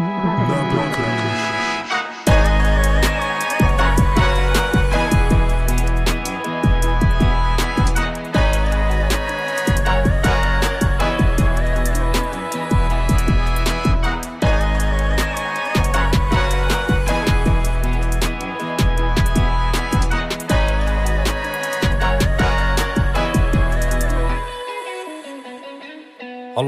[0.00, 1.29] The Brooklyn.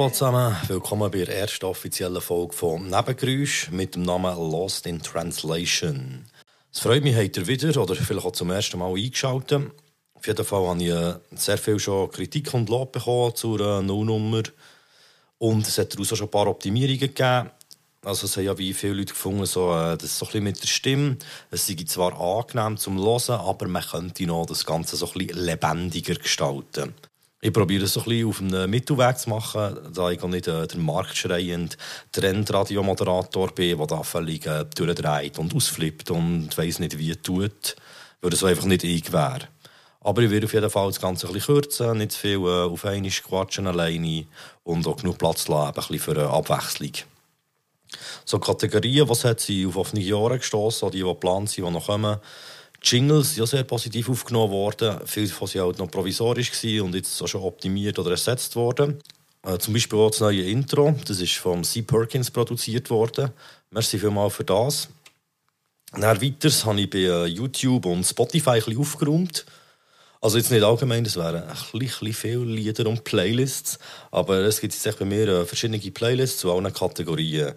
[0.02, 5.00] Hallo zusammen, willkommen bei der ersten offiziellen Folge von Nebengeräusch mit dem Namen Lost in
[5.00, 6.24] Translation.
[6.72, 9.70] Es freut mich, habt ihr wieder oder vielleicht auch zum ersten Mal eingeschaltet.
[10.14, 13.80] Auf jeden Fall habe ich äh, sehr viel schon Kritik und Lob bekommen zur äh,
[13.80, 14.42] Nullnummer.
[15.38, 17.50] Und es hat daraus auch schon ein paar Optimierungen gegeben.
[18.04, 20.60] Also es haben ja wie viele Leute gefunden, so, äh, das so ein bisschen mit
[20.60, 21.16] der Stimme.
[21.52, 25.44] Es sei zwar angenehm zum Hören, aber man könnte noch das Ganze so ein bisschen
[25.44, 26.92] lebendiger gestalten.
[27.44, 30.78] Ich probiere es so ein auf einem Mittelweg zu machen, da ich nicht äh, der
[30.78, 31.74] marktschreiende
[32.12, 37.74] Trendradiomoderator bin, der da völlig äh, durchdreht und ausflippt und weiss nicht, wie es tut,
[38.20, 39.48] weil das einfach nicht ich wäre.
[40.02, 42.62] Aber ich werde auf jeden Fall das Ganze ein bisschen kürzen, nicht zu viel äh,
[42.70, 44.26] auf einmal quatschen alleine
[44.62, 46.92] und auch genug Platz lassen, ein bisschen für eine Abwechslung.
[48.24, 51.86] So Kategorien, was hat sie auf offene Jahre gestoßen, die, die geplant sind, die noch
[51.86, 52.18] kommen,
[52.84, 54.98] Jingles sind sehr positiv aufgenommen worden.
[55.06, 58.98] Viele davon waren halt noch provisorisch und jetzt auch schon optimiert oder ersetzt worden.
[59.44, 60.94] Äh, zum Beispiel auch das neue Intro.
[61.06, 61.82] Das ist von C.
[61.82, 63.30] Perkins produziert worden.
[63.70, 64.88] Merci vielmals für das.
[65.92, 69.44] Dann weiters habe ich bei äh, YouTube und Spotify ein bisschen aufgeräumt.
[70.20, 73.78] Also jetzt nicht allgemein, das wären ein bisschen viele Lieder und Playlists,
[74.12, 77.54] aber es gibt jetzt bei mir äh, verschiedene Playlists zu allen Kategorien.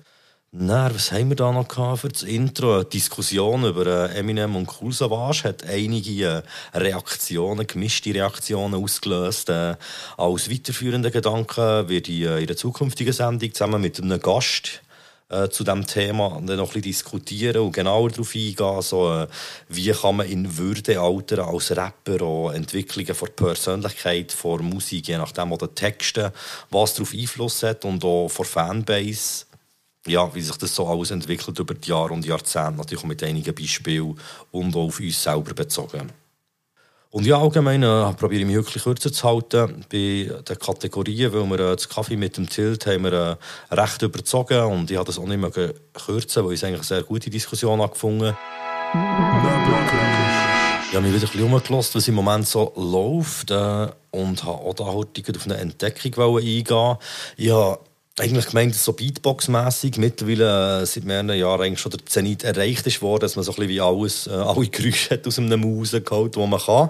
[0.57, 2.75] Na, was haben wir da noch für das Intro?
[2.75, 9.49] Eine Diskussion über äh, Eminem und Cool Savage hat einige äh, Reaktionen, gemischte Reaktionen ausgelöst.
[9.49, 9.75] Äh,
[10.15, 14.81] als weiterführende Gedanken werde ich in einer zukünftigen Sendung zusammen mit einem Gast
[15.49, 19.25] zu diesem Thema noch ein bisschen diskutieren und genauer darauf eingehen, so,
[19.69, 25.17] wie kann man in Würde altern als Rapper, auch Entwicklungen von Persönlichkeit, von Musik, je
[25.17, 26.31] nachdem, oder Texten,
[26.69, 29.45] was darauf Einfluss hat und auch von Fanbase
[30.07, 33.23] ja, wie sich das so alles entwickelt über die Jahre und Jahrzehnte, natürlich auch mit
[33.23, 34.19] einigen Beispielen
[34.51, 36.11] und auch auf uns selber bezogen.
[37.09, 39.85] Und ja, allgemein äh, probiere ich mich wirklich kürzer zu halten.
[39.89, 43.38] Bei den Kategorien, weil wir äh, das Kaffee mit dem Tilt haben wir
[43.71, 46.79] äh, recht überzogen und ich habe das auch nicht mehr kürzen, weil ich es eigentlich
[46.79, 48.35] eine sehr gute Diskussion angefunden
[50.95, 54.61] ich habe mich wieder ein bisschen umgelassen, was im Moment so läuft äh, und habe
[54.61, 56.97] auch da heute auf eine Entdeckung eingehen.
[57.35, 57.79] Ich habe
[58.19, 59.97] eigentlich gemeint, so Beatbox-mässig.
[59.97, 63.51] Mittlerweile äh, seit mehreren Jahren eigentlich schon der Zenit erreicht ist worden, dass man so
[63.51, 66.89] ein bisschen wie alles, äh, alle Geräusche aus einem Maus geholt, die man kann.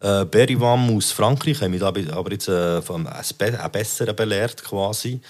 [0.00, 5.20] Äh, Berryvam aus Frankreich haben mich aber jetzt äh, von einem besseren belehrt quasi.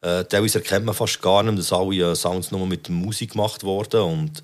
[0.00, 3.64] Äh, teilweise erkennt man fast gar nicht, dass alle äh, Sounds nur mit Musik gemacht
[3.64, 4.42] wurden und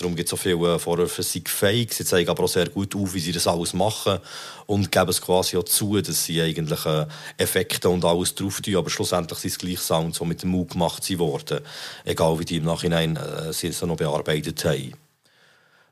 [0.00, 1.92] Darum gibt es so viele Vorwürfe, sie fake.
[1.92, 4.18] Sie zeigen aber auch sehr gut auf, wie sie das alles machen
[4.64, 7.06] und geben es quasi auch zu, dass sie eigentlich äh,
[7.36, 10.70] Effekte und alles drauf tun, aber schlussendlich sind es gleich Sounds, die mit dem Mut
[10.70, 11.60] gemacht wurden.
[12.06, 14.94] Egal, wie die im Nachhinein äh, sie es noch bearbeitet haben.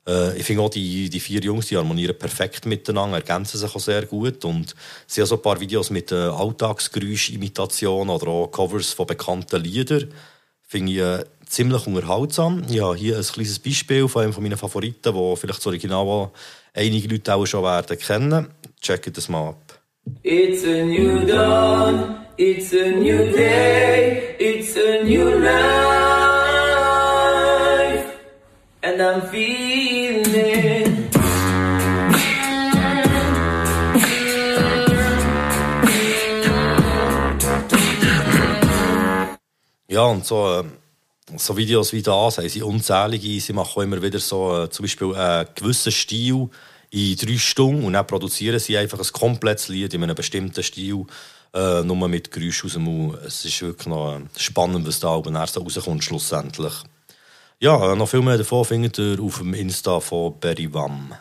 [0.08, 3.80] Äh, ich finde auch, die, die vier Jungs die harmonieren perfekt miteinander, ergänzen sich auch
[3.80, 4.42] sehr gut.
[4.44, 4.74] Und
[5.06, 10.12] sie haben so ein paar Videos mit äh, Alltagsgeräuschimitationen oder auch Covers von bekannten Liedern.
[10.66, 12.62] Finde ich äh, ziemlich unterhaltsam.
[12.62, 16.30] Habe hier ein kleines Beispiel von einem meiner Favoriten, wo vielleicht das Original
[16.74, 18.48] einige Leute auch schon werden kennen.
[18.80, 19.80] Checkt das mal ab.
[20.22, 25.58] It's a new dawn, it's a new day, it's a new life,
[28.82, 31.08] and I'm feeling.
[39.90, 40.60] Ja, und so...
[40.60, 40.64] Äh,
[41.36, 43.40] so Videos wie das haben sie unzählige.
[43.40, 46.48] Sie machen immer wieder so äh, zum Beispiel einen gewissen Stil
[46.90, 51.04] in drei Stunden und dann produzieren sie einfach ein komplettes Lied in einem bestimmten Stil,
[51.54, 53.18] äh, nur mit Geräusch aus dem Mund.
[53.26, 56.72] Es ist wirklich noch äh, spannend, was da oben so rauskommt schlussendlich.
[57.60, 61.12] Ja, äh, noch viel mehr davon findet ihr auf dem Insta von Berry Wam.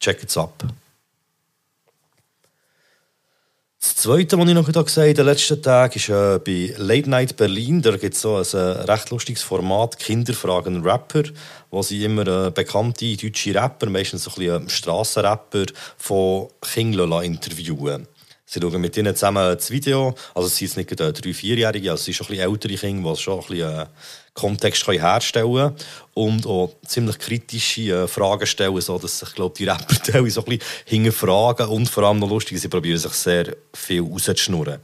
[0.00, 0.64] Checkt es ab.
[3.82, 7.36] Das Zweite, was ich noch gesagt habe den letzten Tagen, ist äh, bei Late Night
[7.36, 7.82] Berlin.
[7.82, 11.24] Da gibt es so ein äh, recht lustiges Format, Kinderfragen Rapper,
[11.68, 15.64] wo sie immer äh, bekannte deutsche Rapper, meistens so ein bisschen äh, Strassenrapper,
[15.98, 18.06] von Kindern interviewen.
[18.52, 20.14] Sie schauen mit ihnen zusammen das Video.
[20.34, 23.14] Also es sind nicht äh, drei, vierjährige, also es sind schon ein bisschen ältere Kinder,
[23.14, 23.86] die schon ein bisschen äh,
[24.34, 25.72] Kontext können herstellen
[26.12, 30.24] und auch ziemlich kritische äh, Fragen stellen, so dass sich glaube die Rapper so ein
[30.44, 34.80] bisschen hinterfragen und vor allem noch lustig, sie probieren sich sehr viel rauszuschnurren.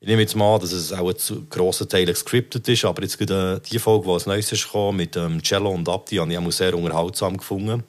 [0.00, 3.18] Ich nehme jetzt mal an, dass es auch zu grossen Teilen gescriptet ist, aber jetzt
[3.18, 6.52] gerade die Folge, die als Neues gekommen, mit ähm, Cello und Abdi, habe ich auch
[6.52, 7.84] sehr unterhaltsam gefunden.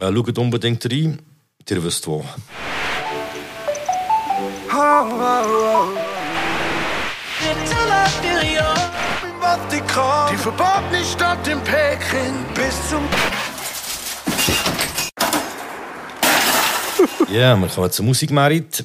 [0.00, 1.22] Äh, schaut unbedingt rein,
[1.70, 2.24] ihr wisst wo.
[10.30, 13.00] Die verbotene Stadt im Peking bis zum
[17.28, 18.84] Ja, yeah, wir kommen zur Musikmerit.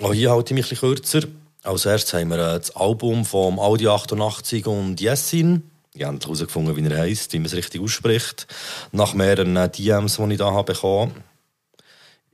[0.00, 1.22] Auch hier halte ich mich ein kürzer.
[1.64, 5.68] Als erstes haben wir äh, das Album vom Audi 88 und Jessin.
[5.94, 8.46] Ich habe herausgefunden, wie er heisst, wie man es richtig ausspricht.
[8.92, 11.24] Nach mehreren äh, DMs, die ich da habe bekommen.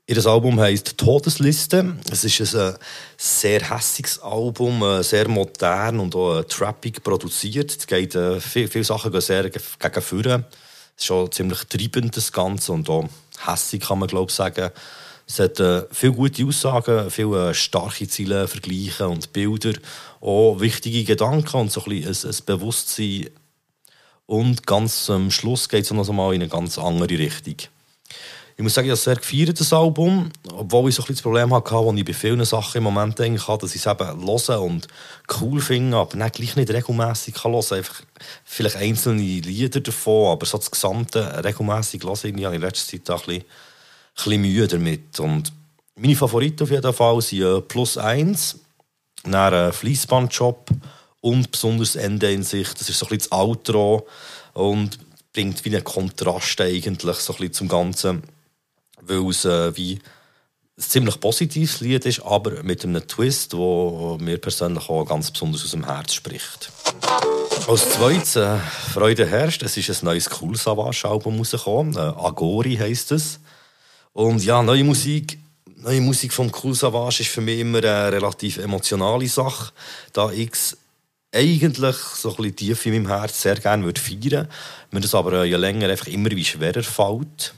[0.07, 1.97] Ihr Album heisst Todesliste.
[2.11, 2.79] Es ist ein äh,
[3.17, 7.71] sehr hässiges Album, sehr modern und auch trappig produziert.
[7.71, 10.45] Es geht, viele, viele Sachen gehen sehr gegen vorne.
[10.97, 13.09] Es ist schon ziemlich treibend, das Ganze, und auch
[13.47, 14.71] hässig, kann man glaube ich sagen.
[15.31, 19.75] Es hat äh, viele gute Aussagen, viele äh, starke Ziele, Vergleiche und Bilder,
[20.21, 23.31] auch wichtige Gedanken und so ein, bisschen ein, ein Bewusstsein.
[24.27, 27.55] Und ganz am Schluss geht es noch mal in eine ganz andere Richtung.
[28.61, 31.55] Ich muss sagen, ich habe sehr gefeiert, das Album, obwohl ich so ein das Problem
[31.55, 34.87] hatte, wo ich bei vielen Sachen im Moment denke, dass ich es eben höre und
[35.41, 37.55] cool finde, aber dann gleich nicht regelmässig hören.
[37.55, 38.03] Einfach
[38.45, 43.27] vielleicht einzelne Lieder davon, aber so das Gesamte regelmässig hören, ich in letzter Zeit auch
[43.27, 43.45] ein bisschen
[44.15, 45.19] bisschen Mühe damit.
[45.21, 45.55] Und
[45.97, 48.59] meine Favoriten auf jeden Fall sind äh, Plus 1,
[49.25, 50.69] dann ein Fließbandjob
[51.23, 52.75] und besonders Ende in sich.
[52.75, 54.07] Das ist so ein bisschen das Outro
[54.53, 54.99] und
[55.33, 58.23] bringt wie einen Kontrast eigentlich so ein zum Ganzen,
[59.11, 64.39] weil es äh, wie ein ziemlich positives Lied ist, aber mit einem Twist, der mir
[64.39, 66.71] persönlich auch ganz besonders aus dem Herz spricht.
[67.69, 68.59] Als zweites, äh,
[68.93, 71.97] Freude herrscht, es ist ein neues Cool Savage-Album rausgekommen.
[71.97, 73.41] Äh, Agori heisst es.
[74.13, 75.39] Und ja, neue Musik,
[75.77, 79.73] neue Musik vom Cool Savage ist für mich immer eine relativ emotionale Sache,
[80.13, 80.53] da ich
[81.33, 84.49] eigentlich so ein bisschen tief in meinem Herz sehr gerne würde feiern
[84.91, 87.55] mir das aber je länger einfach immer wie schwerer fällt.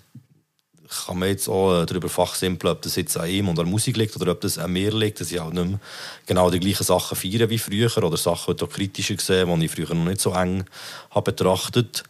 [1.06, 3.96] Kann mir jetzt auch äh, darüber fachsimpeln, ob das jetzt an ihm oder an Musik
[3.96, 5.80] liegt oder ob das an mir liegt, dass ich auch nicht mehr
[6.26, 9.94] genau die gleichen Sachen feiere wie früher oder Sachen die kritischer gesehen, die ich früher
[9.94, 10.64] noch nicht so eng
[11.10, 12.04] habe betrachtet.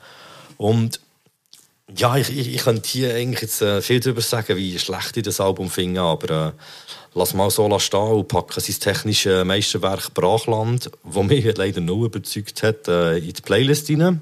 [0.57, 1.01] Und
[1.97, 5.23] ja, ich, ich, ich könnte hier eigentlich jetzt äh, viel darüber sagen, wie schlecht ich
[5.23, 6.53] das Album finde, aber äh,
[7.15, 12.63] lass mal so stehen und packe sein technisches Meisterwerk Brachland, das mich leider nur überzeugt
[12.63, 14.21] hat, äh, in die Playlist hinein.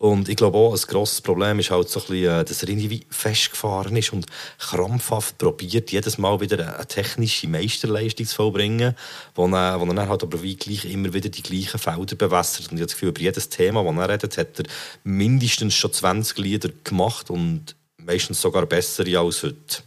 [0.00, 2.70] Und ich glaube auch, ein grosses Problem ist halt so ein bisschen, äh, dass er
[2.70, 4.24] irgendwie festgefahren ist und
[4.58, 8.96] krampfhaft probiert, jedes Mal wieder eine technische Meisterleistung zu vollbringen,
[9.34, 12.70] wo er, wo er dann halt aber wie gleich immer wieder die gleichen Felder bewässert.
[12.70, 14.64] Und ich habe das Gefühl, über jedes Thema, das er redet, hat er
[15.04, 19.82] mindestens schon 20 Lieder gemacht und meistens sogar bessere als heute.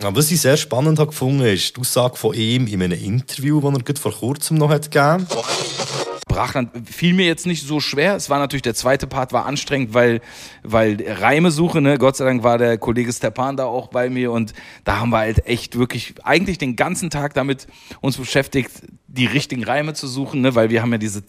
[0.00, 3.82] Was ich sehr spannend habe gefunden, ist die Aussage von ihm in einem Interview, das
[3.88, 6.13] er vor kurzem noch gegeben hat.
[6.34, 8.16] Brachland fiel mir jetzt nicht so schwer.
[8.16, 10.20] Es war natürlich, der zweite Part war anstrengend, weil,
[10.64, 11.96] weil Reime suche, ne?
[11.96, 14.52] Gott sei Dank war der Kollege Stepan da auch bei mir und
[14.82, 17.68] da haben wir halt echt wirklich eigentlich den ganzen Tag damit
[18.00, 18.70] uns beschäftigt,
[19.06, 20.56] die richtigen Reime zu suchen, ne?
[20.56, 21.22] Weil wir haben ja diese,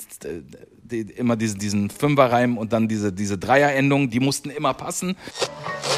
[0.91, 5.15] die, immer diesen, diesen Fünferreim und dann diese, diese Dreierendung, die mussten immer passen.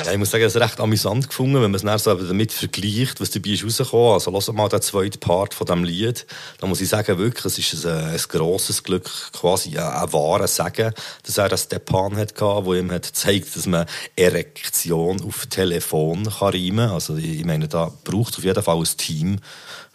[0.06, 3.19] Ja, ich muss sagen, es ist recht amüsant gefunden, wenn man es so damit vergleicht,
[3.19, 4.13] was dabei ist rausgekommen.
[4.13, 6.25] Also lass mal den zweiten Part von diesem Lied.
[6.60, 10.56] Da muss ich sagen, wirklich, es ist ein, ein grosses Glück, quasi ein, ein wahres
[10.56, 13.85] Sagen, dass er das Stepan hatte, wo ihm hat gezeigt, dass man
[14.16, 16.92] Erektion auf Telefon kann reimen kann.
[16.92, 19.40] Also ich meine, da braucht es auf jeden Fall ein Team,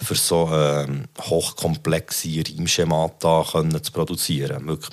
[0.02, 4.66] für so ähm, hochkomplexe Reimschemata können zu produzieren.
[4.66, 4.90] Wirklich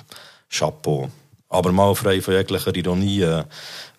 [0.48, 1.10] Chapeau.
[1.48, 3.22] Aber mal frei von jeglicher Ironie.
[3.22, 3.44] Äh,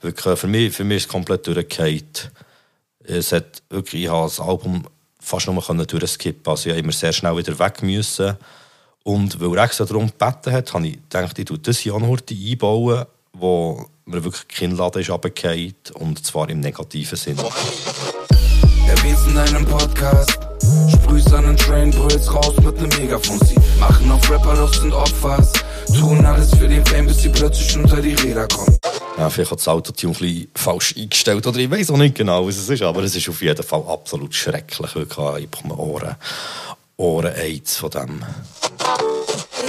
[0.02, 2.04] wirklich, für, mich, für mich ist es komplett durchgefallen.
[3.04, 4.84] Es hat wirklich, ich habe das Album
[5.20, 8.38] fast nur durchskippen Also ich immer sehr schnell wieder weg müssen.
[9.04, 13.90] Und weil extra darum gebeten hat, habe ich gedacht, ich tue das hier einbauen, wo
[14.06, 17.38] mir wirklich die Kinnlade ist runtergefallen, und zwar im negativen Sinn.
[18.88, 20.51] Erwähnst in einem Podcast
[21.12, 23.38] Sprühst an den Train, brüllst raus mit nem Megafon.
[23.46, 25.52] Sie machen auf Rapper, doch sind Opfers.
[25.88, 28.78] Tun alles für den Fame, bis sie plötzlich unter die Räder kommen.
[29.18, 32.48] Ja, vielleicht hat das Autotune ein bisschen falsch eingestellt oder ich weiß auch nicht genau,
[32.48, 34.96] was es ist, aber es ist auf jeden Fall absolut schrecklich.
[34.96, 36.16] Ich bekomme Ohren,
[36.96, 38.24] Ohren-Aids von dem.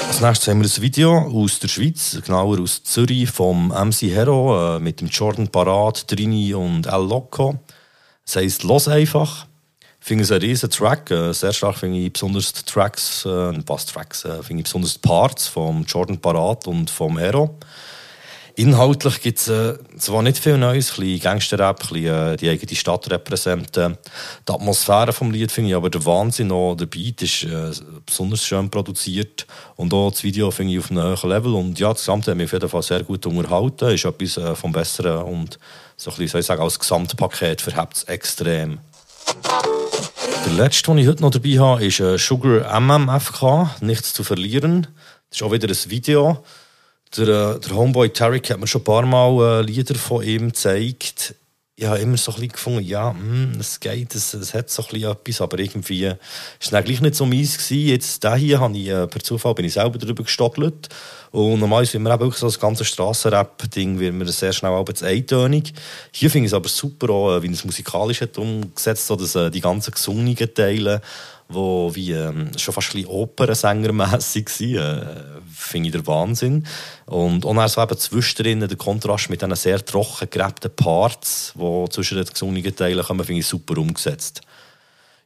[0.06, 4.76] Als nächstes haben wir ein Video aus der Schweiz, genauer aus Zürich, vom MC Hero
[4.76, 7.58] äh, mit dem Jordan Parat, Trini und El Loco.
[8.25, 9.49] Es heisst «Los einfach».
[10.04, 11.12] Finde es ein riesen Track.
[11.12, 14.94] Äh, sehr stark finde ich besonders die Tracks, äh, was Tracks, äh, finde ich besonders
[14.94, 17.56] die Parts vom Jordan Parat und vom Hero.
[18.56, 23.97] Inhaltlich gibt es äh, zwar nicht viel Neues, ein Gangster-Rap, äh, die eigene Stadt repräsentieren.
[24.47, 26.50] Die Atmosphäre vom Lied finde ich aber der Wahnsinn.
[26.50, 27.71] Auch der Beat ist äh,
[28.04, 31.54] besonders schön produziert und auch das Video finde ich auf einem hohen Level.
[31.54, 33.88] Und ja, das Gesamte hat mich auf jeden Fall sehr gut unterhalten.
[33.90, 35.61] Ist etwas äh, vom Besseren und
[35.97, 38.80] so ein bisschen, soll ich sagen, als Gesamtpaket verhebt es extrem.
[40.44, 44.88] Der letzte, den ich heute noch dabei habe, ist äh, Sugar MMFK, «Nichts zu verlieren».
[45.30, 46.44] Das ist auch wieder ein Video.
[47.16, 50.49] Der, äh, der Homeboy Tarek hat mir schon ein paar Mal äh, Lieder von ihm
[50.49, 51.37] gezeigt.
[51.75, 54.83] Ich habe immer so ein bisschen gefunden, ja, mh, es geht, es, es hat so
[54.83, 56.19] etwas, aber irgendwie war
[56.61, 57.88] es nicht so meins gewesen.
[57.88, 60.91] Jetzt, den hier, habe ich, äh, per Zufall bin ich selber darüber gestockelt.
[61.31, 65.73] Und normalerweise, wenn man wirklich so das ganze Strassenrap-Ding, wird mir sehr schnell zu eintönig.
[66.12, 69.35] Hier finde ich es aber super, auch, äh, wie es musikalisch hat umgesetzt, so dass
[69.35, 71.00] äh, die ganzen gesungenen Teile,
[71.49, 76.66] wo wie ähm, schon fast ein bisschen Opernsängermässig waren, äh, finde ich der Wahnsinn.
[77.07, 81.88] Und auch dann so eben zwischendrin der Kontrast mit diesen sehr trocken gerebten Parts, die
[81.90, 84.42] zwischen den gesungenen Teilen kommen, finde ich super umgesetzt.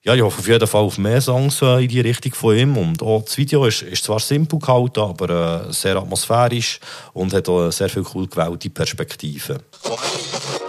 [0.06, 2.76] Ja, ich hoffe auf jeden Fall auf mehr Songs äh, in die Richtung von ihm.
[2.76, 6.78] Und auch das Video ist, ist zwar simpel gehalten, aber äh, sehr atmosphärisch
[7.12, 9.58] und hat auch sehr viel cool gewählte Perspektiven.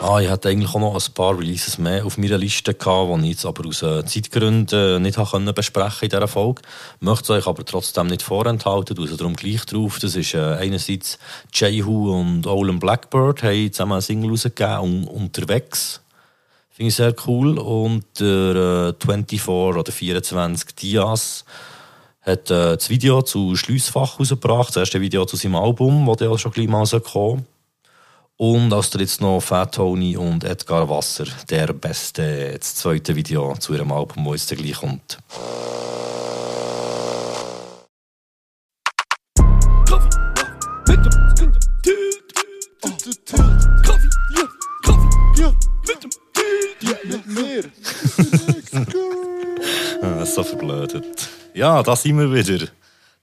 [0.02, 3.30] Ah, ich hatte eigentlich auch noch ein paar Releases mehr auf meiner Liste die ich
[3.30, 6.64] jetzt aber aus äh, Zeitgründen nicht habe besprechen in dieser Folge.
[7.00, 10.00] Ich möchte es euch aber trotzdem nicht vorenthalten, also darum gleich drauf.
[10.00, 11.20] Das ist äh, einerseits
[11.54, 16.02] Jehu und Olin Blackbird haben zusammen eine Single rausgegeben, un unterwegs.
[16.78, 17.58] Finde ich sehr cool.
[17.58, 21.44] Und der äh, 24 oder 24 Dias
[22.22, 24.70] hat äh, das Video zu Schliessfach rausgebracht.
[24.70, 27.48] Das erste Video zu seinem Album, das ja schon gleich mal kommen
[28.36, 33.74] Und als drittes noch Fat Tony und Edgar Wasser, der beste, das zweite Video zu
[33.74, 35.18] ihrem Album, das jetzt gleich kommt.
[50.38, 51.30] So verblödet.
[51.56, 52.68] Ja, da sind wir wieder.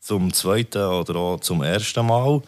[0.01, 2.43] Zum zweiten oder auch zum ersten Mal.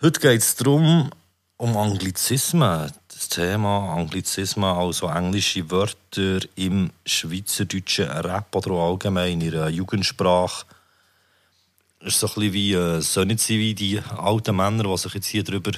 [0.00, 1.10] Heute geht es darum,
[1.58, 2.90] um Anglizismen.
[3.08, 10.64] Das Thema Anglizismen, also englische Wörter im schweizerdeutschen Rap oder allgemein in der Jugendsprache.
[12.00, 14.96] Das ist so ein bisschen wie, äh, so nicht sein wie die alten Männer, die
[14.96, 15.72] sich jetzt hier darüber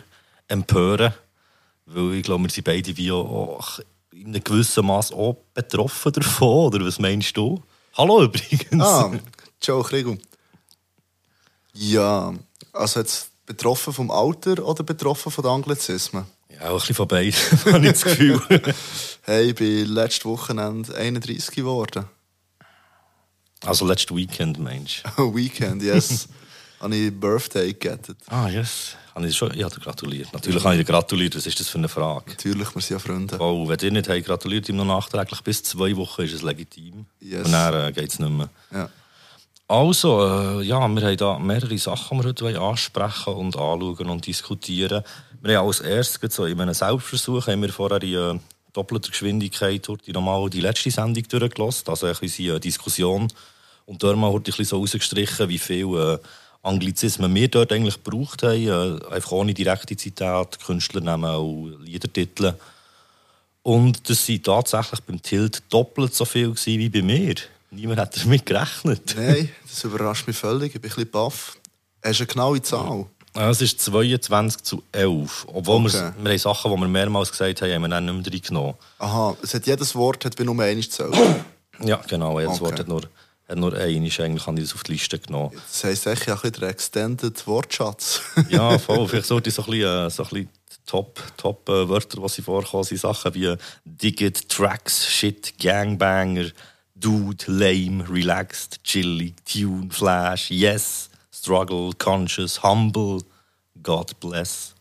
[0.46, 1.14] empören.
[1.86, 3.80] Weil ich glaube, wir sind beide wie auch
[4.12, 7.60] in einem gewissen Maß auch betroffen davon, oder was meinst du?
[8.00, 8.82] Hallo übrigens.
[8.82, 9.12] Ah,
[9.60, 10.16] ciao Krigo.
[11.74, 12.32] Ja,
[12.72, 16.24] also jetzt betroffen vom Alter oder betroffen von den Anglizismen?
[16.48, 17.34] Ja, auch ein bisschen von beiden,
[17.66, 18.40] habe ich das Gefühl.
[19.24, 22.06] hey, ich bin letztes Wochenende 31 geworden.
[23.66, 25.02] Also letztes Weekend, Mensch.
[25.18, 26.26] Weekend, yes.
[26.80, 28.16] habe ich Birthday gegettet.
[28.28, 28.96] Ah, yes.
[29.14, 30.32] Habe ich schon, ich habe gratuliert.
[30.32, 31.36] Natürlich habe ich dir gratuliert.
[31.36, 32.30] Was ist das für eine Frage?
[32.30, 33.36] Natürlich, wir sind ja Freunde.
[33.40, 35.40] Oh, wenn ihr nicht habt, gratuliert ihm noch nachträglich.
[35.42, 37.06] Bis zwei Wochen ist es legitim.
[37.20, 37.46] Yes.
[37.46, 38.48] Und dann äh, geht es nicht mehr.
[38.72, 38.88] Ja.
[39.66, 44.26] Also, äh, ja, wir haben da mehrere Sachen, die wir heute ansprechen und anschauen und
[44.26, 45.04] diskutieren.
[45.42, 48.40] Wir haben als erstes, so in einem Selbstversuch, haben wir vorher in äh,
[48.72, 51.88] doppelter Geschwindigkeit die normal die letzte Sendung durchgelassen.
[51.88, 53.28] Also eine kleine Diskussion.
[53.86, 56.18] Und dort mal ein bisschen so rausgestrichen, wie viel äh,
[56.62, 58.66] Anglizismen wir dort eigentlich gebraucht haben.
[58.68, 62.54] Äh, einfach ohne direkte Zitat, Künstlernamen und Liedertitel.
[63.62, 67.34] Und das waren tatsächlich beim Tilt doppelt so viel wie bei mir.
[67.70, 69.14] Niemand hat damit gerechnet.
[69.16, 70.74] Nein, das überrascht mich völlig.
[70.74, 71.56] Ich bin ein bisschen baff.
[72.04, 73.06] Hast du eine genaue Zahl?
[73.36, 75.46] Ja, es ist 22 zu 11.
[75.52, 75.92] Obwohl Okay.
[75.92, 78.74] wir, wir haben Sachen, die wir mehrmals gesagt haben, haben wir dann nicht mehr reingenommen.
[78.98, 81.14] Aha, es hat jedes Wort hat bei nur eines gezählt.
[81.84, 82.40] Ja, genau.
[82.40, 82.64] Jedes Okay.
[82.64, 83.02] Wort hat nur,
[83.54, 84.04] nur einen.
[84.04, 85.52] Eigentlich habe ich das auf die Liste genommen.
[85.68, 88.20] Das heisst echt ja ein bisschen der Extended Wortschatz.
[88.48, 89.06] Ja, voll.
[89.08, 90.48] Vielleicht sollte ich so ein bisschen, äh, so ein bisschen
[90.86, 93.54] Top, Top äh, Wörter, die sie vorkommen, sind Sachen wie
[93.84, 96.50] Digit, Tracks, Shit, Gangbanger,
[96.96, 103.22] Dude, Lame, Relaxed, Chilly, Tune, Flash, Yes, Struggle, Conscious, Humble,
[103.82, 104.74] God Bless.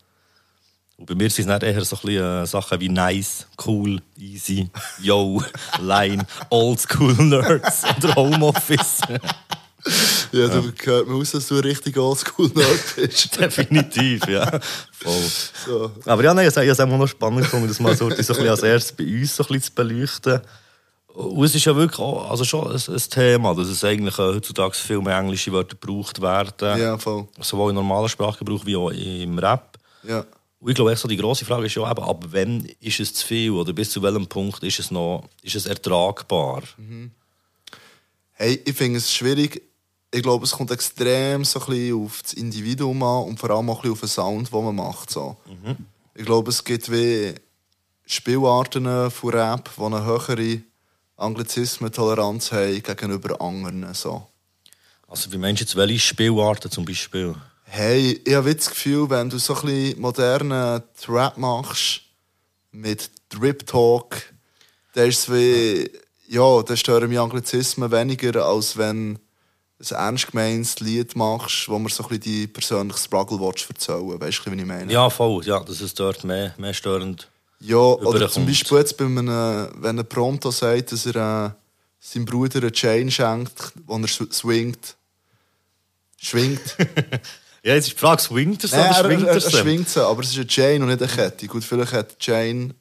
[1.00, 4.02] Und bei mir sind es dann eher so ein bisschen, äh, Sachen wie Nice, Cool,
[4.18, 4.68] Easy,
[5.00, 5.42] Yo,
[5.80, 9.00] Line, Old School Nerds oder Homeoffice.
[10.32, 13.40] ja, du hört mir aus, dass du ein richtig Oldschool-Nerd bist.
[13.40, 14.60] Definitiv, ja.
[14.92, 15.30] Voll.
[15.64, 15.90] So.
[16.04, 18.48] Aber ja, nein, ich habe es immer noch spannend gefunden, das mal so, so ein
[18.48, 20.40] als erstes bei uns so ein bisschen zu beleuchten.
[21.14, 24.34] Und es ist ja wirklich auch, also schon ein, ein Thema, dass es eigentlich äh,
[24.34, 26.78] heutzutage viel mehr englische Wörter gebraucht werden.
[26.78, 27.26] Ja, voll.
[27.40, 29.78] Sowohl im normalen Sprachgebrauch wie auch im Rap.
[30.02, 30.26] Ja.
[30.60, 33.26] Und ich glaube, so die grosse Frage ist ja eben, ab wann ist es zu
[33.26, 36.62] viel oder bis zu welchem Punkt ist es noch ist es ertragbar?
[38.32, 39.62] Hey, ich finde es schwierig,
[40.12, 43.70] ich glaube, es kommt extrem so ein bisschen auf das Individuum an und vor allem
[43.70, 45.10] auch ein bisschen auf den Sound, den man macht.
[45.10, 45.36] So.
[46.14, 47.34] Ich glaube, es gibt wie
[48.04, 50.62] Spielarten von Rap, die eine höhere
[51.16, 53.94] Anglizismen-Toleranz haben gegenüber anderen.
[53.94, 54.26] So.
[55.06, 57.34] Also wie meinst du jetzt, welche Spielarten zum Beispiel?
[57.72, 62.00] Hey, ich habe das Gefühl, wenn du so ein bisschen modernen Trap machst,
[62.72, 64.16] mit Drip Talk,
[64.94, 65.88] dann ist es wie,
[66.26, 69.20] ja, dann stören mich Anglizismen weniger, als wenn
[69.78, 73.70] du ein ernst gemeintes Lied machst, wo man so ein bisschen die persönlichen Struggle willst
[73.70, 74.92] erzählen Weißt du, wie ich meine?
[74.92, 77.28] Ja, voll, ja, das ist dort mehr, mehr störend.
[77.60, 79.28] Ja, oder zum Beispiel jetzt, bei einem,
[79.76, 81.14] wenn ein Pronto sagt, dass er
[81.46, 81.50] äh,
[82.00, 84.96] seinem Bruder eine Chain schenkt, wo er sw- swingt.
[86.16, 86.76] Schwingt.
[87.62, 89.40] Ja, jetzt ist die Frage, swingt er so Nein, oder er, schwingt er, er er
[89.40, 89.56] so?
[89.58, 91.46] schwingt sie, aber es ist eine Chain und nicht eine Kette.
[91.46, 92.74] Gut, vielleicht hat die Chain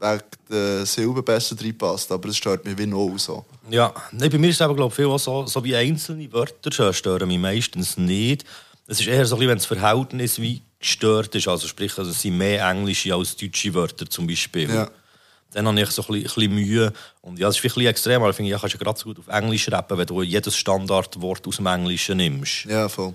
[0.00, 3.44] wegen der Silbe besser reinpasst, aber es stört mich wie null so.
[3.70, 6.30] Ja, nee, bei mir ist es aber, glaube ich, viel auch so, so wie einzelne
[6.32, 8.44] Wörter stören mich meistens nicht.
[8.86, 12.36] Es ist eher so, wenn das Verhältnis wie gestört ist, also sprich, also es sind
[12.36, 14.68] mehr englische als deutsche Wörter zum Beispiel.
[14.68, 14.90] Ja.
[15.52, 16.92] Dann habe ich so ein bisschen, ein bisschen Mühe.
[17.22, 18.98] Und ja, es ist ein bisschen extrem, aber ich finde, ja, kannst du ja gerade
[18.98, 22.64] so gut auf Englisch rappen, wenn du jedes Standardwort aus dem Englischen nimmst.
[22.64, 23.14] Ja, voll.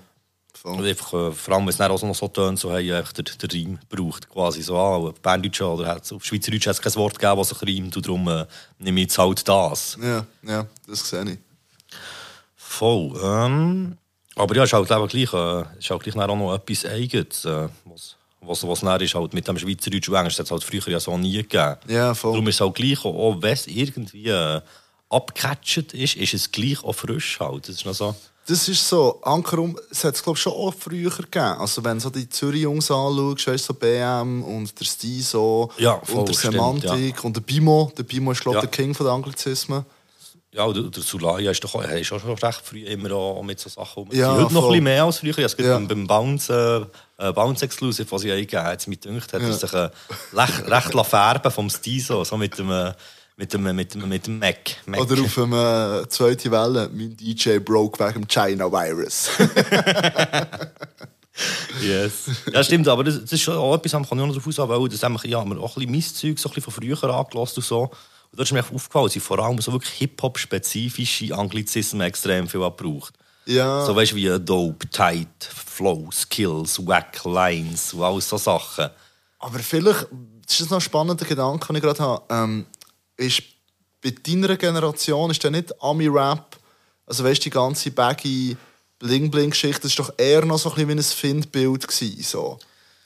[0.63, 0.87] Und voll.
[0.87, 3.49] einfach, äh, vor allem, wenn es auch noch so tönt, so haben einfach der, der
[3.53, 4.29] Reim braucht.
[4.29, 7.61] Quasi so, ah, auf Berndeutsch oder auf Schweizerdeutsch hat es kein Wort gegeben, das sich
[7.61, 8.45] reimt, und darum äh,
[8.77, 9.97] nehme ich jetzt halt das.
[10.01, 11.37] Ja, ja, das sehe ich.
[12.55, 13.19] Voll.
[13.23, 13.97] Ähm,
[14.35, 17.45] aber ja, es ist halt eben gleich, äh, ist halt gleich auch noch etwas Eigenes.
[17.45, 20.69] Äh, was, was, was dann ist, halt mit dem Schweizerdeutsch und Englisch, das hat es
[20.69, 21.75] halt früher ja so nie gegeben.
[21.87, 22.33] Ja, voll.
[22.33, 24.61] Darum ist es halt gleich, auch, auch wenn es irgendwie äh,
[25.09, 27.67] abgecatcht ist, ist es gleich auch frisch halt.
[27.67, 28.15] Das ist noch so...
[28.49, 31.37] Das ist so, Ankerum, es hat es glaube ich schon auch früher gegeben.
[31.59, 36.19] Also wenn du so die Zürich-Jungs anschaust, weißt so BM und der Stiso Ja, voll,
[36.21, 37.91] und der stimmt, Semantik und der Bimo.
[37.95, 38.61] Der Bimo ist glaube Ja.
[38.61, 39.85] der King von der Anglizismen.
[40.51, 43.59] Ja, und der, Sulaya ist doch auch, ist auch schon recht früh immer auch mit
[43.59, 44.09] so Sachen rum.
[44.11, 44.69] Ja, heute noch ein voll.
[44.71, 45.37] bisschen mehr als früher.
[45.45, 45.77] Es gibt Ja.
[45.77, 46.87] beim, Bounce,
[47.19, 49.53] äh, äh, Bounce Exclusive, was ich eingegeben habe, hat mir gedacht, hat Ja.
[49.53, 49.89] sich äh,
[50.33, 52.93] recht, recht färben vom Stiso, so mit dem, äh,
[53.39, 54.57] mit dem, mit dem, mit dem Mac.
[54.85, 54.99] Mac.
[54.99, 59.29] Oder auf dem äh, zweiten Welle, mein DJ broke wegen dem China-Virus.
[61.81, 62.25] Yes.
[62.51, 64.45] Ja, stimmt, aber das, das ist schon auch etwas, das kann ich auch noch darauf
[64.45, 66.73] aussagen, das haben wir, ja, wir auch ein bisschen mein Zeug so ein bisschen von
[66.73, 67.83] früher angelassen und so.
[67.83, 72.59] Und da ist mir aufgefallen, dass ich vor allem so wirklich Hip-Hop-spezifische Anglizismen extrem viel
[72.59, 73.13] gebraucht.
[73.45, 78.89] ja, So weißt du, wie Dope, Tight, Flow, Skills, Wack, Lines und all so Sachen.
[79.39, 80.07] aber vielleicht,
[80.45, 82.65] das ist noch ein spannender Gedanke, den ich gerade habe, ähm,
[83.19, 83.43] ist
[84.01, 86.57] bei deiner Generation ist der nicht Ami-Rap,
[87.05, 88.55] also weißt die ganze baggy
[88.99, 91.87] Bling-Bling-Geschichte, das war doch eher noch so ein bisschen wie ein Findbild.
[91.87, 92.59] Gewesen, so.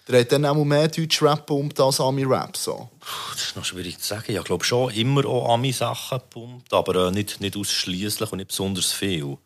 [0.08, 2.58] Der hat dann auch mehr Deutsch-Rap gepumpt als Ami-Rap.
[2.58, 2.90] So.
[3.32, 4.36] Das ist noch schwierig zu sagen.
[4.36, 8.92] Ich glaube schon immer auch Ami-Sachen gepumpt, aber äh, nicht, nicht ausschließlich und nicht besonders
[8.92, 9.38] viel.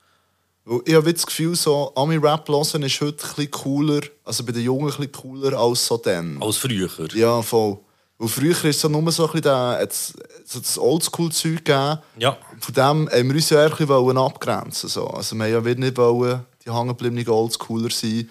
[0.85, 4.63] Ich habe das Gefühl, so, Ami-Rap hören ist heute ein bisschen cooler, also bei den
[4.63, 6.41] Jungen ein bisschen cooler als so dann.
[6.41, 6.89] Als früher.
[7.13, 7.79] Ja, voll.
[8.19, 10.13] Weil früher ist so nur so ein bisschen der, jetzt,
[10.45, 11.99] so das Oldschool-Zeug gegeben.
[12.17, 12.37] Ja.
[12.59, 15.07] Von dem haben wir uns ja ein bisschen abgrenzen so.
[15.07, 18.29] Also wir ja wieder nicht wollen, die hängengebliebenen Oldschooler sein.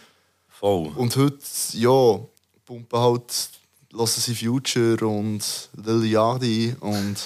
[0.49, 0.89] Voll.
[0.97, 1.39] Und heute,
[1.75, 2.19] ja,
[2.65, 3.51] pumpen halt,
[3.93, 7.17] lassen sie Future und Lil Yachty und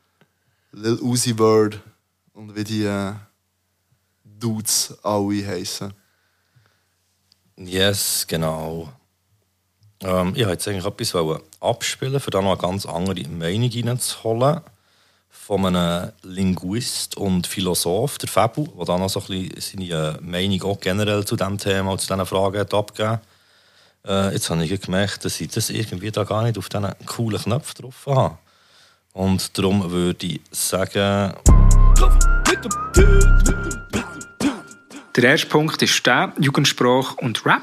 [0.72, 1.80] Lil Uzi Vert
[2.32, 3.14] und wie die äh,
[4.22, 5.92] Dudes alle heissen.
[7.56, 8.92] Yes, genau.
[10.02, 14.60] Ähm, ich wollte jetzt eigentlich etwas abspielen, für dann noch eine ganz andere Meinung reinzuholen.
[15.30, 20.20] Von einem Linguist und Philosoph, der Fabu, der dann noch so ein bisschen seine äh,
[20.20, 23.20] Meinung auch generell zu diesem Thema und zu diesen Fragen hat abgegeben
[24.06, 27.40] äh, Jetzt habe ich gemerkt, dass ich das irgendwie da gar nicht auf diesen coolen
[27.40, 28.38] Knopf drauf habe.
[29.14, 31.32] Und darum würde ich sagen,
[35.16, 37.62] Der erste Punkt ist der, Jugendsprache und Rap.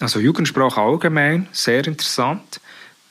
[0.00, 2.60] Also Jugendsprache allgemein, sehr interessant.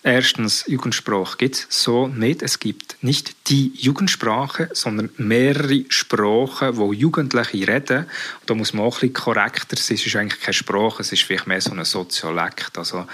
[0.03, 2.41] Erstens, Jugendsprache gibt es so nicht.
[2.41, 8.05] Es gibt nicht die Jugendsprache, sondern mehrere Sprachen, wo Jugendliche reden.
[8.45, 9.95] Da muss man auch ein bisschen korrekter sein.
[9.95, 12.77] Es ist eigentlich keine Sprache, es ist vielleicht mehr so ein Soziolekt.
[12.77, 13.05] Also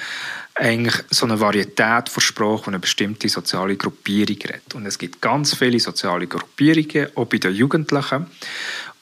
[0.54, 4.76] eigentlich so eine Varietät von Sprachen, die eine bestimmte soziale Gruppierung redet.
[4.76, 8.28] Und es gibt ganz viele soziale Gruppierungen, auch bei den Jugendlichen.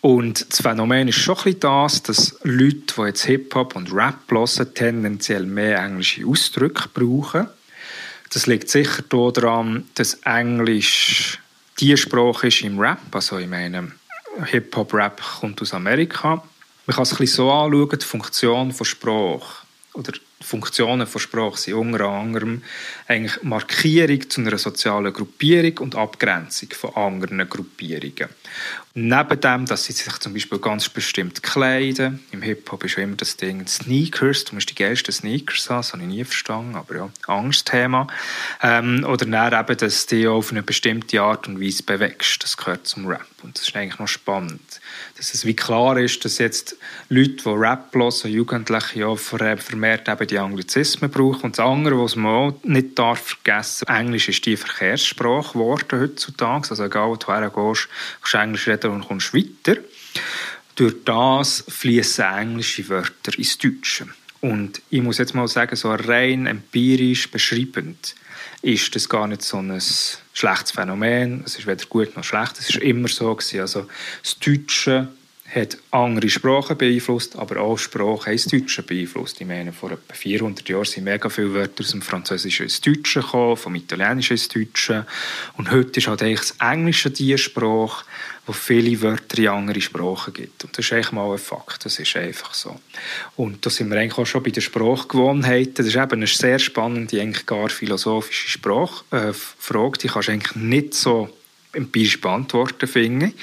[0.01, 4.73] Und das Phänomen ist schon ein das, dass Leute, die jetzt Hip-Hop und Rap hören,
[4.73, 7.47] tendenziell mehr englische Ausdrücke brauchen.
[8.33, 11.39] Das liegt sicher daran, dass Englisch
[11.79, 12.99] die Sprache ist im Rap.
[13.11, 13.91] Also ich meine,
[14.45, 16.43] Hip-Hop-Rap kommt aus Amerika.
[16.87, 21.57] Man kann es ein bisschen so anschauen, die Funktion von Sprache oder Funktionen von Sprache
[21.57, 22.63] sind unter anderem
[23.07, 28.29] eigentlich Markierung zu einer sozialen Gruppierung und Abgrenzung von anderen Gruppierungen.
[28.93, 32.19] Neben dem, dass sie sich zum Beispiel ganz bestimmt kleiden.
[32.31, 34.43] Im Hip-Hop ist ja immer das Ding Sneakers.
[34.43, 38.07] Du musst die geilsten Sneakers haben, das habe ich nie verstanden, aber ja, Angstthema.
[38.61, 42.43] Ähm, oder dann eben, dass du dich auf eine bestimmte Art und Weise bewegst.
[42.43, 43.25] Das gehört zum Rap.
[43.43, 44.80] Und das ist eigentlich noch spannend.
[45.21, 46.77] Dass es wie klar ist, dass jetzt
[47.09, 51.43] Leute, die Rap hören, Jugendliche, ja vermehrt eben die Anglizismen brauchen.
[51.43, 56.71] Und das andere, was man auch nicht darf vergessen, Englisch ist die Verkehrssprache geworden heutzutage.
[56.71, 57.87] Also egal, wo du hergehst,
[58.21, 59.79] kannst du Englisch reden und kommst weiter.
[60.73, 64.07] Durch das fließen englische Wörter ins Deutsche.
[64.39, 68.15] Und ich muss jetzt mal sagen, so rein empirisch beschreibend
[68.61, 69.81] ist das gar nicht so ein
[70.33, 71.43] schlechtes Phänomen.
[71.45, 72.59] Es ist weder gut noch schlecht.
[72.59, 73.61] Es ist immer so gewesen.
[73.61, 73.87] Also
[74.21, 75.07] das Deutsche
[75.53, 79.41] hat andere Sprachen beeinflusst, aber auch Sprache haben das Deutsche beeinflusst.
[79.41, 83.19] Ich meine, vor etwa 400 Jahren sind mega viele Wörter aus dem Französischen ins Deutsche
[83.19, 85.05] gekommen, vom Italienischen ins Deutsche.
[85.57, 88.05] Und heute ist halt eigentlich das Englische die Sprache,
[88.45, 90.63] wo viele Wörter in andere Sprachen gibt.
[90.63, 92.79] Und das ist eigentlich mal ein Fakt, das ist einfach so.
[93.35, 95.73] Und da sind wir eigentlich auch schon bei den Sprachgewohnheiten.
[95.75, 99.33] Das ist eben eine sehr spannende, eigentlich gar philosophische Sprache, äh,
[100.01, 101.29] die kannst du eigentlich nicht so
[101.73, 103.33] empirisch beantworten, finde ich.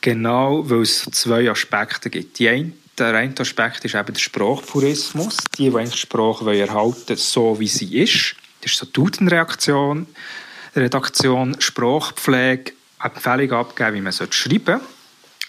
[0.00, 2.38] Genau, weil es zwei Aspekte gibt.
[2.38, 5.36] Die eine, der eine Aspekt ist eben der Sprachpurismus.
[5.56, 8.36] Die, die eigentlich die Sprache erhalten so wie sie ist.
[8.60, 10.06] Das ist so die Dudenreaktion,
[10.74, 14.80] Redaktion, Sprachpflege, Empfehlung abgeben, wie man schreiben sollte.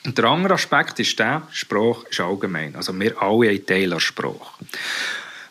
[0.06, 2.76] Und der andere Aspekt ist der, Sprache ist allgemein.
[2.76, 4.66] Also wir alle haben Teil der Sprache.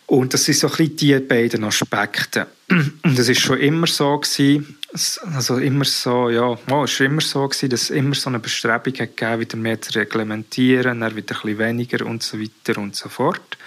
[0.07, 2.47] Und das sind so ein bisschen die beiden Aspekte.
[2.71, 7.47] Und es ist schon immer so gewesen, also immer so, ja, es war immer so
[7.47, 11.43] gewesen, dass es immer so eine Bestrebung gegeben wieder mehr zu reglementieren, dann wieder ein
[11.43, 13.59] bisschen weniger und so weiter und so fort.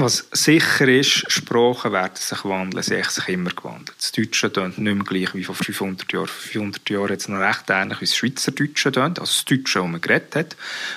[0.00, 2.84] Was sicher ist, Sprachen werden sich wandeln.
[2.84, 3.96] Sie haben sich immer gewandelt.
[3.98, 6.28] Das Deutsche tönt nicht mehr gleich wie vor 500 Jahren.
[6.28, 9.80] Vor 500 Jahren hat es noch recht ähnlich wie das Schweizerdeutsche tönt, also das Deutsche,
[9.80, 10.54] das man geredet hat.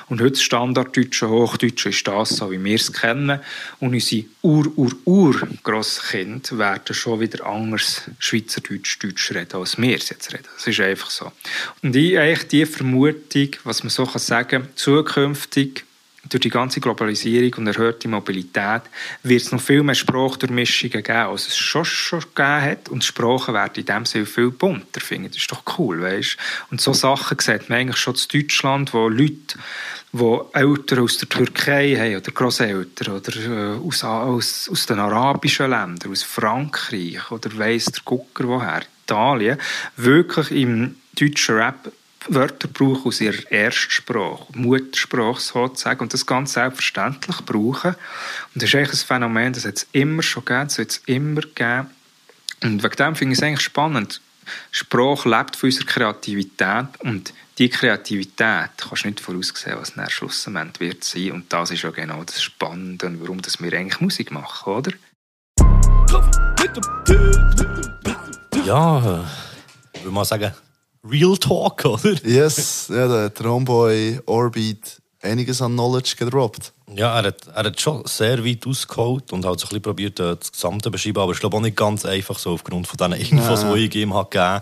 [0.08, 3.40] Und heute das Standarddeutsche, Hochdeutsche ist das, so wie wir es kennen.
[3.80, 10.46] Und unsere Ur-Ur-Ur-Grosskinder werden schon wieder anders Schweizerdeutsch, Deutsch reden, als wir es jetzt reden.
[10.56, 11.32] Das ist einfach so.
[11.82, 15.86] Und ich eigentlich die Vermutung, was man so sagen kann, zukünftig
[16.30, 18.84] durch die ganze Globalisierung und erhöhte Mobilität
[19.24, 22.90] wird es noch viel mehr Sprachdurchmischungen geben, als es schon, schon gegeben hat.
[22.90, 25.02] Und Sprachen werden in dem Sinne viel bunter.
[25.02, 26.38] Finde das ist doch cool, weißt?
[26.70, 29.58] Und so Sachen sieht man eigentlich schon in Deutschland, wo Leute,
[30.14, 35.70] die Eltern aus der Türkei haben oder Großeltern oder äh, aus, aus, aus den arabischen
[35.70, 39.58] Ländern, aus Frankreich oder weiss der Gucker woher, Italien,
[39.98, 41.92] wirklich im deutschen Rap
[42.28, 47.96] Wörter brauchen aus ihrer Erstsprache, Muttersprache sozusagen, und das ganz selbstverständlich brauchen.
[48.54, 51.02] Und das ist eigentlich ein Phänomen, das hat es immer schon gegeben, das wird es
[51.06, 51.88] immer geben.
[52.64, 54.22] Und wegen dem finde ich es eigentlich spannend.
[54.72, 60.80] Sprache lebt von unserer Kreativität und die Kreativität kannst du nicht voraussehen, was der Schlussmoment
[60.80, 61.32] wird sein.
[61.32, 64.92] Und das ist ja genau das Spannende und warum wir eigentlich Musik machen, oder?
[68.66, 69.26] Ja, äh,
[69.94, 70.54] ich würde mal sagen,
[71.10, 72.14] Real Talk, oder?
[72.26, 76.74] Yes, ja, der hat Homeboy Orbit einiges an Knowledge gedroppt.
[76.94, 80.20] Ja, er hat, er hat schon sehr weit ausgeholt und hat so ein bisschen probiert,
[80.20, 82.98] äh, das Gesamte zu beschreiben, aber ich glaube auch nicht ganz einfach so aufgrund von
[82.98, 84.62] den Infos, die ich ihm hat gegeben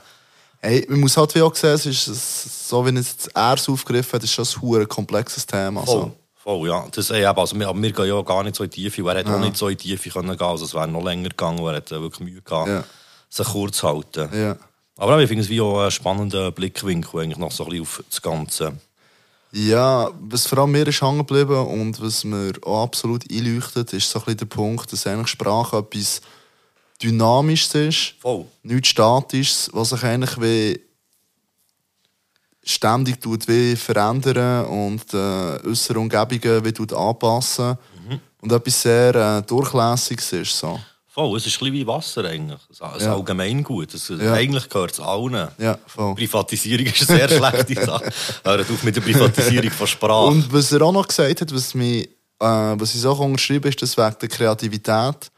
[0.61, 4.13] Hey, man muss halt wie auch sehen, es ist so, wie es er es aufgegriffen
[4.13, 5.85] hat, ist schon ein komplexes Thema.
[5.85, 6.15] Voll, also.
[6.35, 6.85] voll ja.
[6.91, 9.19] Das, ey, also, wir, aber wir gehen ja gar nicht so in die Tiefe, er
[9.19, 9.35] hat ja.
[9.35, 11.77] auch nicht so in die Tiefe können gehen also es wäre noch länger gegangen, er
[11.77, 12.83] hat wirklich Mühe gehabt, ja.
[13.29, 14.29] sich kurz zu halten.
[14.37, 14.57] Ja.
[14.99, 18.03] Aber ich finde es wie auch ein spannender Blickwinkel eigentlich noch so ein bisschen auf
[18.09, 18.73] das Ganze.
[19.53, 24.09] Ja, was vor allem mir ist hängen geblieben und was mir auch absolut einleuchtet, ist
[24.09, 26.21] so ein bisschen der Punkt, dass eigentlich Sprache etwas
[27.01, 28.45] Dynamisches ist, Voll.
[28.61, 30.81] nichts Statisches, was sich eigentlich wie
[32.61, 38.19] ständig tut, wie verändern und äh, äußere Umgebungen wie tut anpassen mhm.
[38.41, 40.59] und etwas sehr äh, Durchlässiges ist.
[40.59, 40.77] So.
[41.11, 42.59] Voll, es ist ein bisschen wie Wasser eigentlich.
[42.69, 43.13] Es ja.
[43.13, 43.93] Allgemeingut.
[43.95, 44.33] Es, ja.
[44.33, 45.47] Eigentlich gehört es allen.
[45.57, 46.13] Ja, voll.
[46.13, 48.11] Privatisierung ist eine sehr schlechte Sache.
[48.43, 50.27] Hört auf mit der Privatisierung von Sprache.
[50.27, 53.81] Und was er auch noch gesagt hat, was, mich, äh, was ich so unterschrieben ist,
[53.81, 55.31] das wegen der Kreativität.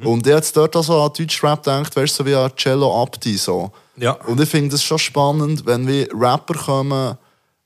[0.00, 0.06] Mhm.
[0.06, 3.02] Und er hat jetzt dort also an Deutschrap gedacht, weißt du, so wie an Cello
[3.02, 3.36] Abdi.
[3.36, 3.70] So.
[3.96, 4.12] Ja.
[4.12, 7.18] Und ich finde das schon spannend, wenn wir Rapper kommen,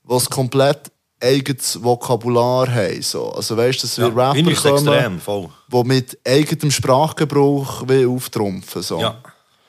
[0.05, 0.91] was komplett
[1.22, 3.02] eigenes Vokabular haben.
[3.02, 3.32] So.
[3.32, 5.48] Also weißt, dass wir ja, Rapper kommen, voll.
[5.68, 8.82] die mit eigenem Sprachgebrauch auftrumpfen.
[8.82, 9.00] So.
[9.00, 9.16] Ja,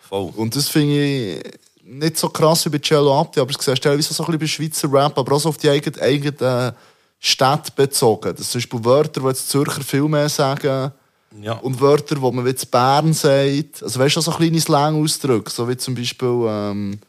[0.02, 0.32] voll.
[0.36, 1.44] Und das finde ich
[1.84, 4.48] nicht so krass wie bei Cello Abdi, aber es siehst teilweise so ein bisschen bei
[4.48, 6.76] Schweizer Rap, aber auch so auf die eigene, eigene
[7.20, 8.36] Stadt bezogen.
[8.36, 10.92] Das sind zum Beispiel Wörter, die jetzt Zürcher viel mehr sagen,
[11.42, 11.54] Ja.
[11.54, 13.84] Und Wörter, die man zu Bern sagt.
[13.84, 17.00] Also weißt du, so kleine Slang-Ausdrücke, so wie zum Beispiel, ähm,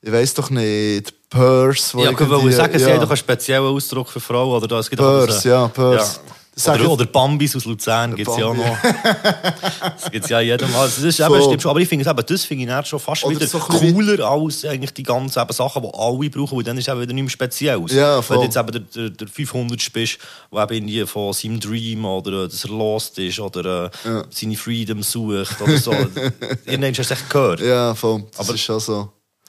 [0.00, 1.94] ich weiß doch nicht, Purse.
[1.94, 2.90] wo Ja, ich irgendwie- wollte sagen, sie ja.
[2.92, 4.56] haben doch einen speziellen Ausdruck für Frauen.
[4.56, 6.20] Oder da, es gibt auch Purse, so- ja, Purse.
[6.54, 8.76] Sag Oder, ich- oder Bambis aus Luzern gibt es ja auch noch.
[8.82, 10.80] Das gibt es ja jedem Mal.
[10.82, 11.70] Also Das ist eben, stimmt schon.
[11.70, 14.62] Aber ich finde es eben, das finde ich schon fast Oder wieder so cooler als
[14.66, 17.22] eigentlich die ganzen eben Sachen, die alle brauchen, weil dann ist es eben wieder nicht
[17.22, 17.82] mehr speziell.
[17.88, 18.36] Ja, Wenn voll.
[18.36, 20.18] du jetzt eben der, der, der 500 bist,
[20.52, 24.54] der eben irgendwie von seinem Dream oder äh, dass er lost ist oder äh, seine
[24.56, 25.92] Freedom sucht oder so.
[26.66, 27.60] Irgendwann hast du es echt gehört.
[27.60, 28.24] Ja, voll.
[28.36, 29.08] Das Aber- ist schon so.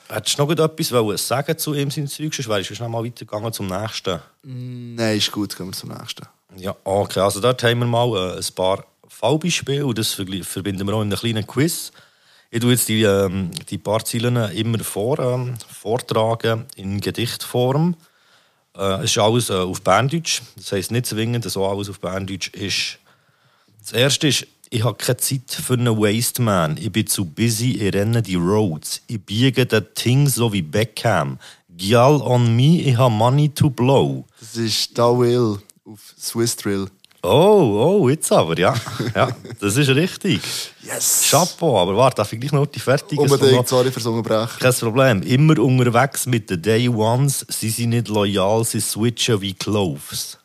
[0.09, 2.33] Hättest du noch etwas wollen sagen zu ihm, seinem Zeug?
[2.33, 4.19] Sonst wärst du schnell mal weitergegangen zum nächsten.
[4.43, 6.27] Nein, ist gut, gehen wir zum nächsten.
[6.57, 7.21] Ja, okay.
[7.21, 11.07] Also dort haben wir mal äh, ein paar Fallbeispiele und das verbinden wir auch in
[11.07, 11.91] einem kleinen Quiz.
[12.51, 17.95] Ich tue jetzt die, ähm, die paar Zeilen immer vor, ähm, vortragen in Gedichtform.
[18.77, 20.41] Äh, es ist alles äh, auf Berndeutsch.
[20.55, 22.99] Das heisst nicht zwingend, dass auch alles auf Berndeutsch ist.
[23.79, 26.77] Das erste ist, ich habe keine Zeit für einen Waste Man.
[26.77, 29.01] Ich bin zu busy, ich renne die Roads.
[29.07, 31.37] Ich biege das Ding so wie Beckham.
[31.69, 34.25] Gyal on me, ich habe money to blow.
[34.39, 36.87] Das ist Da Will auf Swiss Drill.
[37.21, 38.73] Oh, oh, jetzt aber, ja.
[39.15, 40.41] ja das ist richtig.
[40.81, 41.27] Yes!
[41.29, 44.59] Chapeau, aber warte, darf ich gleich noch die fertige Unbedingt, sorry fürs Unterbrechen.
[44.59, 45.21] Kein Problem.
[45.21, 47.45] Immer unterwegs mit den Day Ones.
[47.47, 50.37] Sie sind nicht loyal, sie switchen wie Cloves.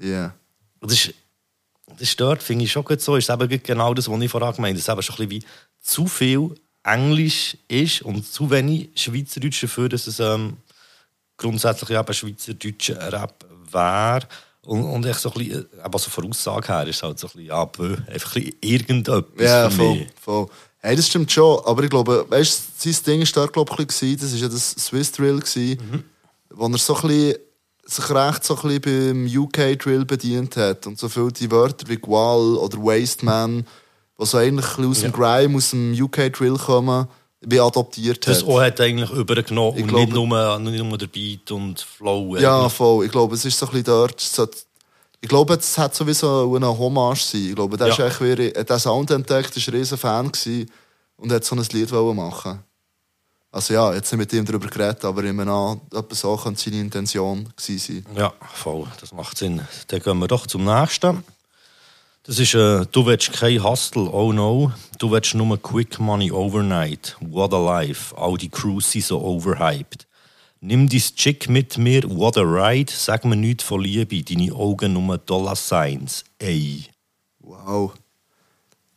[0.00, 0.34] Ja.
[0.80, 1.14] Das ist,
[2.02, 3.16] stört, finde ich schon gut so.
[3.16, 4.80] Ist eben genau das, was ich vorhin gemeint habe.
[4.80, 5.46] Es eben schon ein bisschen wie
[5.80, 10.56] zu viel Englisch ist und zu wenig Schweizerdeutsch dafür, dass es ähm,
[11.36, 14.26] grundsätzlich eben schweizerdeutscher Rap wäre.
[14.62, 17.18] Und, und echt so ein bisschen, äh, aber so von Aussage her ist es halt
[17.18, 20.46] so ein bisschen, ja, bö, einfach ein bisschen irgendetwas Ja, voll, voll.
[20.80, 23.86] Hey, das stimmt schon, aber ich glaube, weißt du, sein Ding war dort, glaube ich,
[23.86, 26.04] das war ja das Swiss Drill, gewesen,
[26.50, 27.34] wo er so ein bisschen,
[27.90, 31.88] sich recht so ein bisschen beim UK Drill bedient hat und so viele die Wörter
[31.88, 33.64] wie Gual oder Waste Man,
[34.20, 37.06] die so eigentlich aus dem Grime, aus dem UK Drill kommen,
[37.40, 38.48] wie adoptiert Das hat.
[38.48, 42.36] auch hat eigentlich übergenommen Ich und glaube- nicht, nur, nicht nur der Beat und Flow.
[42.36, 42.72] Ja, eigentlich.
[42.72, 43.04] voll.
[43.06, 44.58] Ich glaube, es ist so ein bisschen dort.
[45.20, 47.46] Ich glaube, es hat sowieso eine Hommage sein.
[47.48, 48.06] Ich glaube, der Ja.
[48.06, 50.30] ist echt den Sound entdeckt, war ein riesen Fan
[51.16, 52.60] und hat so ein Lied wollen machen.
[53.50, 56.60] Also ja, jetzt nicht mit ihm darüber geredet, aber ich meine an, etwa so könnte
[56.60, 58.16] seine Intention gewesen sein.
[58.16, 59.66] Ja, voll, das macht Sinn.
[59.86, 61.24] Dann gehen wir doch zum nächsten.
[62.24, 64.70] Das ist, äh, du willst kein Hustle, oh no.
[64.98, 67.16] Du willst nur Quick Money Overnight.
[67.20, 68.14] What a life.
[68.14, 70.06] All die Crews sind so overhyped.
[70.60, 72.92] Nimm dein Chick mit mir, what a ride.
[72.92, 76.24] Sag mir nichts von Liebe, deine Augen nur Dollar Signs.
[76.38, 76.84] Ey.
[77.38, 77.94] Wow.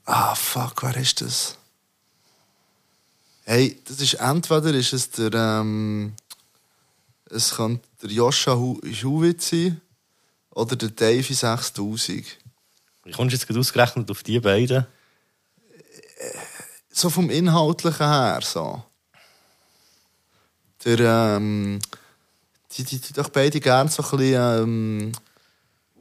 [0.03, 1.55] Ah, fuck, wer ist das?
[3.51, 6.13] Hey, das ist entweder ist es der, ähm,
[7.29, 9.81] es könnte der Joscha Hu- Huwitz sein
[10.51, 12.37] oder der Davy 6000.
[13.03, 14.87] Wie kommst du jetzt ausgerechnet auf die beiden?
[16.91, 18.85] so vom Inhaltlichen her, so.
[20.85, 21.79] Der, ähm,
[22.71, 25.11] die, die, die doch beide gerne so ein bisschen, ähm,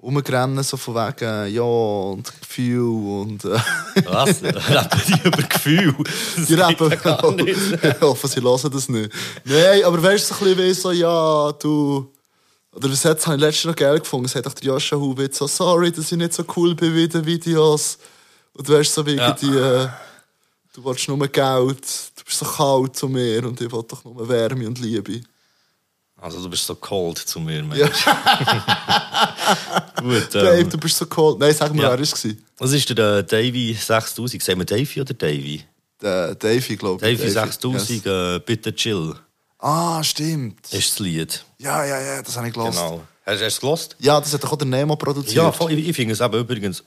[0.03, 3.59] rumrennen, so von wegen, ja, und Gefühl und, äh,
[4.07, 4.43] Was?
[4.43, 5.95] Rappen die über Gefühl?
[6.37, 6.91] Das die rappen.
[6.91, 7.59] ja gar nicht.
[7.83, 9.13] ich hoffe, sie hören das nicht.
[9.45, 12.11] Nein, aber weißt du, so ein bisschen wie so, ja, du,
[12.73, 15.39] oder was hat, habe ich letztens noch geil gefunden, es hat doch der Joscha Hubitz
[15.39, 17.99] so, sorry, dass ich nicht so cool bin wie den Videos.
[18.55, 19.33] Und du weißt so wie Ja.
[19.33, 19.89] die, äh,
[20.75, 21.83] du willst nur Geld,
[22.17, 25.21] du bist so kalt zu mir und ich will doch nur Wärme und Liebe.
[26.21, 27.79] Also du bist so cold zu mir, Mensch.
[27.79, 27.89] Ja.
[30.01, 31.39] Gut, Dave, ähm, du bist so cold.
[31.39, 31.89] Nein, sag mir, ja.
[31.91, 32.27] wer war es?
[32.59, 34.43] was ist der Davy 6000?
[34.43, 35.65] Sagen wir Davy oder Davy?
[36.01, 37.19] Der Davy, glaube ich.
[37.19, 38.07] Davy 6000, Yes.
[38.07, 39.15] äh, bitte chill,
[39.59, 40.73] Ah, stimmt.
[40.73, 41.45] ist das Lied.
[41.59, 42.73] Ja, ja, ja, das habe ich gehört.
[42.73, 43.03] Genau.
[43.27, 43.97] Hast du es gelost?
[43.99, 45.37] Ja, das hat doch auch der Nemo produziert.
[45.37, 46.83] Ja, voll, ich, ich finde es eben übrigens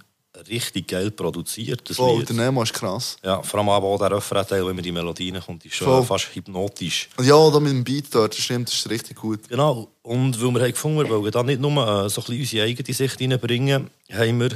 [0.49, 2.29] richtig geil produziert, das Voll, Lied.
[2.29, 3.17] der Nemo ist krass.
[3.23, 6.03] Ja, vor allem aber auch der Refrain-Teil, wenn man die Melodien kommt, ist schon Voll.
[6.03, 7.09] fast hypnotisch.
[7.21, 9.47] Ja, da mit dem Beat dort, das stimmt, das ist richtig gut.
[9.47, 12.39] Genau, und weil wir haben gefunden wir wollen da nicht nur äh, so ein bisschen
[12.39, 14.51] unsere eigene Sicht reinbringen, haben wir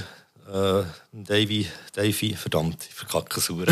[0.47, 3.49] äh, Davy, Davy, verdammt, ich verkacke es.
[3.49, 3.63] Oh.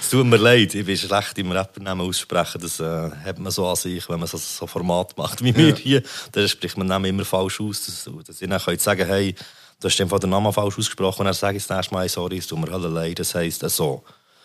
[0.00, 2.60] Es tut mir leid, ich bin schlecht im Rappernamen aussprechen.
[2.60, 5.74] Das äh, hat man so an sich, wenn man so, so Format macht wie wir
[5.76, 6.02] hier.
[6.32, 7.86] Dann spricht man Namen immer falsch aus.
[7.86, 9.34] Dass, dass ich dann kann sagen hey,
[9.80, 12.38] du hast einfach den Namen falsch ausgesprochen und dann sage ich das nächste Mal, sorry,
[12.38, 13.18] es tut mir alle leid.
[13.18, 14.02] Das heisst so.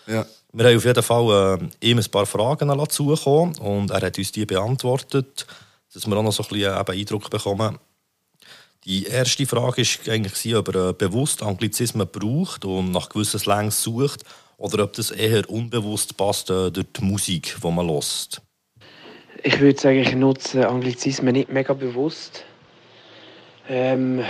[0.08, 0.26] Ja.
[0.54, 4.32] Wir haben auf jeden Fall äh, ihm ein paar Fragen zugekommen und er hat uns
[4.32, 5.46] die beantwortet,
[5.94, 7.80] dass wir auch noch so ein bisschen äh, eben Eindruck bekommen.
[8.84, 13.82] Die erste Frage war eigentlich, ob er äh, bewusst Anglizismen braucht und nach gewissen Slangs
[13.82, 14.24] sucht
[14.58, 18.42] oder ob das eher unbewusst passt äh, durch die Musik, die man hört.
[19.44, 22.44] Ich würde sagen, ich nutze Anglizismen nicht mega bewusst.
[23.70, 24.24] Ähm,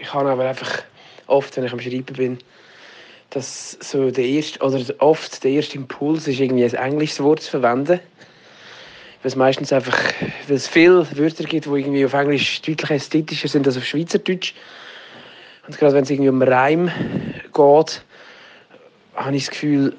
[0.00, 0.82] ich habe aber einfach
[1.26, 2.38] oft, wenn ich am Schreiben bin,
[3.30, 7.50] dass so der erste, oder oft der erste Impuls ist, irgendwie ein englisches Wort zu
[7.50, 8.00] verwenden.
[9.22, 9.98] Weil es meistens einfach,
[10.48, 14.54] weil es viele Wörter gibt, die irgendwie auf Englisch deutlich ästhetischer sind als auf Schweizerdeutsch.
[15.66, 16.90] Und gerade wenn es irgendwie um Reim
[17.52, 18.02] geht,
[19.14, 19.94] habe ich das Gefühl,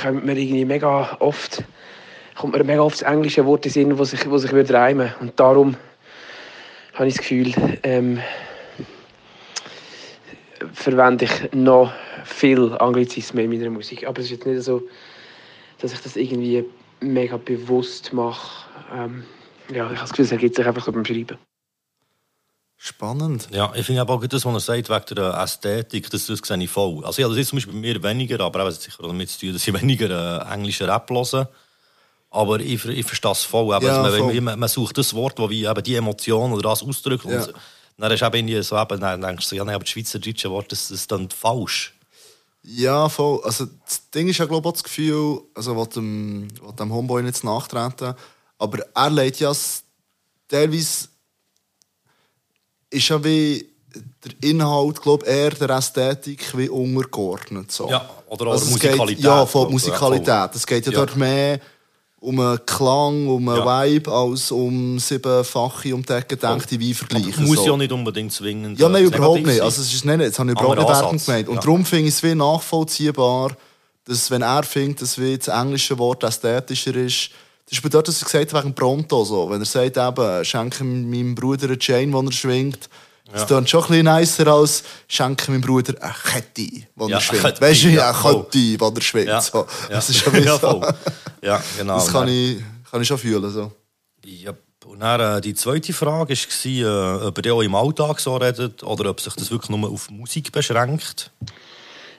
[0.00, 1.62] kommt mir irgendwie mega oft,
[2.34, 5.14] kommt mir mega oft das englische Wort in Sinn, das sich, wo sich würde reimen
[5.20, 5.76] Und darum
[6.96, 8.20] habe ich das Gefühl, ähm,
[10.72, 11.92] verwende ich noch
[12.24, 14.06] viel Anglizismen in meiner Musik.
[14.06, 14.82] Aber es ist jetzt nicht so,
[15.78, 16.64] dass ich das irgendwie
[17.00, 18.66] mega bewusst mache.
[18.92, 19.24] Ähm,
[19.68, 21.38] ja, ich habe das Gefühl, es ergibt sich einfach so beim Schreiben.
[22.78, 23.48] Spannend.
[23.52, 26.70] Ja, ich finde auch das, was er sagt, wegen der Ästhetik, das, das sehe ich
[26.70, 27.04] voll.
[27.04, 29.52] Also ja, das ist zum Beispiel bei mir weniger, aber hat sicher damit zu tun,
[29.54, 30.10] dass ich weniger
[30.48, 31.48] äh, englischen Rap höre.
[32.36, 33.74] Aber ich, ich verstehe es voll.
[33.74, 36.82] Eben, ja, man, man, man, sucht das Wort, das wie eben die Emotion oder das
[36.82, 37.24] ausdrückt.
[37.24, 37.42] Ja.
[37.42, 37.54] Und
[37.96, 40.88] dann ist eben so, eben, dann denkst du, ja, nee, aber das schweizerdeutsche Wort, das,
[40.88, 41.94] das ist dann falsch.
[42.62, 43.40] Ja, voll.
[43.42, 47.42] Also das Ding ist ja, glaube ich, das Gefühl, also was dem, dem Homeboy nicht
[47.42, 48.14] nachtreten,
[48.58, 49.52] aber er legt ja
[50.48, 51.08] teilweise
[52.90, 53.66] ist ja wie
[54.24, 57.72] der Inhalt, glaube eher der Ästhetik wie untergeordnet.
[57.72, 57.88] So.
[57.88, 59.16] Ja, oder auch also Musikalität.
[59.16, 60.54] Geht, ja, von Musikalität.
[60.54, 61.60] Es geht ja, ja, dort mehr
[62.20, 63.84] um einen Klang, um einen ja.
[63.84, 67.42] Vibe, als um siebenfache um die Ecke gedachte Weinvergleiche.
[67.42, 67.66] Muss so.
[67.66, 68.78] ja nicht unbedingt zwingend.
[68.78, 69.60] Ja, nein, überhaupt nicht.
[69.60, 71.48] Also, es ist nicht, jetzt habe ich überhaupt nicht Wertung gemeint.
[71.48, 71.60] Und ja.
[71.60, 73.56] darum finde ich es wie nachvollziehbar,
[74.04, 77.30] dass, wenn er findet, dass wie das englische Wort ästhetischer ist,
[77.68, 79.50] das ist bei dort, was er gesagt hat, wegen Pronto so.
[79.50, 82.88] Wenn er sagt, eben, schenke meinem Bruder eine Chain, die er schwingt,
[83.32, 83.46] das ja.
[83.46, 87.60] klingt schon ein bisschen nicer als schenke meinem Bruder eine Kette, die ja, er schwingt.
[87.60, 89.28] Weißt du, ja, eine Kette, die er schwingt.
[89.28, 89.40] Ja.
[89.40, 89.66] So.
[89.90, 90.84] Das ist schon ja, so.
[91.42, 91.94] ja, genau.
[91.96, 92.58] Das kann, ich,
[92.90, 93.50] kann ich schon fühlen.
[93.50, 93.72] So.
[94.24, 94.52] Ja.
[94.86, 98.84] Und dann, äh, die zweite Frage war, äh, ob ihr auch im Alltag so redet
[98.84, 101.32] oder ob sich das wirklich nur auf Musik beschränkt.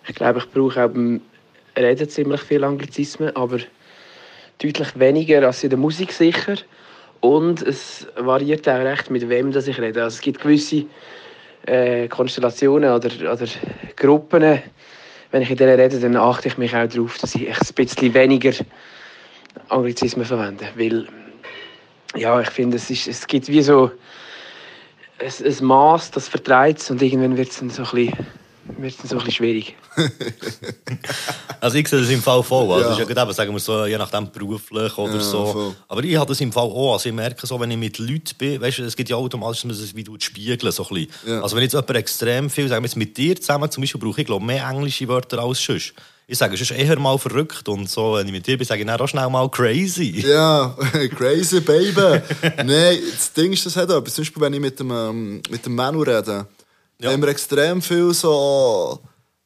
[0.08, 1.22] Ich glaube, ich brauche auch beim
[1.78, 3.60] Reden ziemlich viel Anglizismen, aber
[4.62, 6.58] deutlich weniger als in der Musik sicher.
[7.22, 10.04] Und es variiert auch recht, mit wem das ich rede.
[10.04, 10.86] Also es gibt gewisse
[11.66, 13.48] äh, Konstellationen oder, oder
[13.96, 14.62] Gruppen,
[15.32, 18.14] wenn ich in denen rede, dann achte ich mich auch darauf, dass ich ein bisschen
[18.14, 18.54] weniger
[19.70, 20.68] Anglizismen verwende.
[20.76, 21.08] Weil,
[22.16, 23.92] ja, ich finde, es, ist, es gibt wie so
[25.20, 28.28] ein, ein Maß, das vertreibt und irgendwann wird es dann so ein bisschen
[28.78, 29.76] wird es so ein bisschen schwierig.
[31.62, 32.72] also ich sehe das im Fall voll.
[32.72, 32.92] Also ja.
[32.94, 35.46] ist ja gerade eben, sagen wir so, je nachdem beruflich oder ja, so.
[35.46, 35.76] Voll.
[35.88, 36.94] Aber ich habe das im Fall auch.
[36.94, 39.62] Also ich merke so, wenn ich mit Leuten bin, weißt du, es gibt ja automatisch,
[39.62, 41.12] dass man das wie spiegeln so ein bisschen.
[41.26, 41.42] Ja.
[41.42, 44.22] Also wenn jetzt jemand extrem viel, sagen wir jetzt mit dir zusammen zum Beispiel, brauche
[44.22, 45.94] ich glaube mehr englische Wörter als sonst.
[46.30, 48.82] Ich sage, es ist eher mal verrückt und so, wenn ich mit dir bin, sage
[48.82, 50.26] ich dann auch schnell mal crazy.
[50.28, 50.76] Ja,
[51.16, 52.22] crazy baby.
[52.66, 54.14] Nein, das Ding ist, das hat etwas.
[54.14, 56.46] Zum Beispiel, wenn ich mit dem, ähm, mit dem Manu rede,
[57.02, 57.12] ja.
[57.12, 59.00] haben wir extrem viel so,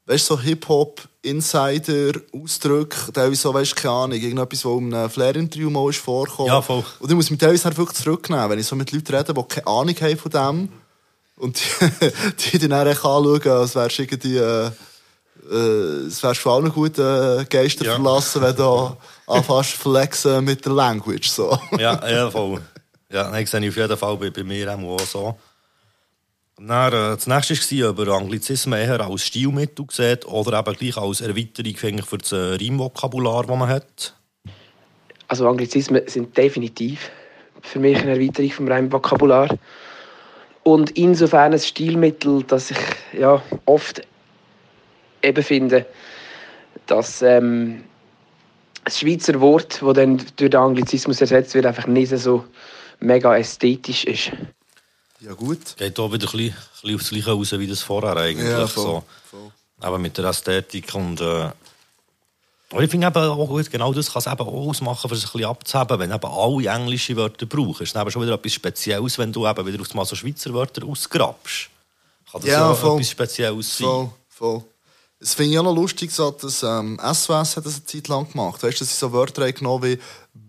[0.06, 6.00] weißt, so Hip-Hop-Insider-Ausdrücke, teilweise so, weißt, keine Ahnung, irgendetwas, was um ein Flair-Interview mal ist
[6.00, 6.52] vorgekommen.
[6.52, 6.84] Ja, voll.
[7.00, 9.44] Und ich muss mich teilweise halt wirklich zurücknehmen, wenn ich so mit Leuten rede, die
[9.44, 10.70] keine Ahnung haben von dem.
[11.38, 14.70] Und die, die dann auch anschauen, als wärst du irgendwie, äh,
[15.52, 17.96] äh, es wärst vor allem gut äh, Geister ja.
[17.96, 18.96] verlassen, wenn du
[19.28, 21.58] anfängst flexen mit der Language, so.
[21.78, 22.62] Ja, ja, voll.
[23.12, 25.38] Ja, nein, ich sehe auf jeden Fall bei, bei mir auch so.
[26.68, 30.98] Dann, äh, das nächste war, ob er Anglizismen eher als Stilmittel sieht oder eben gleich
[30.98, 34.16] als Erweiterung für das äh, Reimvokabular, das man hat.
[35.28, 37.10] Also Anglizismen sind definitiv
[37.62, 39.58] für mich eine Erweiterung vom Reimvokabular.
[40.64, 42.78] Und insofern ein Stilmittel, das ich
[43.18, 44.02] ja, oft
[45.24, 45.88] eben finde,
[46.86, 47.84] dass ähm,
[48.84, 52.46] das Schweizer Wort, das dann durch den Anglizismus ersetzt wird, einfach nicht so
[53.00, 54.32] mega ästhetisch ist.
[55.22, 55.78] Ja, gut.
[55.78, 58.50] Geht auch wieder ein bisschen, ein bisschen aufs Gleiche raus wie das vorher eigentlich.
[58.50, 59.04] Ja, voll, so.
[59.30, 59.52] voll.
[59.80, 61.22] Aber mit der Ästhetik und.
[61.22, 61.52] Äh,
[62.72, 65.26] aber ich finde eben auch gut, genau das kann es eben auch ausmachen, für es
[65.26, 66.00] ein bisschen abzuheben.
[66.00, 69.66] Wenn eben alle englische Wörter brauchen, ist es schon wieder etwas Spezielles, wenn du eben
[69.66, 71.70] wieder mal so Schweizer Wörter ausgrabst.
[72.32, 73.88] Kann das ja, ja etwas Spezielles sein.
[73.88, 74.64] Voll, voll.
[75.20, 78.32] Es finde ich auch noch lustig, so, dass ähm, SOS hat das eine Zeit lang
[78.32, 78.64] gemacht.
[78.64, 80.00] Weißt du, dass sie so Wörter genommen wie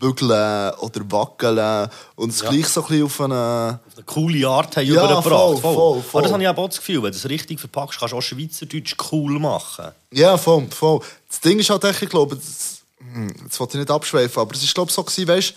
[0.02, 2.50] bügeln oder wackeln und es ja.
[2.50, 3.80] gleich so ein bisschen auf eine...
[3.86, 5.22] Auf eine coole Art haben ja, übergebracht.
[5.22, 6.02] Voll, voll, voll.
[6.12, 8.22] Aber das habe ich auch das Gefühl, wenn du es richtig verpackst, kannst du auch
[8.22, 9.92] Schweizerdeutsch cool machen.
[10.10, 11.00] Ja, voll, voll.
[11.28, 14.54] Das Ding ist halt echt, ich glaube, das, hm, das wollte ich nicht abschweifen, aber
[14.54, 15.54] es ist glaube ich so gewesen, weißt,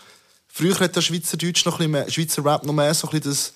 [0.47, 3.31] früher hat der Schweizerdeutsch noch ein bisschen mehr, Schweizer Rap noch mehr so ein bisschen
[3.31, 3.53] das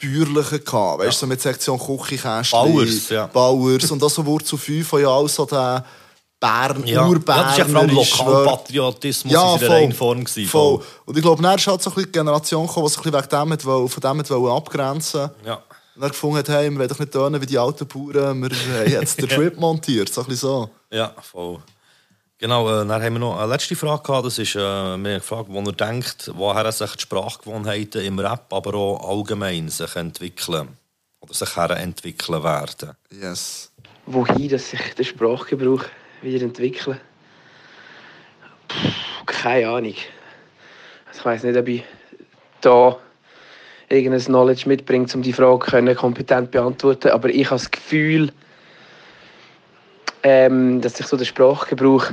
[0.00, 1.12] Bäuerliche gehabt, weißt ja.
[1.12, 3.26] so mit Sektion Küchenkästchen, Bauers, ja.
[3.26, 5.84] Bauers und das so Wort zu fünf, ja auch so der
[6.40, 7.06] Bern, ja.
[7.06, 7.56] Urberner.
[7.56, 10.26] Ja, das war ja vor allem Lokalpatriotismus ja, in der Reinform.
[10.26, 10.82] Voll.
[11.04, 13.58] Und ich glaube, dann ist halt so ein bisschen die Generation gekommen, die sich wegen
[13.58, 15.62] dem von dem abgrenzen Ja.
[15.94, 18.80] Und dann gefunden hat, hey, wir wollen doch nicht tönen wie die alten Bauern, wir
[18.80, 20.70] haben jetzt den Trip montiert, so ein bisschen so.
[20.90, 21.58] Ja, voll.
[22.38, 24.24] Genau, äh, dann haben wir noch eine letzte Frage gehabt.
[24.24, 28.50] Das ist äh, wir haben gefragt, wo er denkt, woher sich die Sprachgewohnheiten im Rap,
[28.50, 30.68] aber auch allgemein sich entwickeln.
[31.20, 32.96] Oder sich entwickeln werden.
[33.10, 33.70] Yes.
[34.06, 35.84] wohin dass sich der Sprachgebrauch
[36.22, 37.00] wieder entwickelt.
[38.68, 39.94] Puh, keine Ahnung.
[41.06, 41.84] Also ich weiß nicht, ob ich
[42.60, 42.98] da
[43.88, 47.08] irgendein Knowledge mitbringt, um die Frage können kompetent beantworten.
[47.08, 48.32] Aber ich habe das Gefühl,
[50.22, 52.12] ähm, dass sich so der Sprachgebrauch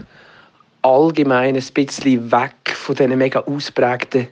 [0.81, 4.27] allgemein ein bisschen weg von diesen mega ausprägten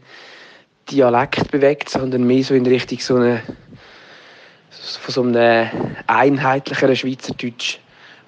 [0.90, 3.42] Dialekt bewegt, sondern mehr so in Richtung so eine
[4.70, 5.70] von so einem
[6.08, 7.80] einheitlicheren Schweizerdeutsch,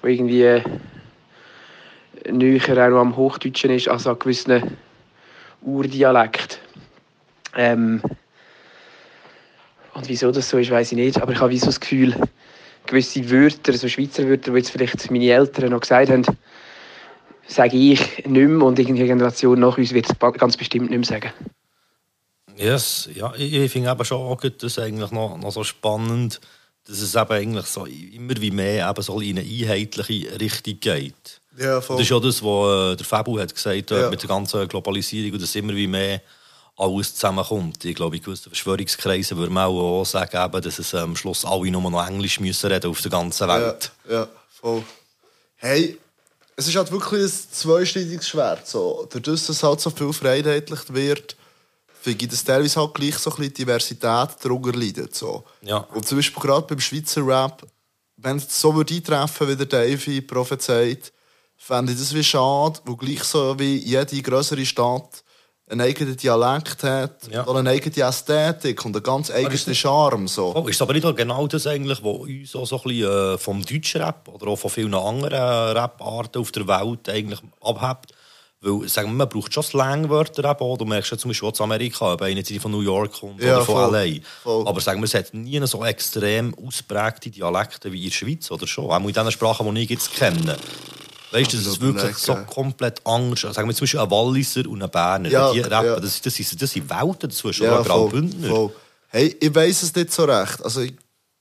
[0.02, 0.62] wo irgendwie
[2.30, 4.76] näher auch noch am Hochdeutschen ist, als an gewissen
[5.62, 6.60] Urdialekt.
[7.56, 8.00] Ähm,
[9.94, 12.14] und wieso das so ist, weiß ich nicht, aber ich habe so das Gefühl,
[12.86, 16.24] gewisse Wörter, so Schweizer Wörter, die jetzt vielleicht meine Eltern noch gesagt haben,
[17.46, 21.20] sage ich nicht mehr und irgendeine Generation nach uns wird es ganz bestimmt nicht mehr
[21.20, 21.32] sagen.
[22.56, 26.40] Yes, ja, ich, ich finde eben schon auch das eigentlich noch, noch so spannend,
[26.86, 31.37] dass es eben eigentlich so immer wie mehr eben so in eine einheitliche Richtung geht.
[31.58, 31.96] Ja, voll.
[31.96, 34.10] Das ist ja das, was äh, der Fabu hat gesagt äh, Ja.
[34.10, 36.20] mit der ganzen Globalisierung und dass immer wie mehr
[36.76, 37.84] alles zusammenkommt.
[37.84, 41.70] Ich glaube, in gewissen Verschwörungskreisen würde man auch sagen, eben, dass es am Schluss alle
[41.70, 43.90] nur noch Englisch müssen reden auf der ganzen Welt.
[44.08, 44.28] Ja, ja,
[44.60, 44.84] voll.
[45.56, 45.98] Hey,
[46.54, 48.66] es ist halt wirklich ein zweischneidiges Schwert.
[48.68, 49.08] So.
[49.10, 51.36] Dadurch, dass es halt so viel vereinheitlicht wird,
[52.00, 55.14] finde ich, dass teilweise halt gleich so ein bisschen Diversität darunter leidet.
[55.16, 55.42] So.
[55.62, 55.78] Ja.
[55.94, 57.66] Und zum Beispiel gerade beim Schweizer Rap,
[58.16, 61.12] wenn es so würde eintreffen, wie der Davy prophezeit,
[61.58, 65.22] fände ich das wie schade, wo gleich so wie jede größere Stadt
[65.70, 67.42] einen eigenen Dialekt hat, Ja.
[67.42, 70.26] und eine eigene Ästhetik und einen ganz eigenen Charme.
[70.26, 70.54] So.
[70.56, 73.62] Oh, ist aber nicht genau das eigentlich, was uns auch so ein bisschen äh, vom
[73.62, 78.14] deutschen Rap oder auch von vielen anderen äh, Rap-Arten auf der Welt eigentlich abhebt?
[78.62, 80.78] Weil, sagen wir, man braucht schon Slangwörter eben auch.
[80.78, 83.64] Du merkst ja zum Beispiel in Amerika, ob einer von New York kommt Ja, oder
[83.66, 83.94] von voll.
[83.94, 84.20] L.A.
[84.42, 84.66] Voll.
[84.66, 88.66] Aber sagen wir, es hat nie so extrem ausprägte Dialekte wie in der Schweiz oder
[88.66, 88.86] schon.
[88.90, 90.56] Auch in den Sprachen, die ich jetzt kenne.
[91.30, 93.40] Weißt du, das ist ich wirklich so komplett anders.
[93.40, 95.28] Sagen wir zum Beispiel ein Walliser und ein Berner.
[95.28, 96.00] Ja, die rappen, ja.
[96.00, 97.64] das, das, sind, das sind Welten dazwischen.
[97.64, 98.48] Ja, oder Graubündner.
[98.48, 98.72] voll.
[99.08, 100.62] Hey, ich weiß es nicht so recht.
[100.62, 100.94] Also ich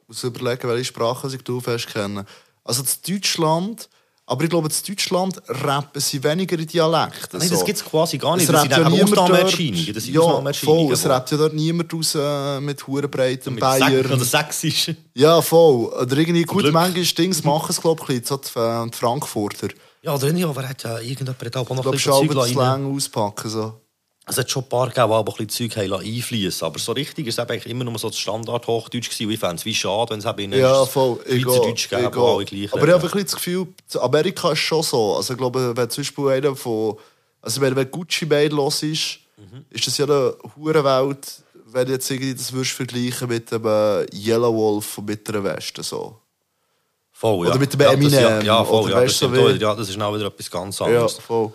[0.08, 2.26] muss überlegen, welche Sprache ich du fest kenne.
[2.64, 3.90] Also das Deutschland,
[4.30, 7.40] aber ich glaube, in Deutschland rappen sie weniger in Dialekten.
[7.40, 7.66] Nein, das so.
[7.66, 8.50] gibt es quasi gar nicht.
[8.50, 9.94] Es Das sind ja Ausnahmeerscheinungen.
[9.94, 10.86] Das sind ja, Ausnahmeerscheinungen.
[10.88, 10.94] voll.
[10.94, 14.06] Es rappt ja dort niemand raus äh, mit Hurenbreiten, Bayern.
[14.06, 14.92] oder Sächsisch.
[15.14, 15.86] Ja, voll.
[15.86, 16.74] Oder irgendwie, gut, Glück.
[16.74, 19.70] manchmal Dings machen es, glaube ich, so die, äh, die Frankfurter.
[20.04, 22.50] Ja, oder nicht, aber hat ja irgendjemand hat auch noch ein bisschen das.
[22.50, 23.50] Slang auspacken.
[23.50, 23.82] So.
[24.30, 26.92] Es hat schon ein paar gegeben, die aber ein bisschen Zeug haben einfließen Aber so
[26.92, 29.26] richtig ist es eben immer nur so das Standard-Hochdeutsch gewesen.
[29.28, 31.20] Und ich fände es wie schade, wenn es eben in Ja, voll.
[31.26, 33.68] Schweizerdeutsch gäbe, wo alle gleich Aber ich habe ein bisschen das Gefühl,
[34.02, 35.16] Amerika ist schon so.
[35.16, 36.98] Also ich glaube, wenn zum Beispiel einer von...
[37.42, 39.66] Also wenn, wenn Gucci Mane los ist, Mhm.
[39.70, 43.64] ist das ja eine Hurenwelt, wenn du jetzt irgendwie das würdest vergleichen mit dem
[44.12, 45.84] Yellow Wolf von Mitteren Westen.
[45.84, 46.18] So.
[47.12, 47.52] Voll, ja.
[47.52, 50.02] Oder mit dem ja, das, Eminem, ja, ja, voll, ja, das so ja, das ist
[50.02, 51.14] auch wieder etwas ganz Ja, anderes.
[51.20, 51.52] voll.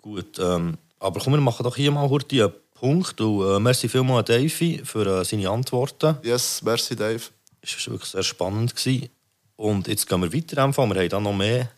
[0.00, 3.20] Gut, ähm, aber komm, wir machen doch hier mal kurz einen Punkt.
[3.20, 6.16] Und, äh, merci vielmals an Davy für äh, seine Antworten.
[6.22, 7.22] Yes, merci Dave.
[7.62, 8.74] Es war wirklich sehr spannend.
[8.74, 9.08] Gewesen.
[9.56, 10.64] Und jetzt gehen wir weiter.
[10.64, 10.84] Einfach.
[10.88, 11.70] Wir haben da noch mehr,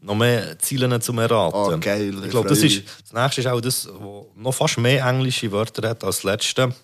[0.00, 1.74] noch mehr Ziele zum Erraten.
[1.74, 5.04] Ah, geil, ich glaube, das, ist, das nächste ist auch das, wo noch fast mehr
[5.06, 6.74] englische Wörter hat als das letzte.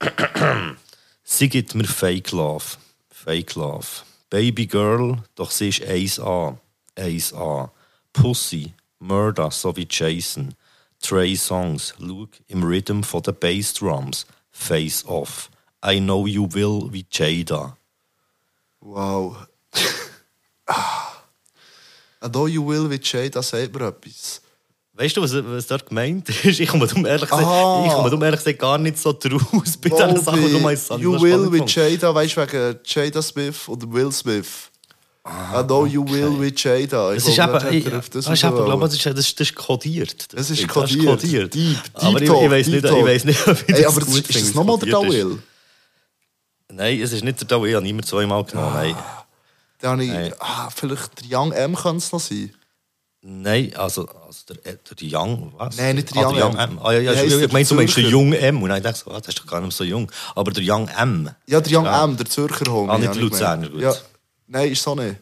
[1.22, 2.64] sie gibt mir Fake Love.
[3.10, 3.86] Fake Love.
[4.30, 6.56] Baby Girl, doch sie ist 1A.
[6.96, 7.70] 1A.
[8.12, 10.54] Pussy, Murder sowie Jason.
[11.06, 14.26] Trey Songs, Luke im Rhythm von den Bassdrums.
[14.50, 15.50] Face Off.
[15.84, 17.76] I Know You Will wie Jada.
[18.80, 19.36] Wow.
[20.66, 21.12] Ah.
[22.24, 24.40] I know you will with Jay, das sagt mir etwas.
[24.94, 26.58] Weißt du, was, was dort gemeint ist?
[26.58, 27.84] Ich komme darum ehrlich, gesagt, Ah.
[27.86, 30.88] ich komme darum ehrlich gesagt gar nicht so draus bei diesen Sachen, die du meinst.
[30.92, 34.70] You will with Jada, weißt du, wegen Jada Smith oder Will Smith.
[35.26, 37.12] I know you will with Jada.
[37.14, 39.40] Ich Das ist glaube, eben, auf das das ist eben, glaube, das ist, das, ist,
[39.40, 40.32] das ist kodiert.
[40.34, 41.06] Das ist Das kodiert.
[41.06, 41.54] kodiert.
[41.54, 44.04] Deep, aber Deep ich, ich, weiß nicht, ich weiß nicht, ob ich Ey, das aber
[44.04, 45.24] gut das, ist finde, das nochmal der kodiert Da ist.
[45.24, 45.42] Will?
[46.72, 47.64] Nein, es ist nicht der Dau.
[47.64, 48.74] Ich habe niemand zweimal genommen.
[48.74, 48.96] Nein.
[49.80, 50.34] Dann habe ich, Nein.
[50.40, 52.52] ah, vielleicht der Young M könnte es noch sein.
[53.22, 55.76] Nein, also, also der, äh, der Young, was?
[55.78, 56.78] Nein, nicht der ah, Young der M.
[56.82, 57.48] Ah, ja, ja, ich, der?
[57.50, 58.10] meine, du meinst den?
[58.10, 58.62] Jung M.
[58.62, 60.10] Und dann dachte ich so, ah, das ist doch gar nicht so jung.
[60.34, 61.30] Aber der Young M.
[61.46, 62.04] Ja, der Young Ja.
[62.04, 62.90] M, der Zürcher Homie.
[62.90, 63.22] Ah, nicht der.
[63.22, 64.04] Luzerner, gut.
[64.46, 65.16] Nein, ist so nicht.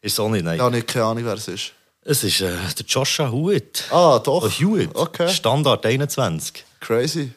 [0.00, 0.58] Ist auch nicht, nein.
[0.58, 1.72] Da habe ich keine Ahnung, wer es ist.
[2.02, 3.84] Es ist äh, der Joshua Hewitt.
[3.90, 4.44] Ah, doch.
[4.44, 4.94] Oh, Hewitt.
[4.94, 5.28] Okay.
[5.28, 6.64] Standard 21.
[6.80, 7.32] Crazy.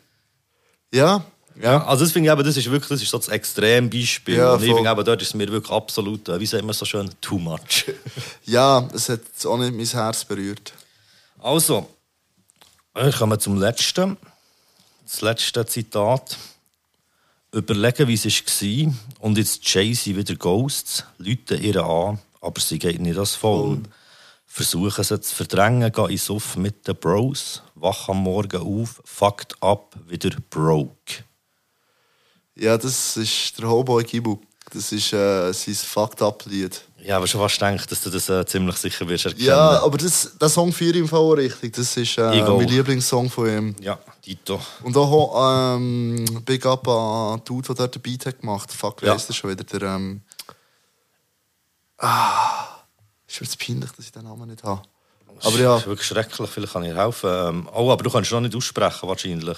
[0.93, 1.23] Ja,
[1.61, 4.35] Ja, also das finde ich eben, das ist wirklich das ist so das Extrembeispiel.
[4.37, 6.73] Ja, und ich finde eben, dort ist es mir wirklich absolut, äh, wie sagt man
[6.73, 7.85] so schön, too much.
[8.45, 10.73] Ja, es hat auch nicht mein Herz berührt.
[11.39, 11.89] Also,
[12.93, 14.17] wir kommen zum letzten.
[15.05, 16.37] Das letzte Zitat.
[17.53, 18.93] Überlegen, wie es war.
[19.19, 23.81] Und jetzt Jay-Z wieder Ghosts, Leute ihr an, aber sie geht nicht als voll.
[24.45, 29.61] Versuchen sie zu verdrängen, gehen ins Suff mit den Bros, wach am Morgen auf, fucked
[29.61, 31.23] up, wieder broke.
[32.55, 34.37] Ja, das ist der Hoboy Gibu.
[34.73, 36.81] Das ist äh, sein Fucked Up-Lied.
[37.03, 39.45] Ja, aber schon fast gedacht, dass du das äh, ziemlich sicher wirst erkennen.
[39.45, 41.73] Ja, aber das, der Song führt im Fall richtig.
[41.73, 43.75] Das ist äh, mein Lieblingssong von ihm.
[43.81, 44.61] Ja, Dito.
[44.83, 49.07] Und auch ähm, Big Up an Dude, der dort den Beat hat gemacht Fuck, wie
[49.07, 49.15] Ja.
[49.15, 49.63] der schon wieder?
[49.63, 50.21] Der, ähm,
[51.97, 52.67] ah,
[53.27, 54.81] ist mir jetzt peinlich, dass ich den Namen nicht habe.
[55.43, 55.73] Aber ja.
[55.73, 57.29] Das ist wirklich schrecklich, vielleicht kann ich helfen.
[57.29, 59.57] Ähm, oh, aber du kannst noch nicht aussprechen, wahrscheinlich.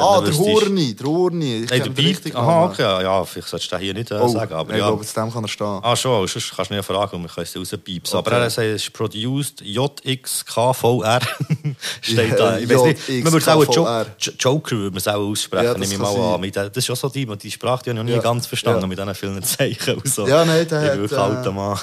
[0.00, 1.56] Ah, der Horny, der Horny.
[1.64, 2.34] Ich Nein, der Beat.
[2.36, 3.02] Aha, okay.
[3.02, 4.52] Ja, vielleicht solltest du den hier nicht äh, Oh, sagen.
[4.54, 4.86] Aber ich ja.
[4.88, 5.80] glaube, zu dem kann er stehen.
[5.82, 8.18] Ah, schon, sonst kannst du nicht fragen und wir können es rauspiepsen.
[8.18, 8.28] Okay.
[8.28, 11.20] Aber er sagt, es ist produced JXKVR.
[12.00, 12.58] Steht da.
[12.58, 13.74] Ich weiß nicht, man würde es auch.
[13.74, 16.50] Jo- Joker würde man es auch aussprechen, Ja, das nehme ich mal an.
[16.52, 18.20] das ist ja so die, die Sprache, die habe ich noch nie Ja.
[18.22, 18.86] ganz verstanden, Ja.
[18.86, 20.26] mit diesen vielen Zeichen und so.
[20.26, 21.78] Ja, nein, der Ich bin wirklich äh, alter Mann.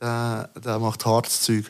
[0.00, 1.64] Der, der macht hartes Zeug.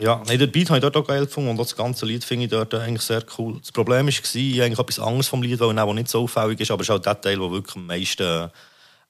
[0.00, 2.44] Ja, nein, den Beat habe ich dort auch geil gefunden und das ganze Lied finde
[2.46, 3.58] ich dort eigentlich sehr cool.
[3.60, 6.70] Das Problem war, ich eigentlich etwas anderes vom Lied, weil er nicht so auffällig ist,
[6.70, 8.50] aber es ist auch der Teil, der wirklich am meisten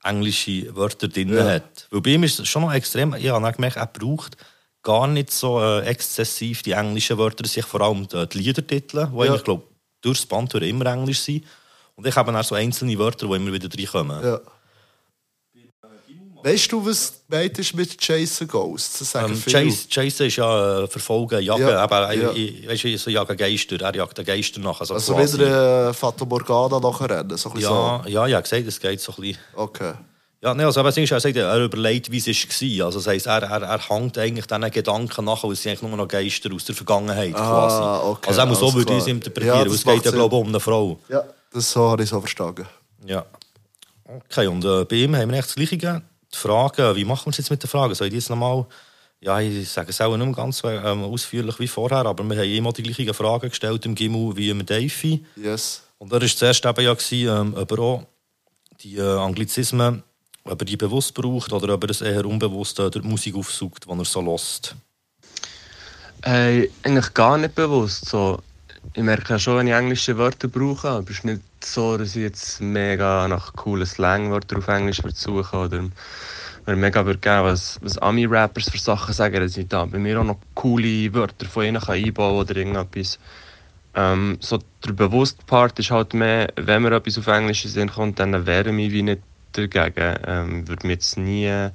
[0.03, 1.45] englische Wörter drin Ja.
[1.47, 1.87] hat.
[1.91, 4.37] Weil bei ihm ist es schon noch extrem, ich habe gemerkt, er braucht
[4.83, 9.17] gar nicht so äh, exzessiv die englischen Wörter, sich vor allem die, die Liedertitel, die
[9.17, 9.23] Ja.
[9.25, 9.63] eigentlich, glaube
[10.03, 11.45] durchs Band durch immer Englisch sind.
[11.97, 14.23] Und ich habe dann auch so einzelne Wörter, die immer wieder reinkommen.
[14.23, 14.41] Ja.
[16.47, 18.99] Weißt du, was weit ist mit Jason Ghosts?
[18.99, 19.65] Das sagen Ähm, viele.
[19.65, 22.33] Chase, Chase ist ja äh, verfolgen, jagen, Ja, aber ja.
[22.33, 24.79] ich, weißt du, so jagen Geister, er jagt den Geister nach.
[24.79, 25.39] Also, Also quasi.
[25.39, 27.35] wieder äh, Fata Morgana nachher rennen.
[27.39, 29.39] So ein bisschen Ja, ja, ja, gesagt, es geht so ein bisschen.
[29.55, 29.63] so.
[29.63, 29.93] Okay.
[30.43, 32.87] Ja, nee, also, aber er, sagt, er überlegt, wie es war.
[32.87, 35.89] Also, das heisst, er, er, er hängt eigentlich diesen Gedanken nach, weil es sind eigentlich
[35.89, 38.11] nur noch Geister aus der Vergangenheit Ah, quasi.
[38.11, 40.37] okay, also, eben so alles würde ich es interpretieren, Ja, weil es geht ja, glaube
[40.37, 40.99] ich, um eine Frau.
[41.09, 41.25] Ja,
[41.55, 42.67] das so habe ich so verstanden.
[43.07, 43.25] Ja.
[44.07, 46.03] Okay, und äh, bei ihm haben wir echt das Gleiche gegeben.
[46.35, 47.95] Die Frage, wie machen wir es jetzt mit den Fragen?
[47.95, 48.67] Soll ich jetzt nochmal,
[49.21, 52.51] ja, ich sage es auch nicht mehr ganz ähm, ausführlich wie vorher, aber wir haben
[52.51, 55.25] immer die gleichen Fragen gestellt im Gimu wie im Davy.
[55.37, 55.83] Yes.
[55.99, 58.07] Und da war zuerst eben ja, gewesen, ähm, ob er auch
[58.81, 60.03] die äh, Anglizismen,
[60.45, 63.37] ob er die bewusst braucht oder ob er es eher unbewusst äh, durch die Musik
[63.37, 64.75] aufsucht, die er so lässt.
[66.23, 68.07] Äh, eigentlich gar nicht bewusst.
[68.07, 68.41] So,
[68.93, 72.17] ich merke ja schon, wenn ich englische Wörter brauche, aber es ist nicht so, dass
[72.17, 75.83] ich jetzt mega nach coolen Slangwörtern auf Englisch suchen oder
[76.67, 80.21] mir mega würde geben, was, was Ami-Rappers für Sachen sagen, dass ich da bei mir
[80.21, 83.19] auch noch coole Wörter von ihnen kann einbauen oder irgendetwas.
[83.95, 88.19] Ähm, so der bewusste Part ist halt mehr, wenn mir etwas auf Englisch Sinn kommt,
[88.19, 90.19] dann ich mich wie nicht dagegen.
[90.27, 91.71] Ähm, würde mich jetzt nie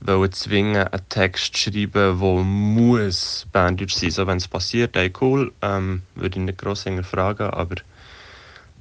[0.00, 4.10] wollen zwingen, einen Text zu schreiben, der muss Banddeutsch sein.
[4.10, 7.76] So, wenn es passiert, ey, cool, ähm, würde ich nicht gross hinterfragen, aber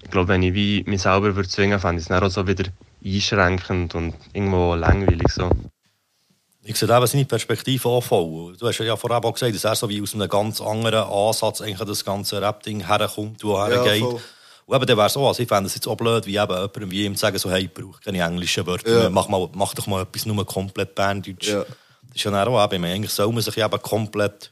[0.04, 2.48] ich glaube, wenn ich wie mich selber würde zwingen, fände ich es dann auch so
[2.48, 2.66] wieder
[3.04, 5.52] einschränkend und irgendwo langweilig so.
[6.64, 8.58] Ich sehe eben seine Perspektive auch voll.
[8.58, 11.62] Du hast ja vorher auch gesagt, dass er so wie aus einem ganz anderen Ansatz
[11.62, 14.02] eigentlich an das ganze Rap-Ding herkommt, wo er Ja, geht.
[14.04, 14.20] voll.
[14.66, 16.52] Und eben, dann wäre es so, also ich fände es jetzt auch blöd, wie eben
[16.52, 19.00] jemandem wie ihm zu sagen, so, hey, ich brauche keine englischen Wörter Ja.
[19.00, 21.48] mehr, mach, mal, mach doch mal etwas nur komplett Berndeutsch.
[21.48, 21.60] Ja.
[21.64, 24.52] Das ist ja dann auch eben, ich meine, eigentlich soll man sich eben komplett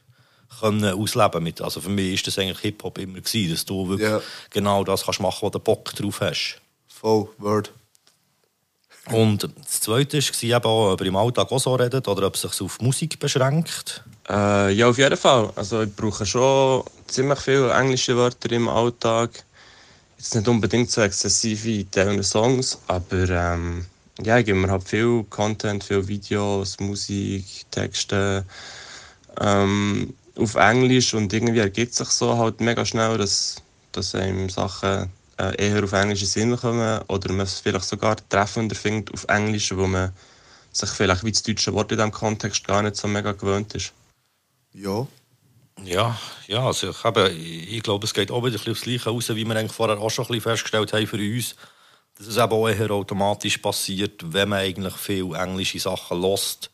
[0.60, 1.60] können ausleben mit.
[1.60, 4.20] Also für mich ist das eigentlich Hip-Hop immer gewesen, dass du wirklich Ja.
[4.50, 6.60] genau das kannst machen, wo du Bock drauf hast.
[6.88, 7.72] Voll, Word.
[9.12, 12.34] Und das Zweite war eben auch, ob er im Alltag auch so redet oder ob
[12.34, 14.02] es sich auf Musik beschränkt.
[14.28, 15.52] Äh, ja, auf jeden Fall.
[15.54, 19.44] Also ich brauche schon ziemlich viele englische Wörter im Alltag.
[20.18, 23.86] Jetzt nicht unbedingt so exzessiv wie in Songs, aber ähm,
[24.22, 28.44] ja, ich gebe mir halt viel Content, viel Videos, Musik, Texte
[29.40, 33.56] ähm, auf Englisch und irgendwie ergibt sich so halt mega schnell, dass,
[33.92, 38.16] dass einem Sachen äh, eher auf Englisch in Sinn kommen oder man es vielleicht sogar
[38.28, 40.12] treffender findet auf Englisch, wo man
[40.72, 43.92] sich vielleicht wie das deutsche Wort in diesem Kontext gar nicht so mega gewöhnt ist.
[44.72, 45.06] Ja.
[45.84, 49.10] Ja, ja also ich, habe, ich glaube, es geht auch wieder ein bisschen aufs Gleiche
[49.10, 51.54] raus, wie wir eigentlich vorher auch schon ein bisschen festgestellt haben für uns,
[52.18, 56.70] dass es eben auch eher automatisch passiert, wenn man eigentlich viel englische Sachen lässt,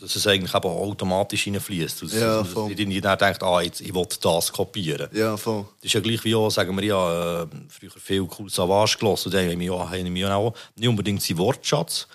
[0.00, 2.02] dass es eigentlich auch automatisch reinfließt.
[2.02, 2.72] Dass, Ja, dass voll.
[2.72, 5.08] ich nicht denkt, ah, jetzt, ich will das kopieren.
[5.12, 5.66] Ja, voll.
[5.80, 9.28] Das ist ja gleich wie auch, sagen wir ja, äh, früher viel cool Savage gelassen
[9.28, 12.06] und dann ja, haben wir ja auch nicht unbedingt seinen Wortschatz,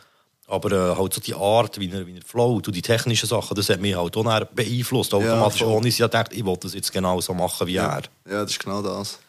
[0.48, 3.56] aber äh, halt so die Art, wie er, wie er float und die technischen Sachen,
[3.56, 5.70] das hat mich halt auch beeinflusst, automatisch, voll.
[5.74, 7.98] ohne dass ich ja dachte, ich wollte das jetzt genau so machen wie Ja.
[7.98, 8.32] er.
[8.32, 9.20] ja, das ist genau das.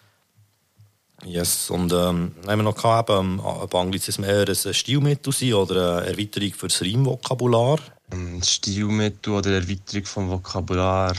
[1.24, 6.08] Yes, und ähm, haben wir noch gehabt, ob Anglizismen eher ein Stilmittel sind oder eine
[6.08, 7.78] Erweiterung für das Reimvokabular?
[8.12, 11.14] Ähm, Stilmittel oder Erweiterung vom Vokabular.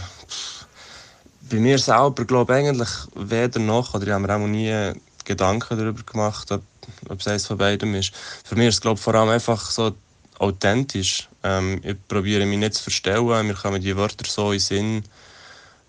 [1.50, 4.94] Bei mir selber glaube ich eigentlich weder noch, oder ich habe mir auch nie
[5.26, 6.64] Gedanken darüber gemacht, ob,
[7.10, 8.14] ob es eines von beidem ist.
[8.44, 9.96] Für mich ist es glaube ich, vor allem einfach so
[10.40, 11.28] authentisch.
[11.44, 15.04] Ähm, ich probiere mich nicht zu verstellen, mir kommen die Wörter so in den Sinn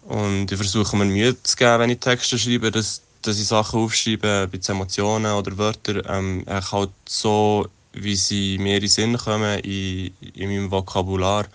[0.09, 3.81] und ich versuche mir Mühe zu geben, wenn ich Texte schreibe, dass, dass ich Sachen
[3.81, 7.69] aufschreibe, ob Emotionen oder Wörter, ähm, ich halt so,
[8.03, 11.47] wie sie mir in den Sinn kommen, in, in meinem Vokabular.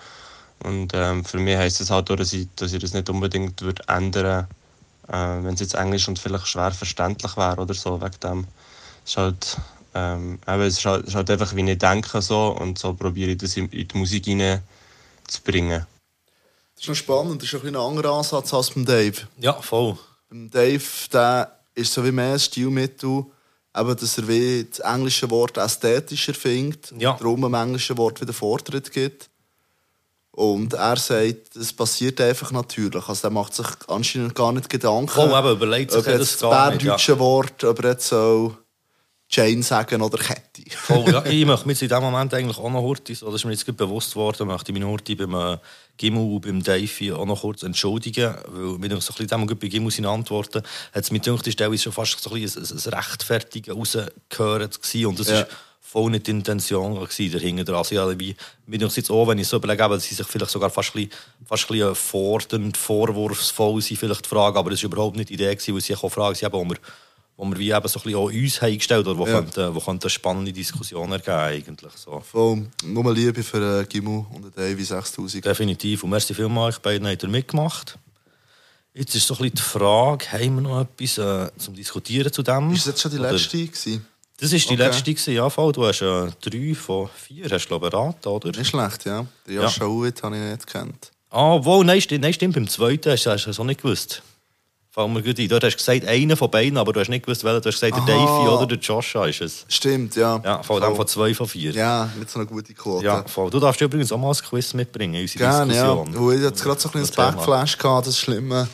[0.64, 3.62] Und ähm, für mich heisst das halt auch, dass ich, dass ich das nicht unbedingt
[3.62, 4.48] würde ändern würde,
[5.10, 8.48] äh, wenn es jetzt Englisch und vielleicht schwer verständlich wäre oder so, wegen dem.
[9.04, 9.58] Es ist halt,
[9.94, 13.32] ähm, es ist halt, es ist halt einfach, wie ich denke so, und so probiere
[13.32, 15.86] ich das in, in die Musik hineinzubringen.
[16.76, 19.28] Das ist noch spannend, das ist ein, bisschen ein anderer Ansatz als beim Dave.
[19.38, 19.98] Ja, voll.
[20.30, 23.26] Beim Dave der ist so wie mehr ein Stilmittel,
[23.76, 27.12] eben, dass er wie das englische Wort ästhetischer findet Ja.
[27.12, 29.30] und darum dem englischen Wort wieder Vortritt gibt.
[30.32, 33.08] Und er sagt, es passiert einfach natürlich.
[33.08, 36.42] Also er macht sich anscheinend gar nicht Gedanken, Voll, eben, überlegt sich ob das jetzt
[36.42, 38.58] das nicht, berndeutsche Wort, ob er jetzt so
[39.36, 40.62] Jane sagen oder Kette.
[40.70, 41.26] Voll, ja.
[41.26, 43.78] Ich möchte mich in diesem Moment eigentlich auch noch kurz, so, das ist mir jetzt
[43.78, 45.58] bewusst worden, möchte ich mich kurz beim äh,
[45.98, 49.92] Gimmel und beim Davy auch noch kurz entschuldigen, weil ich so ein bisschen bei Gimmel
[49.92, 50.62] seine Antworten,
[50.94, 55.06] hat es mir gedacht, ist schon fast so ein, bisschen ein, ein Rechtfertigen rausgehört gewesen
[55.08, 55.42] und das Ja.
[55.42, 55.48] ist
[55.94, 57.76] voll nicht die Intention dahinter dran.
[57.76, 60.72] Also, ja, wie, mir jetzt auch, wenn ich so überlege, dass sie sich vielleicht sogar
[60.72, 61.12] fast ein bisschen,
[61.46, 65.36] fast ein bisschen fordernd, vorwurfsvoll sind, vielleicht die Frage, aber das war überhaupt nicht die
[65.36, 66.78] Idee, gewesen, weil sie auch Fragen sind, wo wir
[67.36, 69.42] wo wir wie eben so ein bisschen auch uns haben gestellt oder wo, Ja.
[69.42, 71.94] könnte, wo könnte eine spannende Diskussion ergeben eigentlich.
[71.94, 72.20] So.
[72.20, 75.44] Voll, nur Liebe für äh, Gimu und den Davy 6000.
[75.44, 76.04] Definitiv.
[76.04, 77.98] Und merci vielmals, euch beiden habt ihr mitgemacht.
[78.94, 82.44] Jetzt ist so ein bisschen die Frage, haben wir noch etwas äh, zum Diskutieren zu
[82.44, 82.72] dem?
[82.72, 84.06] Ist das jetzt schon die Oder- letzte gewesen?
[84.40, 84.84] Das ist die Okay.
[84.84, 85.72] letzte gewesen, ja, voll.
[85.72, 88.52] Du hast äh, drei von vier, hast du erraten, oder?
[88.52, 89.26] Nicht schlecht, ja.
[89.48, 89.64] Der Ja.
[89.64, 91.12] Josh Howitt habe ich nicht gekannt.
[91.30, 93.82] Ah, wo, nein, stimmt, nein, stimmt, beim zweiten hast du hast du es auch nicht
[93.82, 94.22] gewusst.
[94.94, 95.48] Fällt mir gut ein.
[95.48, 97.62] Dort hast du gesagt, einer von beiden, aber du hast nicht gewusst, welcher.
[97.62, 98.38] Du hast gesagt, der Aha.
[98.38, 99.66] Davy oder der Joshua ist es.
[99.68, 100.40] Stimmt, ja.
[100.46, 101.72] Ja, von dem von zwei von vier.
[101.72, 103.04] Ja, nicht so eine gute Quote.
[103.04, 103.50] Ja, voll.
[103.50, 105.96] Du darfst übrigens auch mal ein Quiz mitbringen in unsere Gerne, ja.
[105.96, 106.24] Diskussion.
[106.24, 107.10] Wo ich jetzt gerade so ein kleines.
[107.10, 108.68] Backflash hatte, das schlimme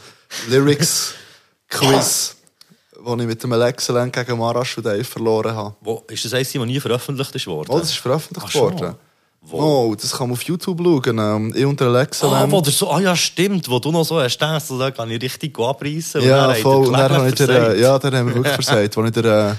[0.49, 2.36] Lyrics-Quiz,
[2.99, 5.78] wo ich mit dem Alexa gegen Marasch und Dave verloren habe.
[5.80, 7.70] Wo, ist das eins, das nie veröffentlicht ist worden?
[7.72, 8.74] Oh, das ist veröffentlicht Ach, schon?
[8.74, 8.95] worden.
[8.95, 9.09] Wo?
[9.52, 11.18] Oh, das kann man auf YouTube schauen.
[11.18, 12.28] Ähm, ich und Alexa.
[12.28, 15.10] Ah, wo der so, ah ja, stimmt, wo du noch so hast, denkst, da kann
[15.10, 16.22] ich richtig abreißen.
[16.22, 16.88] ja, voll.
[16.88, 19.26] Und dann habe ich der, äh, ja, dann haben wir wirklich versagt, als ich den
[19.26, 19.56] äh,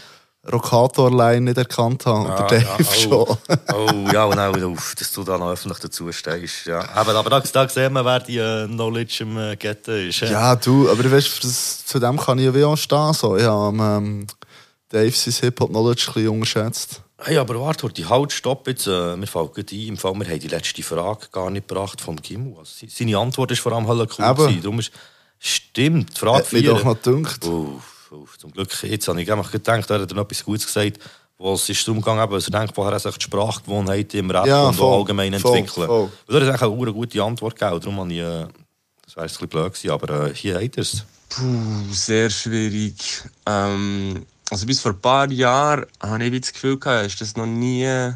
[0.50, 2.28] Rockator-Line nicht erkannt habe.
[2.28, 3.12] Und der Dave schon.
[3.12, 3.36] oh.
[3.74, 6.66] oh, ja, und auch, uff, dass du da noch öffentlich dazu stehst.
[6.66, 6.88] Ja.
[6.94, 10.22] Aber, aber da, da sehen wir, wer die äh, Knowledge im äh, Getten ist.
[10.22, 10.32] hä?
[10.32, 13.12] Ja, du, aber weißt, für das, zu dem kann ich ja wie auch stehen.
[13.12, 13.36] So.
[13.36, 14.26] Ich habe ähm,
[14.88, 17.02] Dave sein Hip-Hop-Knowledge ein bisschen unterschätzt.
[17.22, 18.86] Hey, aber warte, Horti, halt, stopp jetzt.
[18.86, 22.00] Äh, mir fällt gerade ein, im Fall, wir haben die letzte Frage gar nicht gebracht
[22.00, 22.58] vom Gimu.
[22.58, 24.34] Also, se- seine Antwort ist vor allem halt cool.
[24.34, 24.62] Gewesen.
[24.62, 24.90] Darum ist,
[25.38, 26.70] stimmt, die Frage Hat mich 4.
[26.74, 27.44] doch noch gedünkt.
[27.44, 30.98] Uff, uff, zum Glück, jetzt habe ich einfach gedacht, er hat noch etwas Gutes gesagt,
[31.36, 34.46] wo es ist darum gegangen, dass er denkt, woher er sich die Sprachgewohnheiten im Rap
[34.46, 35.86] Ja, und voll, allgemein voll, entwickeln.
[35.86, 36.02] voll.
[36.04, 37.80] Und da hat er eigentlich auch eine gute Antwort gegeben.
[37.80, 38.46] Darum habe ich, äh,
[39.04, 41.04] das wäre jetzt ein bisschen blöd gewesen, aber äh, hier hat er es.
[41.30, 43.22] Puh, sehr schwierig.
[43.46, 47.46] Ähm, also bis vor ein paar Jahren habe ich das Gefühl gehabt, ist das noch
[47.46, 48.12] nie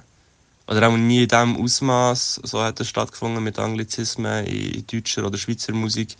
[0.67, 5.39] oder auch nie in diesem Ausmaß so hat es stattgefunden mit Anglizismen in deutscher oder
[5.39, 6.17] Schweizer Musik.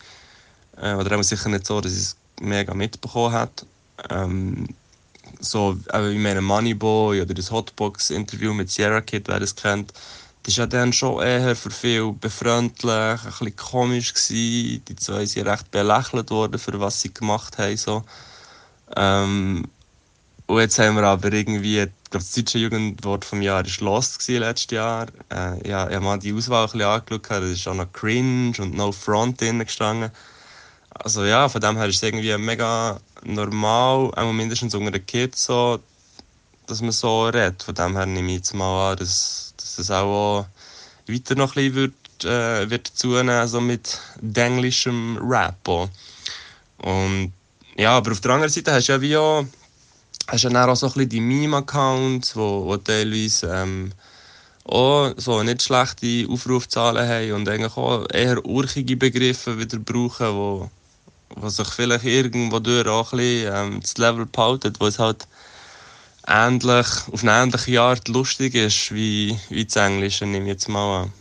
[0.77, 3.65] Äh, oder auch sicher nicht so, dass ich es mega mitbekommen hat.
[4.09, 4.67] Ähm,
[5.39, 9.93] so, aber ich meine Moneyboy oder das Hotbox-Interview mit Sierra Kid, wer das kennt,
[10.43, 14.85] das ist ja dann schon eher für viele befreundlich, ein bisschen komisch gewesen.
[14.85, 17.77] Die zwei sind recht belächelt worden, für was sie gemacht haben.
[17.77, 18.03] So.
[18.95, 19.65] Ähm,
[20.47, 24.19] und jetzt haben wir aber irgendwie, ich glaube, das deutsche Jugendwort vom Jahr war Lost
[24.19, 25.07] gewesen, letztes Jahr.
[25.31, 28.53] Äh, ja, ich habe mal die Auswahl ein bisschen angeschaut, da ist auch noch Cringe
[28.59, 30.11] und No Front drin gestanden.
[30.89, 35.45] Also ja, von dem her ist es irgendwie mega normal, auch mindestens unter den Kids
[35.45, 35.79] so,
[36.67, 37.63] dass man so redet.
[37.63, 40.45] Von dem her nehme ich jetzt mal an, dass, dass das auch
[41.07, 43.99] weiter noch ein bisschen wird, äh, wird zunehmen, so mit
[44.35, 45.67] englischem Rap.
[45.67, 45.89] Auch.
[46.77, 47.33] Und
[47.77, 49.45] ja, aber auf der anderen Seite hast du ja wie auch,
[50.27, 53.91] hast ja dann auch so ein bisschen die Meme-Accounts, wo, wo teilweise ähm,
[54.65, 60.69] auch so nicht schlechte Aufrufzahlen haben und eigentlich auch eher urchige Begriffe wieder brauchen, wo,
[61.29, 65.27] wo sich vielleicht irgendwo durch auch ein bisschen ähm, das Level behalten, wo es halt
[66.27, 71.03] ähnlich, auf eine ähnliche Art lustig ist wie, wie das Englische, nehme ich jetzt mal
[71.03, 71.13] an.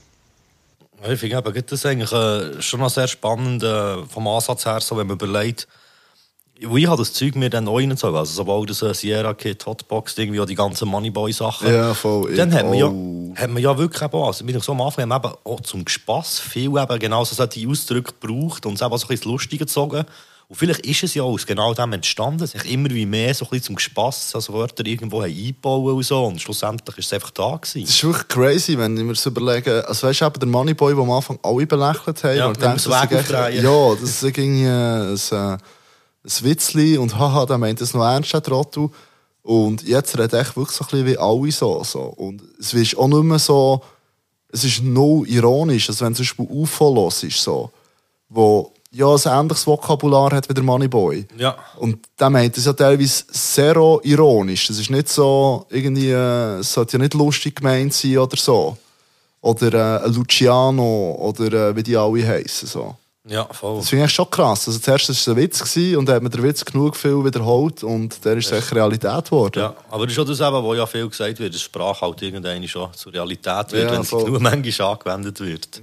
[1.06, 5.06] Ich finde das eigentlich äh, schon noch sehr spannend äh, vom Ansatz her, so, wenn
[5.06, 5.68] man überlegt,
[6.62, 8.16] Und ich habe das Zeug mir dann auch reingezogen.
[8.16, 11.72] Also, sobald das äh, Sierra Kid, Hotbox, irgendwie auch die ganzen Moneyboy-Sachen.
[11.72, 12.34] Ja, voll.
[12.36, 13.34] Dann man, ja, Oh.
[13.36, 15.60] hat man ja wirklich eben also bin ich so am Anfang, haben wir eben auch
[15.62, 19.10] zum Spass viel eben genau so solche Ausdrücke gebraucht und es eben so ein bisschen
[19.16, 20.04] ins Lustige gezogen.
[20.46, 23.50] Und vielleicht ist es ja aus genau dem entstanden, sich immer wie mehr so ein
[23.50, 26.22] bisschen zum Spass, also Wörter irgendwo haben einbauen und so.
[26.24, 27.80] Und schlussendlich ist es einfach da gewesen.
[27.80, 29.84] Das ist wirklich crazy, wenn ich mir das überlege.
[29.88, 32.36] Also weißt du, eben der Moneyboy, den am Anfang alle belächelt haben.
[32.36, 33.62] Ja, und denkt, das.
[33.62, 35.58] Ja, das irgendwie ein, ein,
[36.24, 38.88] ein Witzli und haha, der meint das noch ernst, der Trottel.
[39.42, 41.84] Und jetzt redet echt wirklich so ein bisschen wie alle so.
[41.84, 42.00] so.
[42.00, 43.82] Und es ist auch nicht mehr so,
[44.50, 47.70] es ist null ironisch, also wenn du zum Beispiel UFO los ist, so,
[48.28, 51.26] wo ja ein ähnliches Vokabular hat wie der Moneyboy.
[51.36, 51.56] Ja.
[51.76, 54.68] Und der meint das ja teilweise sehr ironisch.
[54.68, 58.78] Das ist nicht so, irgendwie, äh, es sollte ja nicht lustig gemeint sein oder so.
[59.40, 62.68] Oder äh, Luciano oder äh, wie die alle heißen.
[62.68, 62.96] So.
[63.26, 63.78] Ja, voll.
[63.78, 64.66] Das finde ich schon krass.
[64.68, 67.24] Also zuerst war es ein Witz gewesen, und dann hat man den Witz genug viel
[67.24, 69.60] wiederholt und der ist echt Realität geworden.
[69.60, 72.20] Ja, aber das ist auch das, eben, wo ja viel gesagt wird, dass Sprache halt
[72.20, 74.24] irgendwann schon zur Realität wird, Ja, wenn sie voll.
[74.24, 75.82] genug manchmal angewendet wird.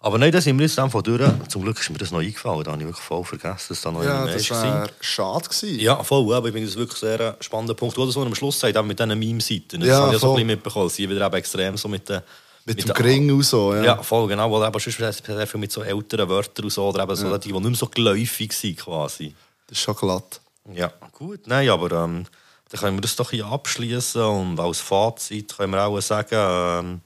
[0.00, 1.28] Aber nein, da sind wir jetzt von durch.
[1.48, 3.90] Zum Glück ist mir das noch eingefallen, da habe ich wirklich voll vergessen, dass da
[3.90, 4.62] noch Ja, das war.
[4.62, 5.80] wäre schade gewesen.
[5.80, 7.98] Ja, voll, aber ich finde das wirklich sehr ein spannender Punkt.
[7.98, 9.80] Oder das, was er am Schluss sagt, mit diesen Meme-Seiten.
[9.80, 10.88] Das Ja, habe ich ja so ein bisschen mitbekommen.
[10.88, 12.20] Sie wieder eben extrem so mit den...
[12.68, 13.74] Mit, dem den- Gring und so.
[13.74, 13.82] Ja.
[13.82, 14.50] Ja, voll, genau.
[14.52, 17.48] Weil eben sonst sehr viel mit so älteren Wörtern und so, oder eben so die,
[17.48, 19.34] die nicht mehr so geläufig sind, quasi.
[19.66, 20.40] Das ist schon glatt.
[20.74, 21.46] Ja, gut.
[21.46, 22.26] Nein, aber ähm,
[22.70, 27.00] dann können wir das doch hier abschließen und als Fazit können wir auch sagen, ähm,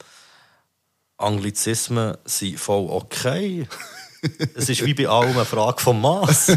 [1.16, 3.68] Anglizismen sind voll okay.
[4.54, 6.56] es ist wie bei allem eine Frage vom Maß.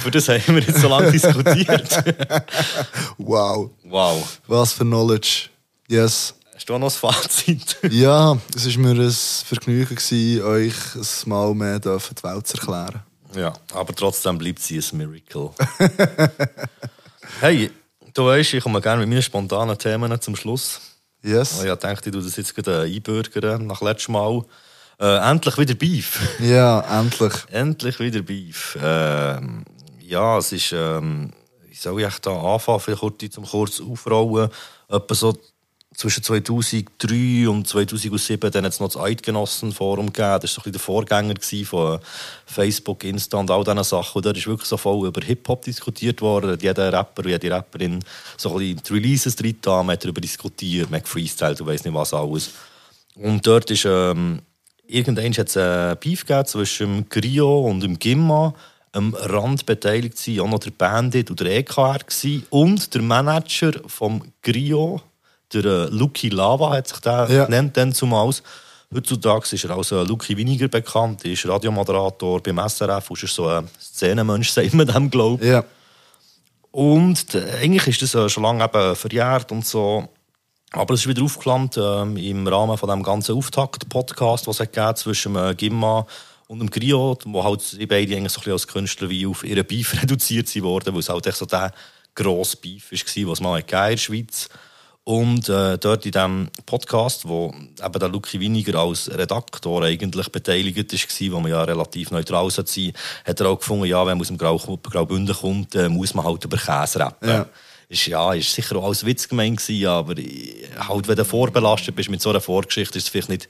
[0.00, 2.04] Für das haben wir jetzt so lange diskutiert.
[3.18, 3.70] Wow.
[3.84, 4.38] wow.
[4.46, 5.48] Was für Knowledge.
[5.88, 6.34] Yes.
[6.66, 7.76] Hast du auch noch das Fazit?
[7.92, 13.04] Ja, es war mir ein Vergnügen, gewesen, euch es mal mehr die Welt zu erklären.
[13.36, 15.50] ja, aber trotzdem bleibt sie ein Miracle.
[17.40, 17.70] hey,
[18.12, 20.80] du weißt, ich komme gerne mit meinen spontanen Themen zum Schluss.
[21.22, 21.60] Yes.
[21.62, 24.42] Oh, ja, dachte ich, du das jetzt gerade einbürgern nach letztem Mal.
[24.98, 26.18] Äh, endlich wieder Beef.
[26.40, 27.32] Ja, endlich.
[27.52, 28.76] endlich wieder Beef.
[28.82, 29.64] Ähm,
[30.00, 31.32] ja, es ist, ähm,
[31.68, 34.50] wie soll ich echt da anfangen, vielleicht kurz zum kurz aufrollen.
[34.88, 35.32] Etwa so
[35.96, 40.40] zwischen 2003 und 2007 dann es noch das Eidgenossenforum gegeben.
[40.42, 41.34] Das war so ein der Vorgänger
[41.64, 42.00] von
[42.44, 44.18] Facebook, Insta und all diesen Sachen.
[44.18, 46.58] Und dort ist wirklich so voll über Hip-Hop diskutiert worden.
[46.58, 48.04] Da Jeder Rapper jede Rapperin
[48.36, 51.84] so ein die Releases drin da, man hat darüber diskutiert, man hat gefreestylt und weiss
[51.84, 52.50] nicht was alles.
[53.14, 54.42] Und dort ist, ähm,
[54.86, 58.54] irgendwann hat es einen Beef gegeben zwischen dem Grio und dem Gimma.
[58.92, 62.46] Am Rand beteiligt waren auch noch der Bandit und der EKR gewesen.
[62.50, 65.00] und der Manager vom Grio,
[65.52, 67.48] der äh, Lucky Lava hat sich der Ja.
[67.48, 68.42] nennt dann zumals.
[68.94, 73.48] Heutzutage ist er als äh, Lucky weniger bekannt, er ist Radiomoderator beim SRF ist so
[73.48, 75.50] ein Szenenmensch, sagt man dem, glaube ich.
[75.50, 75.64] Ja.
[76.70, 80.08] Und äh, eigentlich ist das äh, schon lange eben verjährt und so.
[80.72, 84.96] Aber es ist wieder aufgeflammt ähm, im Rahmen von dem ganzen Auftakt-Podcast, was es gegeben
[84.96, 86.06] zwischen dem äh, Gimma
[86.48, 89.42] und dem Griot, wo halt die beiden eigentlich so ein bisschen als Künstler wie auf
[89.42, 91.72] ihren Beef reduziert worden, weil es halt echt so der
[92.14, 94.48] grosse Beef war, was mal in der Schweiz.
[95.08, 100.76] Und äh, dort in diesem Podcast, wo eben der Luki Winiger als Redaktor eigentlich beteiligt
[100.76, 104.22] war, wo man ja relativ neutral sein sollte, hat er auch gefunden, ja, wenn man
[104.22, 107.28] aus dem Grau Graubünden kommt, äh, muss man halt über Käse rappen.
[107.28, 107.46] Ja.
[107.88, 110.16] Ist, ja, ist sicher auch als Witz gemeint gewesen, aber
[110.88, 113.48] halt, wenn du vorbelastet bist mit so einer Vorgeschichte, ist es vielleicht nicht,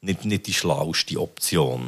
[0.00, 1.86] nicht, nicht die schlauste Option.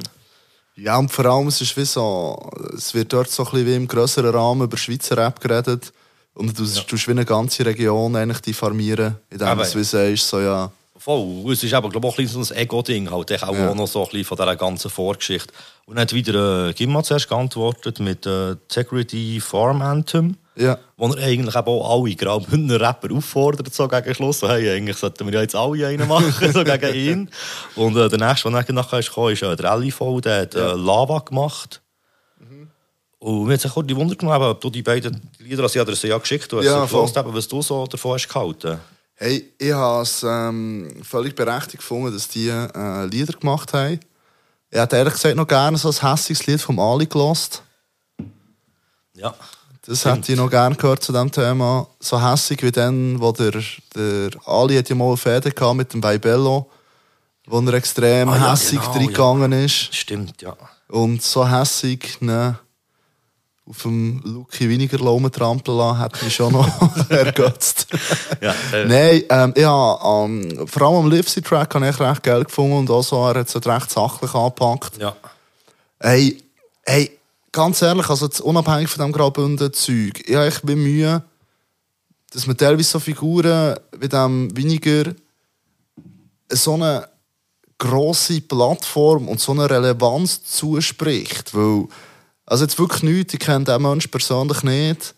[0.74, 3.76] Ja, und vor allem, es ist wie so, es wird dort so ein bisschen wie
[3.76, 5.94] im grösseren Rahmen über Schweizer Rap geredet.
[6.36, 6.82] Und du ja.
[6.82, 11.52] tust wie eine ganze Region eigentlich diffamieren, indem Aber- du sagst, so ja, Voll.
[11.52, 13.74] Es ist eben, glaube ich, auch ein bisschen so ein Ego-Ding, halt auch, Ja.
[13.74, 15.52] noch so ein bisschen von dieser ganzen Vorgeschichte.
[15.84, 21.06] Und dann hat wieder äh, Gimma zuerst geantwortet mit äh, Integrity Farm Anthem, ja, wo
[21.12, 24.40] er eigentlich auch alle Graubündner Rapper auffordert, so gegen Schluss.
[24.40, 27.30] So, hey, eigentlich sollten wir ja jetzt alle einen machen, so gegen ihn.
[27.76, 30.72] Und äh, der nächste, der nachher ist gekommen, ist äh, der LIV, der hat äh,
[30.72, 31.82] Lava gemacht.
[33.26, 36.00] Und mir hat sich auch die Wunder genommen, ob du die beiden Lieder, die ich
[36.00, 38.78] dir ja geschickt habe, Ja, ja, eben, was du so davon hast gehalten.
[39.16, 43.98] Hey, ich habe es ähm, völlig berechtigt gefunden, dass die äh, Lieder gemacht haben.
[44.70, 47.64] Ich hätte ehrlich gesagt noch gerne so ein hässiges Lied vom Ali gelost.
[49.14, 49.34] Ja.
[49.84, 51.88] Das hätte ich noch gerne gehört zu diesem Thema.
[51.98, 53.60] So hässig wie dann, wo der,
[53.96, 56.70] der Ali hat ja mal eine Fäde gehabt mit dem Weibello,
[57.44, 59.92] wo er extrem Ah, ja, hässig genau, reingegangen ist.
[59.92, 60.56] Stimmt, ja.
[60.86, 62.60] Und so hässig ne,
[63.68, 66.68] auf dem Luki weniger Laumen trampeln lassen, hat mich schon noch
[67.10, 67.88] ergötzt.
[68.40, 72.78] ja äh, Nein, ähm, ja, ähm, vor allem am Livesy-Track habe ich recht geil gefunden
[72.78, 74.98] und auch so, er hat es recht sachlich angepackt.
[74.98, 75.16] ja.
[75.98, 76.42] Hey,
[76.84, 77.18] hey,
[77.50, 81.22] ganz ehrlich, also jetzt unabhängig von dem Graubünden-Zeug, ich habe echt wie Mühe,
[82.30, 85.14] dass man teilweise so Figuren wie dem weniger
[86.50, 87.08] so eine
[87.78, 91.54] grosse Plattform und so eine Relevanz zuspricht.
[91.54, 91.86] Weil,
[92.46, 95.14] also jetzt wirklich nichts, ich kenne diesen Menschen persönlich nicht.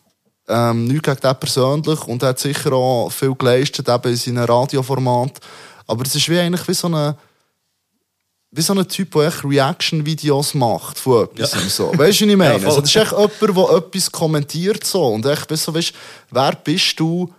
[0.51, 4.45] Ähm, nichts gegen den persönlich und er hat sicher auch viel geleistet, eben in seinem
[4.45, 5.39] Radioformat.
[5.87, 7.17] Aber es ist wie eigentlich wie so eine
[8.51, 11.53] wie so ein Typ, der echt Reaction-Videos macht von etwas.
[11.53, 11.61] Ja.
[11.69, 11.89] So.
[11.91, 12.59] Weißt du, was ich meine?
[12.59, 14.85] Ja, also, das ist echt jemand, der etwas kommentiert.
[14.85, 15.07] So.
[15.09, 15.93] Und echt, weißt du, weißt,
[16.31, 17.33] wer bist du,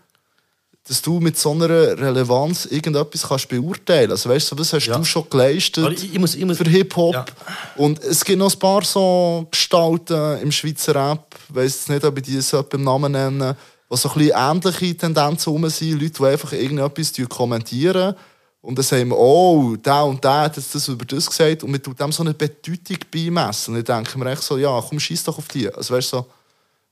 [0.88, 4.98] dass du mit so einer Relevanz irgendetwas kannst beurteilen Also, weißt du, was hast Ja.
[4.98, 7.14] du schon geleistet ich- ich muss- ich muss- für Hip-Hop?
[7.14, 7.26] Ja.
[7.76, 12.18] Und es gibt noch ein paar so Gestalten im Schweizer Rap, ich weiss nicht, ob
[12.18, 13.56] ich die so beim Namen nennen,
[13.92, 16.02] die so ein bisschen ähnliche Tendenzen rum sind.
[16.02, 18.16] Leute, die einfach irgendetwas kommentieren.
[18.62, 21.64] Und dann sagen wir, oh, der und der hat jetzt das über das gesagt.
[21.64, 23.74] Und man tut dem so eine Bedeutung beimessen.
[23.76, 25.72] Und dann denke ich mir echt so, ja, komm, schieß doch auf die.
[25.74, 26.26] Also, weißt du, so,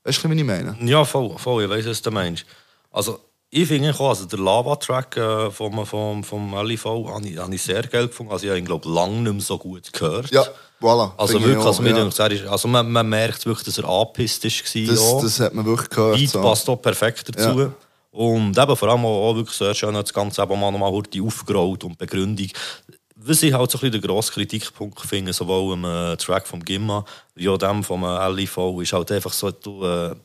[0.06, 0.78] weißt du, was ich meine?
[0.82, 2.46] Ja, voll, voll, ich weiß, was du meinst.
[2.92, 3.20] Also,
[3.50, 7.62] ich finde auch, also der Lava-Track äh, vom, vom, vom LIV habe ich, habe ich
[7.62, 8.32] sehr geil gefunden.
[8.32, 10.30] Also, ich habe ihn, glaube lang nicht mehr so gut gehört.
[10.32, 10.46] Ja,
[10.82, 11.12] voilà.
[11.18, 11.96] Also wirklich, auch, also, mir ja.
[11.96, 14.86] denkt, ist- also man, man merkt wirklich, dass er angepisst war.
[14.88, 15.22] das, auch.
[15.22, 16.18] das hat man wirklich gehört.
[16.18, 16.42] Beat So.
[16.42, 17.60] passt auch perfekt dazu.
[17.60, 17.72] Ja.
[18.12, 21.22] Und eben vor allem auch, auch wirklich sehr schön das Ganze eben mal nochmal die
[21.22, 22.48] aufgerollt und Begründung.
[23.16, 26.64] Was ich halt so ein bisschen der grosse Kritikpunkt finde, sowohl im äh, Track vom
[26.64, 27.04] Gimma
[27.36, 30.16] wie auch dem vom äh, LIV, ist halt einfach so, du, äh,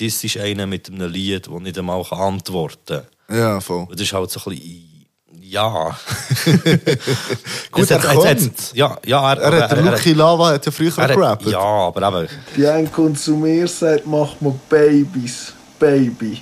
[0.00, 3.36] das ist einer mit einem Lied, der nicht einmal antworten kann.
[3.36, 3.82] Ja, voll.
[3.88, 5.06] Und Das ist halt so ein bisschen,
[5.40, 5.96] ja.
[7.70, 8.72] Gut, er hat- kommt.
[8.74, 11.46] Ja, ja, er, Er hat, er- Lucky Lava hat ja früher er gerappt.
[11.46, 16.40] Ja, aber eben, Die ein zu mir sagt, mach mir Babys, Baby.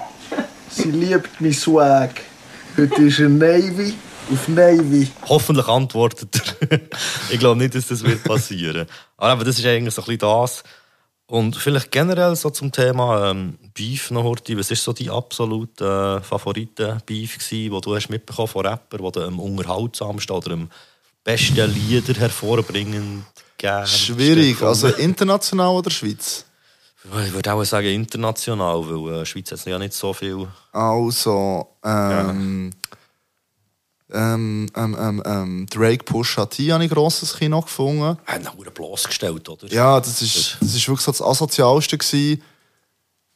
[0.71, 2.11] Sie liebt mein Swag.
[2.77, 3.95] Heute ist er Navy
[4.33, 5.09] auf Navy.
[5.29, 6.81] Hoffentlich antwortet er.
[7.31, 8.87] ich glaube nicht, dass das wird passieren.
[9.19, 10.63] Aber eben, das ist eigentlich so ein bisschen das.
[11.33, 14.55] Und vielleicht generell so zum Thema ähm, Beef noch heute.
[14.59, 19.11] Was ist so die absolute äh, Favoriten-Beef gewesen, wo du hast mitbekommen von Rapper, wo
[19.11, 20.69] du am unterhaltsamsten oder am
[21.25, 23.25] besten Lieder hervorbringen
[23.57, 24.61] gern Schwierig.
[24.61, 26.45] Also international oder Schweiz?
[27.27, 30.47] ich würde auch sagen international, weil äh, Schweiz hat ja nicht so viel.
[30.71, 32.71] Also, ähm, ähm,
[34.13, 38.19] ähm, ähm, ähm, Drake Pusha T habe ich grosses Kino gefunden.
[38.27, 39.67] Er hat ihn bloßgestellt, oder?
[39.73, 42.43] Ja, das ist, das ist wirklich so das Asozialste gewesen.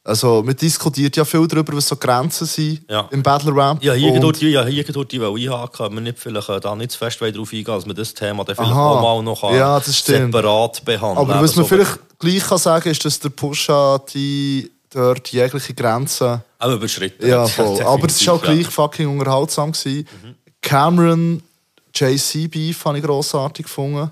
[0.05, 3.09] Also, man diskutiert ja viel darüber, was so Grenzen sind Ja.
[3.11, 3.83] im Battle Rap.
[3.83, 6.61] Ja, hier Und- durch die, ja, hier durch die will einhaken, wir nicht vielleicht äh,
[6.61, 8.91] da nicht zu fest darauf eingehen, dass man das Thema dann vielleicht Aha.
[8.91, 10.33] auch mal noch kann Ja, das stimmt.
[10.33, 14.71] separat behandeln Aber was man Also, vielleicht gleich kann sagen ist, dass der Pusha T
[14.91, 17.29] dort jegliche Grenzen Auch überschritten.
[17.29, 17.83] Ja, voll.
[17.83, 19.73] Aber es war auch gleich fucking unterhaltsam.
[19.73, 20.07] Gewesen.
[20.67, 21.43] Cameron
[21.95, 24.11] JC Beef habe ich grossartig gefunden.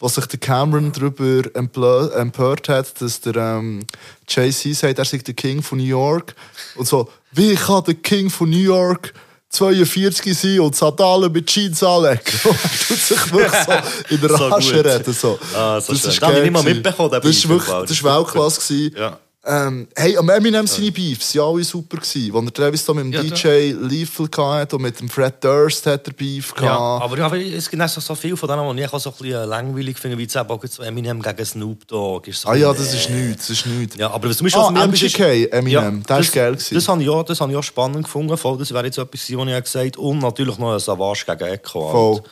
[0.00, 3.86] Wo sich der Cameron darüber empört hat, dass der ähm,
[4.26, 6.34] JC sagt, er sei der King von New York.
[6.74, 9.12] Und so, wie kann der King von New York
[9.50, 12.20] 42 sein und Sandalen mit Jeans anlegen?
[12.44, 12.58] Und
[12.88, 13.72] tut sich wirklich so
[14.14, 14.86] in der So Rage gut.
[14.86, 15.12] reden.
[15.12, 15.38] So.
[15.54, 15.96] Ah, so schön.
[15.96, 18.74] ist Das habe ich nicht mal mitbekommen, Das ist Beef, wirklich das ist das Weltklasse.
[18.96, 19.18] Ja.
[19.42, 21.96] Ähm, hey, am Eminem seine Beefs waren alle super.
[21.96, 22.36] Gewesen.
[22.36, 24.28] Als er Travis da mit dem Ja, DJ Lethal
[24.60, 27.04] hatte und mit dem Fred Durst hat er Beef Ja, gehabt.
[27.04, 29.16] aber ja, aber es gibt so, so viel von denen, die ich auch so ein
[29.18, 30.34] bisschen langweilig finde, wie jetzt
[30.74, 32.28] so Eminem gegen Snoop Dogg.
[32.28, 33.96] Ist so ah ja, das ist äh, nichts, das ist nichts.
[33.96, 36.74] Ja, aber was zum Beispiel Ah, für mich etwas MGK, Eminem, der ist geil gewesen.
[36.74, 38.36] Das habe ich, auch- das habe ich auch spannend gefunden.
[38.36, 40.06] Voll, das wäre jetzt etwas, was ich gesagt habe.
[40.06, 41.90] Und natürlich noch ein Savage gegen Echo.
[41.90, 42.22] Voll.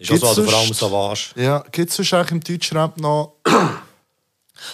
[0.00, 1.20] Ist auch so, Gibt's also vor allem Savage.
[1.36, 3.34] Ja, gibt es sonst eigentlich im Deutschrap noch...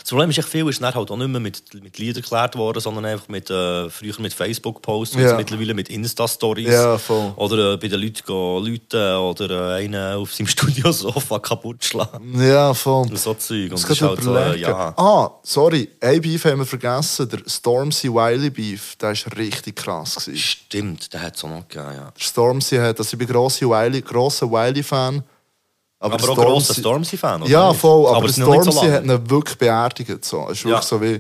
[0.03, 2.57] Das Problem ist, echt viel ist dann halt auch nicht mehr mit, mit Liedern geklärt
[2.57, 5.37] worden, sondern einfach mit, äh, früher mit Facebook-Posts, und Ja.
[5.37, 6.69] mittlerweile mit Insta-Stories.
[6.73, 6.99] Ja.
[7.37, 12.41] Oder äh, bei den Leuten gehen Leute oder äh, einen auf seinem Studiosofa kaputt schlagen.
[12.43, 13.03] Ja, voll.
[13.09, 13.65] Und so Zeug.
[13.71, 14.95] Und Das ist halt so, äh, ja.
[14.97, 17.29] Ah, sorry, ein Beef haben wir vergessen.
[17.29, 20.15] Der Stormzy Wiley Beef, der war richtig krass.
[20.17, 20.37] Gewesen.
[20.39, 22.11] Stimmt, der hat es auch noch gegeben, ja.
[22.11, 23.67] Der Stormzy hat, also ich bin grosser
[24.51, 24.85] Wiley,
[26.05, 28.93] Aber, der auch grosser Stormzy-Fan, oder Ja, voll, aber, aber so Stormzy lange.
[28.93, 30.25] hat ihn wirklich beerdigt.
[30.25, 30.49] So.
[30.49, 30.83] Es ist wirklich Ja.
[30.83, 31.13] so wie...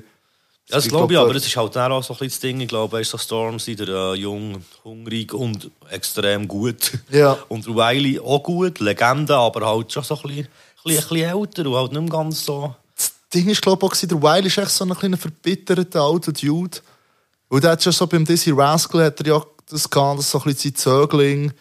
[0.66, 2.60] Ja, das Ich glaube ich, aber es ist halt auch so ein bisschen das Ding.
[2.60, 6.92] Ich glaube, ist so Stormzy, der äh, jung, hungrig und extrem gut.
[7.10, 7.38] Ja.
[7.48, 10.48] Und Wiley auch gut, Legende, aber halt schon so ein bisschen, ein
[10.84, 12.74] bisschen, bisschen älter und halt nicht mehr ganz so...
[12.96, 16.78] das Ding ist, glaube ich, der Wiley ist echt so ein kleiner verbitterter alter Dude.
[17.48, 20.38] Und der hat schon so beim Dizzy Rascal hat er ja das gehabt, dass so
[20.38, 21.52] ein bisschen sein Zögling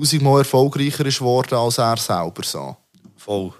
[0.00, 2.42] tausendmal erfolgreicher ist worden als er selber.
[2.42, 2.76] So.
[3.16, 3.52] Voll.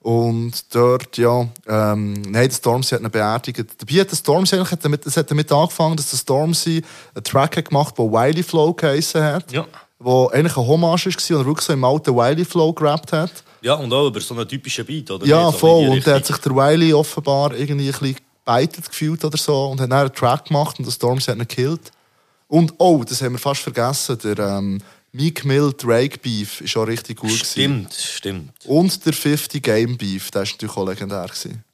[0.00, 3.58] Und dort, ja, ähm, nein, der Stormzy hat ihn beerdigt.
[3.78, 6.82] Dabei hat der Stormzy eigentlich, hat damit, es hat damit angefangen, dass der Stormzy
[7.14, 9.50] einen Track hat gemacht hat, der Wiley Flow geheissen hat.
[9.52, 9.66] Ja.
[9.98, 13.32] Wo eigentlich ein Hommage war und er wirklich so im alten Wiley Flow gerappt hat.
[13.60, 15.26] Ja, und auch über so einen typischen Beat, oder?
[15.26, 15.88] Ja, voll.
[15.88, 18.16] Und dann hat sich der Wiley offenbar irgendwie ein bisschen
[18.48, 21.40] gebeitet gefühlt oder so und hat dann einen Track gemacht und der Storms hat ihn
[21.40, 21.90] gekillt.
[22.46, 24.80] Und, oh, das haben wir fast vergessen, der ähm,
[25.12, 27.44] Meek Mill Drake Beef ist auch richtig gut gewesen.
[27.46, 28.50] Stimmt, stimmt.
[28.66, 31.64] Und der 50 Game Beef, der ist natürlich auch legendär gewesen.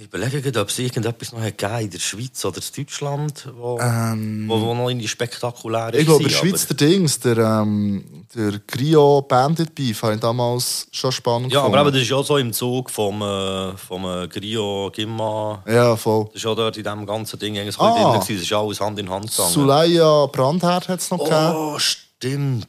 [0.00, 3.80] Ich überlege gerade, ob es irgendetwas noch gegeben in der Schweiz oder in Deutschland, wo,
[3.80, 6.00] Ähm, wo, wo noch irgendwie spektakulär ist.
[6.00, 10.14] Ich glaube, in der war, Schweiz der Dings, der, ähm, der Grio Bandit Beef, habe
[10.14, 11.88] ich damals schon spannend Ja, aber gefunden.
[11.88, 15.64] eben, das ist ja so im Zug vom, äh, vom äh, Grio, Gimma.
[15.66, 16.26] Ja, voll.
[16.26, 17.90] Das ist ja dort in diesem ganzen Ding eigentlich Ah.
[18.12, 18.20] drin.
[18.20, 18.36] gewesen.
[18.36, 19.50] Das ist alles Hand in Hand gegangen.
[19.52, 21.76] Sulaya Brandherd hat es noch gegeben.
[22.18, 22.66] Stimmt.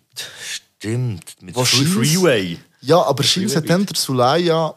[0.78, 1.36] Stimmt.
[1.42, 1.86] Mit Was Free?
[1.86, 2.60] Freeway.
[2.82, 4.74] Ja, aber scheint hat dann der Sulaya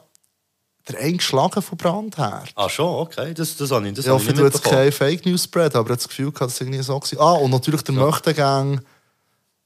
[0.88, 2.50] der eingeschlagen von Brandherd.
[2.56, 3.32] Ah, schon, okay.
[3.34, 4.82] Das, das habe ich, das Ja, habe ich nicht du jetzt mitbekommen.
[4.82, 7.20] kein Fake News Spread, aber ich das Gefühl dass es irgendwie so war.
[7.20, 8.80] Ah, und natürlich der Möchtengang,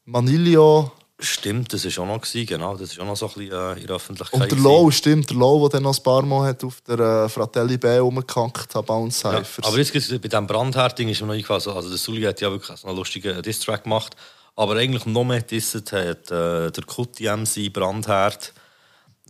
[0.05, 2.77] Manilio Stimmt, das war auch noch, gewesen, genau.
[2.77, 4.39] Das ist auch noch so ein bisschen äh, in der Öffentlichkeit.
[4.39, 6.99] und der Low, stimmt, der Low, der dann noch ein paar Mal hat auf der
[6.99, 9.65] äh, Fratelli B rumgekackt hat, Bounce Ja, Cyphers.
[9.67, 12.51] aber jetzt bei diesem Brandherding ist mir noch eingefallen, also, also der Sully hat ja
[12.51, 14.15] wirklich so einen lustigen Diss-Track gemacht,
[14.57, 18.53] aber eigentlich noch mehr disset hat äh, der Kutti MC Brandherd.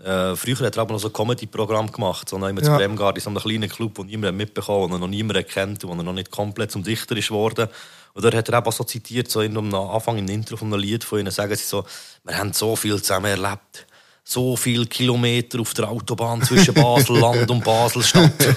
[0.04, 2.62] Äh, früher hat er aber noch so ein Comedy-Programm gemacht, so immer Ja.
[2.62, 5.82] zu Bremgard in so einem kleinen Club, wo niemand mitbekommen hat, er noch niemand kennt,
[5.84, 7.68] wo er noch nicht komplett zum Dichter ist worden.
[8.12, 10.72] Und dort hat er eben auch so zitiert, so in einem Anfang im Intro von
[10.72, 11.84] einem Lied von ihnen, sagen sie so,
[12.24, 13.86] wir haben so viel zusammen erlebt.
[14.22, 18.32] So viele Kilometer auf der Autobahn zwischen Basel-Land und Basel-Stadt.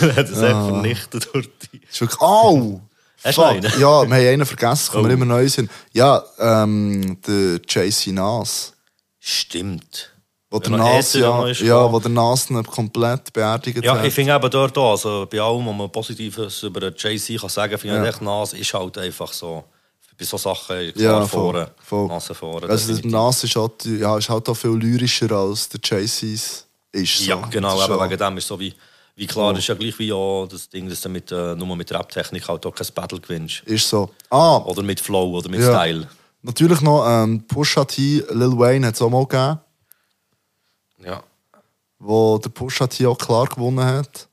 [0.00, 1.80] er hat es echt vernichtet durch die...
[2.20, 2.80] au!
[3.24, 3.50] Hast du Fuck.
[3.50, 3.62] einen?
[3.80, 5.06] Ja, wir haben einen vergessen, wir Oh.
[5.12, 5.70] immer neu sind.
[5.92, 8.72] Ja, ähm, der JC Nas.
[9.18, 10.12] Stimmt.
[10.50, 14.06] Wo der Nas, ja, ja, wo der Nas komplett beerdigt Ja, hat.
[14.06, 17.50] ich finde eben dort auch, also bei allem, was man Positives über den JC kann
[17.50, 18.08] sagen, finde ich Ja.
[18.08, 19.64] echt, Nas ist halt einfach so,
[20.18, 21.70] bei so Sachen klar Ja, vorne.
[21.90, 22.66] Nase vorne.
[22.66, 23.10] Also der.
[23.10, 27.18] Nas ist halt, ja, ist halt auch viel lyrischer als der JC's ist.
[27.18, 27.24] So.
[27.24, 28.72] Ja, genau, eben ja- wegen dem ist so wie,
[29.18, 29.52] wie klar, Oh.
[29.52, 32.48] das ist ja gleich wie auch das Ding, dass du mit, äh, nur mit Rap-Technik
[32.48, 33.62] halt auch kein Battle gewinnst.
[33.66, 34.10] Ist so.
[34.30, 35.72] Ah, Oder mit Flow oder mit Ja.
[35.74, 36.08] Style.
[36.42, 39.58] natürlich noch ähm, Pusha T, Lil Wayne hat es auch mal gegeben,
[41.04, 41.22] Ja.
[41.98, 44.28] wo der Pusha T auch klar gewonnen hat.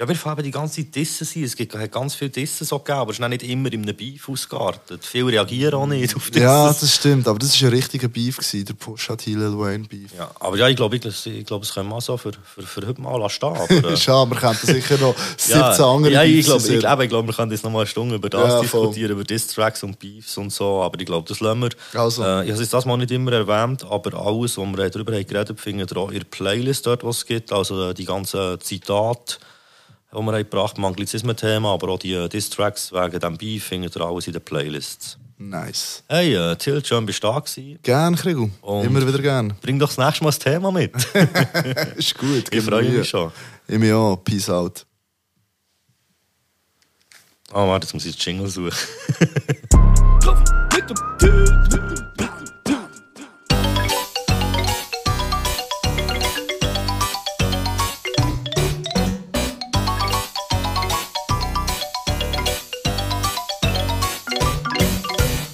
[0.00, 1.42] Ja, wir fangen die ganze Zeit Dissen sein.
[1.42, 3.82] Es gibt hat ganz viele Dissen so gegeben, aber es ist auch nicht immer in
[3.82, 5.04] einem Beef ausgeartet.
[5.04, 6.44] Viele reagieren auch nicht auf Dissen.
[6.44, 9.88] Ja, das stimmt, aber das war ein richtiger Beef, gewesen, der Pusha T, Lil Wayne
[9.88, 10.12] Beef.
[10.16, 12.86] Ja, aber ja, ich glaube, ich, ich glaube, es können wir so für, für, für
[12.86, 13.48] heute mal stehen.
[13.48, 17.02] Aber, äh, Schade, wir könnten sicher noch 17 ja, andere ja, ich glaube, ich, glaube,
[17.02, 19.82] ich glaube, wir können jetzt noch mal eine Stunde über das Ja, diskutieren, über Diss-Tracks
[19.82, 21.70] und Beefs und so, aber ich glaube, das lassen wir.
[22.00, 22.22] Also.
[22.22, 25.26] Äh, ich habe es das mal nicht immer erwähnt, aber alles, was wir darüber haben
[25.26, 27.52] geredet findet ihr auch in der Playlist dort, was es gibt.
[27.52, 29.38] Also äh, die ganzen Zitate,
[30.12, 33.96] die wir haben gebracht haben, Anglizismen-Thema, aber auch die äh, Diss-Tracks wegen dem Beef findet
[33.96, 35.18] ihr alles in den Playlists.
[35.40, 36.02] Nice.
[36.08, 37.78] Hey, äh, Till, schön bist du da gewesen.
[37.82, 38.48] Gern, Krigu.
[38.62, 39.54] Und- Immer wieder gern.
[39.60, 40.92] Bring doch das nächste Mal das Thema mit.
[41.96, 42.52] Ist gut.
[42.52, 43.30] ich freue mich schon.
[43.68, 44.16] Ich mich auch.
[44.24, 44.84] Peace out.
[47.52, 48.72] Ah, warte, jetzt muss ich den Jingle suchen.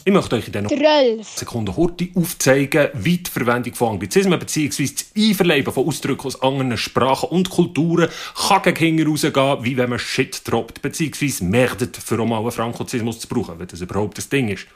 [0.07, 1.26] Ich möchte euch in diesen 12.
[1.26, 4.86] Sekunden Horti aufzeigen, wie die Verwendung von Anglizismen bzw.
[4.86, 9.88] das Einverleiben von Ausdrücken aus anderen Sprachen und Kulturen kann gegen hinten rausgehen, wie wenn
[9.88, 11.44] man Shit droppt bzw.
[11.44, 14.66] merdet, für um mal einen Frankozismus zu brauchen, wenn das überhaupt das Ding ist.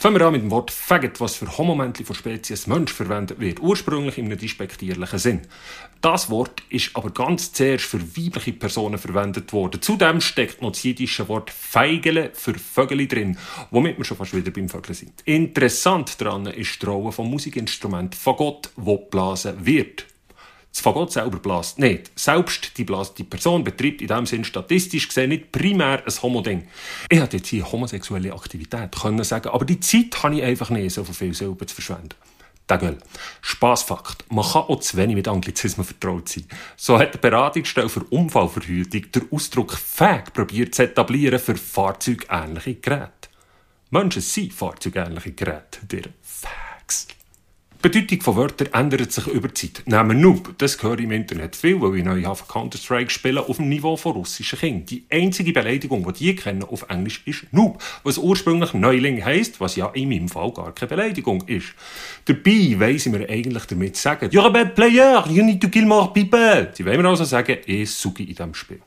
[0.00, 3.60] Fangen wir an mit dem Wort Faggot, was für Homomännchen von Spezies Mensch verwendet wird,
[3.60, 5.40] ursprünglich in einem despektierlichen Sinn.
[6.00, 9.82] Das Wort ist aber ganz zuerst für weibliche Personen verwendet worden.
[9.82, 13.36] Zudem steckt noch das jiddische Wort Feigele für Vögel drin,
[13.72, 15.22] womit wir schon fast wieder beim Vögel sind.
[15.24, 20.06] Interessant daran ist die Rolle vom Musikinstrument Fagott, wo geblasen wird.
[20.70, 22.12] Das Fagott selber bläst nicht.
[22.14, 26.68] Selbst die blasende Person betreibt in diesem Sinn statistisch gesehen nicht primär ein Homo-Ding.
[27.10, 30.94] Ich hätte jetzt hier homosexuelle Aktivität können sagen, aber die Zeit habe ich einfach nicht,
[30.94, 32.14] so viel Silber zu verschwenden.
[32.68, 32.98] Dagel.
[33.40, 34.30] Spaßfakt.
[34.30, 36.46] Man kann auch zu wenig mit Anglizismen vertraut sein.
[36.76, 43.28] So hat die Beratungsstelle für Unfallverhütung den Ausdruck «Fag» probiert zu etablieren für fahrzeugähnliche Geräte.
[43.90, 47.08] Menschen sind fahrzeugähnliche Geräte, der Fags.
[47.78, 49.84] Die Bedeutung von Wörtern ändert sich über die Zeit.
[49.86, 53.68] Nehmen Noob, das höre ich im Internet viel, weil ich neu Counter-Strike spiele auf dem
[53.68, 54.86] Niveau von russischen Kindern.
[54.86, 59.76] Die einzige Beleidigung, die die kennen auf Englisch, ist Noob, was ursprünglich Neuling heisst, was
[59.76, 61.68] ja in meinem Fall gar keine Beleidigung ist.
[62.24, 65.86] Dabei weiss ich mir eigentlich damit sagen, «You're a bad player, you need to kill
[65.86, 66.72] more people».
[66.74, 68.80] Sie wollen mir also sagen, ich suche in diesem Spiel.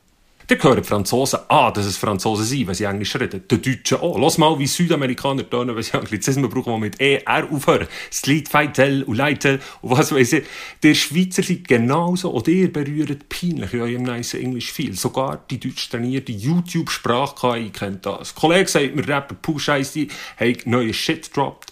[0.52, 3.42] Ihr hört die Franzosen an, dass es Franzosen sind, wenn sie Englisch reden.
[3.50, 4.18] Die Deutschen auch.
[4.18, 7.88] Lass mal, wie Südamerikaner tönen, wenn sie Anglizismen brauchen, die mit ER aufhören.
[8.26, 10.44] Lied Feitel und Leitel und was weiß ich.
[10.82, 14.92] Der Schweizer sind genauso, oder ihr berührt peinlich in eurem nice Englisch viel.
[14.92, 18.32] Sogar die deutsch trainierte YouTube-Sprache-KI kennt das.
[18.32, 21.70] Ein Kollege sagt mir, Rapper Puh Scheisse, hat neue Shit dropped.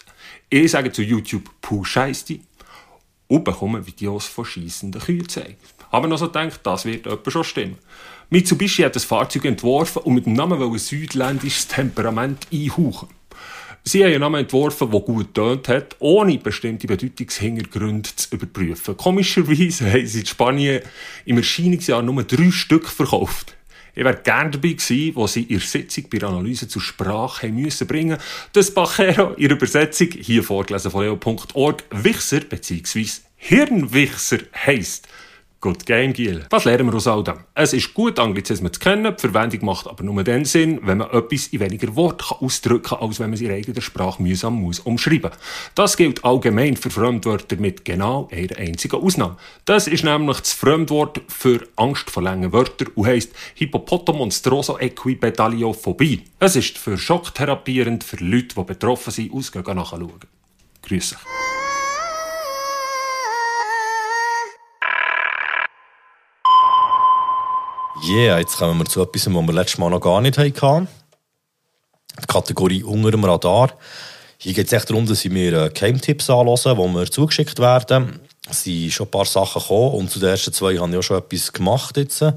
[0.49, 2.39] Ich sage zu YouTube Puh Scheisse
[3.27, 5.75] und bekomme Videos von schießenden Kühen gezeigt.
[5.91, 7.77] Haben noch so gedacht, das wird etwa schon stimmen.
[8.33, 13.09] Mitsubishi hat das Fahrzeug entworfen und mit dem Namen wollen südländisches Temperament einhauchen.
[13.83, 18.95] Sie haben einen Namen entworfen, der gut tönt hat, ohne bestimmte Bedeutungshintergründe zu überprüfen.
[18.95, 20.81] Komischerweise haben sie in Spanien
[21.25, 23.57] im Erscheinungsjahr nur drei Stück verkauft.
[23.95, 27.85] Ich wäre gerne dabei gewesen, wo sie ihre Sitzung bei der Analyse zur Sprache müssen
[27.85, 28.17] bringen.
[28.53, 33.07] Das Bachero, ihre Übersetzung, hier vorgelesen von leo.org, Wichser bzw.
[33.35, 35.09] Hirnwichser heisst.
[35.61, 36.43] Good game, Giel.
[36.49, 37.35] Was lernen wir aus all dem?
[37.53, 41.11] Es ist gut, Anglizismen zu kennen, die Verwendung macht aber nur den Sinn, wenn man
[41.11, 44.79] etwas in weniger Worten ausdrücken kann, als wenn man es in eigener Sprache mühsam muss
[44.79, 45.29] umschreiben.
[45.75, 49.37] Das gilt allgemein für Fremdwörter mit genau einer einzigen Ausnahme.
[49.65, 56.23] Das ist nämlich das Fremdwort für Angst vor langen Wörtern und heisst Hippopotomonstroso equipedaliophobie.
[56.39, 60.09] Es ist für schocktherapierend für Leute, die betroffen sind, ausgehen nachschauen.
[60.81, 61.17] Grüße.
[68.03, 70.87] Yeah, jetzt kommen wir zu etwas, was wir letztes Mal noch gar nicht hatten.
[72.19, 73.73] Die Kategorie unter dem Radar.
[74.39, 78.19] Hier geht es echt darum, dass mir äh, Game-Tipps anhören, die mir zugeschickt werden.
[78.49, 81.03] Es sind schon ein paar Sachen gekommen und zu den ersten zwei habe ich auch
[81.03, 82.23] schon etwas gemacht jetzt.
[82.23, 82.31] Äh,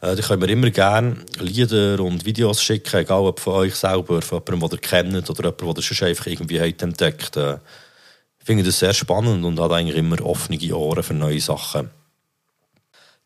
[0.00, 4.42] da können wir immer gerne Lieder und Videos schicken, egal ob von euch selber, von
[4.44, 7.36] jemandem, den ihr kennt oder jemandem, den ihr schon einfach irgendwie habt entdeckt.
[7.36, 7.58] Äh,
[8.40, 11.90] ich finde das sehr spannend und habe eigentlich immer offene Ohren für neue Sachen.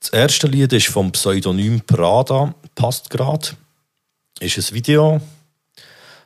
[0.01, 3.49] Das erste Lied ist vom Pseudonym Prada, passt gerade.
[4.41, 5.21] Ist ein Video.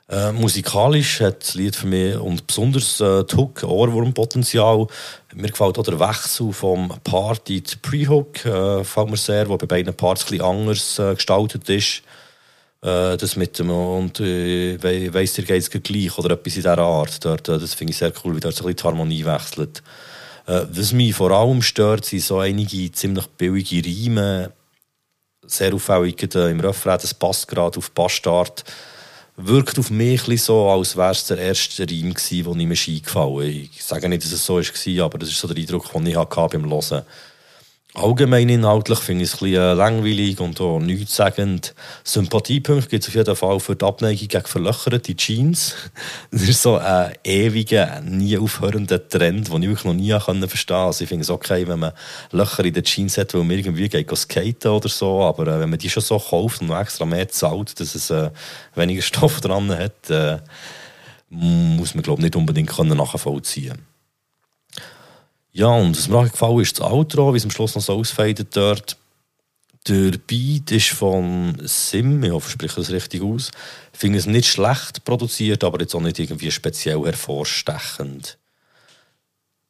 [0.08, 4.86] Äh, musikalisch hat das Lied für mich und besonders äh, die Hook, Ohrwurmpotenzial.
[5.34, 9.66] Mir gefällt auch der Wechsel vom Party zu Pre-Hook, äh, gefällt mir sehr, wo bei
[9.66, 12.02] beiden Parts bisschen anders äh, gestaltet ist.
[12.80, 16.78] Äh, das mit dem, und äh, we weiss, dir geht's gleich oder etwas in dieser
[16.78, 17.24] Art.
[17.24, 19.82] Dort, äh, das finde ich sehr cool, wie dort so ein bisschen die Harmonie wechselt.
[20.46, 24.52] Äh, was mich vor allem stört, sind so einige ziemlich billige Reime.
[25.46, 28.64] Sehr auffällig äh, im Refrain, das passt gerade auf Bastard.
[29.36, 34.08] Wirkt auf mich so, als wäre es der erste Reim der mir eingefallen Ich sage
[34.08, 36.70] nicht, dass es so war, aber das ist so der Eindruck, den ich hatte beim
[36.70, 37.02] Hören.
[37.96, 41.76] Allgemein inhaltlich finde ich es ein bisschen langweilig und auch nichtssagend.
[42.02, 45.76] Sympathiepunkte gibt es auf jeden Fall für die Abneigung gegen verlöcherte Jeans.
[46.32, 50.86] Das ist so ein ewiger, nie aufhörender Trend, den ich wirklich noch nie verstehen konnte.
[50.86, 51.92] Also ich finde es okay, wenn man
[52.32, 55.70] Löcher in den Jeans hat, weil man irgendwie geht skaten oder so, aber äh, wenn
[55.70, 58.30] man die schon so kauft und extra mehr zahlt, dass es äh,
[58.74, 60.38] weniger Stoff dran hat, äh,
[61.30, 63.93] muss man glaube ich nicht unbedingt nachvollziehen können.
[65.56, 67.92] Ja, und was mir auch gefallen ist, das Outro, wie es am Schluss noch so
[67.92, 68.96] ausfeidet dort.
[69.86, 73.52] Der Beat ist von Sim, ich hoffe, ich spreche das richtig aus.
[73.92, 78.36] Ich finde es nicht schlecht produziert, aber jetzt auch nicht irgendwie speziell hervorstechend.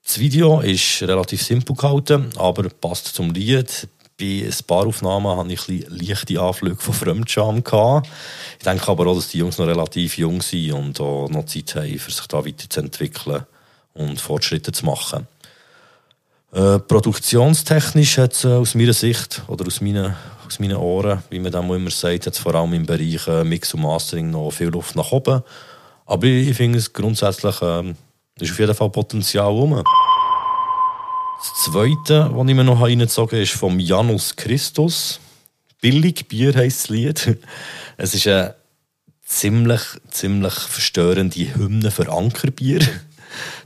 [0.07, 3.87] Das Video ist relativ simpel gehalten, aber passt zum Lied.
[4.19, 7.59] Bei ein paar Aufnahmen hatte ich leichte Anflüge von Fremdscham.
[7.59, 11.75] Ich denke aber auch, dass die Jungs noch relativ jung sind und auch noch Zeit
[11.75, 13.45] haben, sich da weiterzuentwickeln
[13.93, 15.27] und Fortschritte zu machen.
[16.55, 20.15] Äh, produktionstechnisch hat es äh, aus meiner Sicht oder aus meinen,
[20.47, 23.75] aus meinen Ohren, wie man dann immer sagt, hat vor allem im Bereich äh, Mix
[23.75, 25.43] und Mastering noch viel Luft nach oben.
[26.07, 27.95] Aber ich, ich finde es grundsätzlich äh,
[28.39, 29.83] ist auf jeden Fall Potenzial rum.
[31.39, 35.19] Das Zweite, was ich mir noch reingezogen habe, ist vom Janus Christus.
[35.81, 37.39] Billig Bier heisst das Lied.
[37.97, 38.55] Es ist eine
[39.27, 42.81] ziemlich, ziemlich verstörende Hymne für Ankerbier.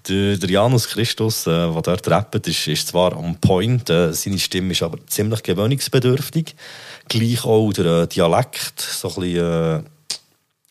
[0.09, 4.73] Der, Janus Christus, äh, der dort rappt, ist, ist zwar on point, äh, seine Stimme
[4.73, 6.55] ist aber ziemlich gewöhnungsbedürftig.
[7.09, 9.83] Gleich auch der äh, Dialekt, so ein bisschen äh,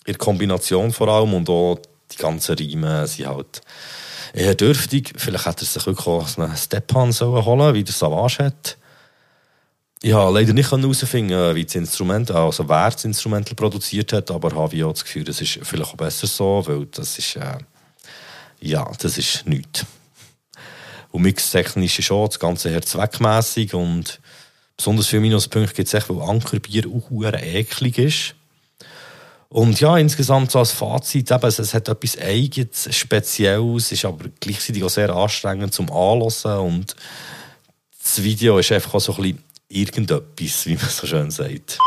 [0.05, 1.79] in Kombination vor allem und auch
[2.11, 3.61] die ganzen Reime sind halt
[4.33, 5.13] eher dürftig.
[5.17, 8.77] Vielleicht hätte er sich wirklich auch einen Stepan holen wie der Savage hat.
[10.01, 14.55] Ich habe leider nicht herausfinden, wie das Instrument, also wer das Instrumental produziert hat, aber
[14.55, 17.57] habe ich auch das Gefühl, das ist vielleicht auch besser so, weil das ist, äh,
[18.59, 19.85] ja, das ist nichts.
[21.11, 24.19] Und mixtechnisch ist schon das Ganze eher zweckmässig und
[24.75, 28.35] besonders viele Minuspunkte gibt es echt, weil Ankerbier auch eklig ist.
[29.49, 34.83] Und ja, insgesamt so als Fazit, eben, es, hat etwas Eigenes, Spezielles, ist aber gleichzeitig
[34.83, 36.95] auch sehr anstrengend zum Anhören und
[38.01, 41.77] das Video ist einfach auch so ein bisschen irgendetwas, wie man so schön sagt.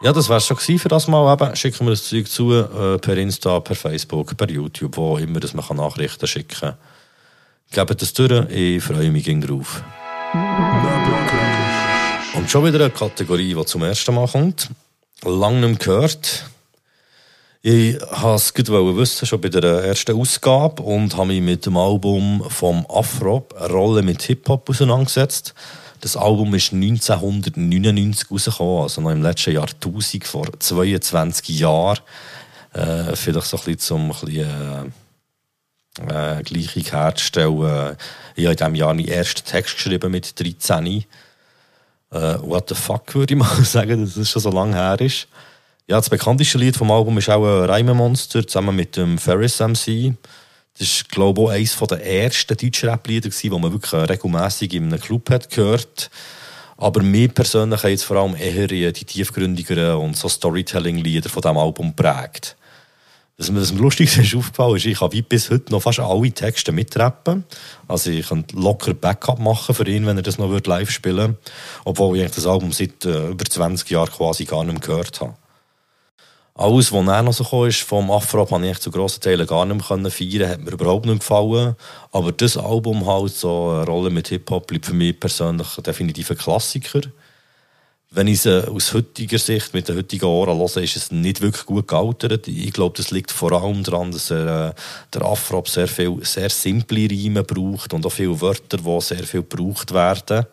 [0.00, 1.32] Ja, das wär's schon für das Mal.
[1.32, 5.40] Eben, schicken wir das Zeug zu, äh, per Insta, per Facebook, per YouTube, wo immer,
[5.40, 6.74] dass man kann Nachrichten schicken kann.
[7.72, 9.82] Gebt es durch, ich freue mich drauf.
[12.34, 14.68] Und schon wieder eine Kategorie, die zum ersten Mal kommt.
[15.24, 16.44] Lang nicht gehört.
[17.60, 22.44] Ich wollte es wissen, schon bei der ersten Ausgabe, und habe mich mit dem Album
[22.48, 25.54] vom Afro, Rolle mit Hip-Hop, auseinandergesetzt.
[26.00, 31.98] Das Album ist 1999 rausgekommen, also noch im letzten Jahrtausend, vor 22 Jahren.
[32.72, 34.92] Äh, vielleicht so ein bisschen zum ein bisschen,
[36.08, 37.96] äh, äh, Gleichung herzustellen.
[38.36, 40.86] Ich habe in diesem Jahr meinen ersten Text geschrieben mit 13.
[40.86, 41.04] Äh,
[42.40, 45.26] what the fuck, würde ich mal sagen, dass es schon so lange her ist.
[45.88, 50.14] Ja, das bekannteste Lied vom Album ist auch Reimemonster zusammen mit dem Ferris MC.
[50.78, 54.84] Das ist, glaube ich, auch eines der ersten deutschen Rap-Lieder, die man wirklich regelmässig in
[54.84, 56.10] einem Club hat gehört.
[56.76, 61.58] Aber mir persönlich haben jetzt vor allem eher die tiefgründigeren und so Storytelling-Lieder von diesem
[61.58, 62.56] Album prägt.
[63.36, 66.70] Was mir das Lustigste ist aufgefallen ist, ich wie bis heute noch fast alle Texte
[66.70, 67.44] mitrappen.
[67.88, 71.38] Also ich könnte locker Backup machen für ihn, wenn er das noch live spielen würde.
[71.84, 75.34] Obwohl ich das Album seit äh, über 20 Jahren quasi gar nicht mehr gehört habe.
[76.60, 79.64] Alles, was dann noch so kam, ist, vom Afro habe ich zu grossen Teilen gar
[79.64, 81.76] nicht mehr feiern hat mir überhaupt nicht gefallen.
[82.10, 86.36] Aber das Album halt, so eine Rolle mit Hip-Hop, bleibt für mich persönlich definitiv ein
[86.36, 87.02] Klassiker.
[88.10, 91.64] Wenn ich es aus heutiger Sicht, mit den heutigen Ohren höre, ist es nicht wirklich
[91.64, 92.48] gut gealtert.
[92.48, 94.74] Ich glaube, das liegt vor allem daran, dass er, äh,
[95.14, 99.42] der Afro sehr viel, sehr simple Reime braucht und auch viele Wörter, die sehr viel
[99.42, 100.46] gebraucht werden.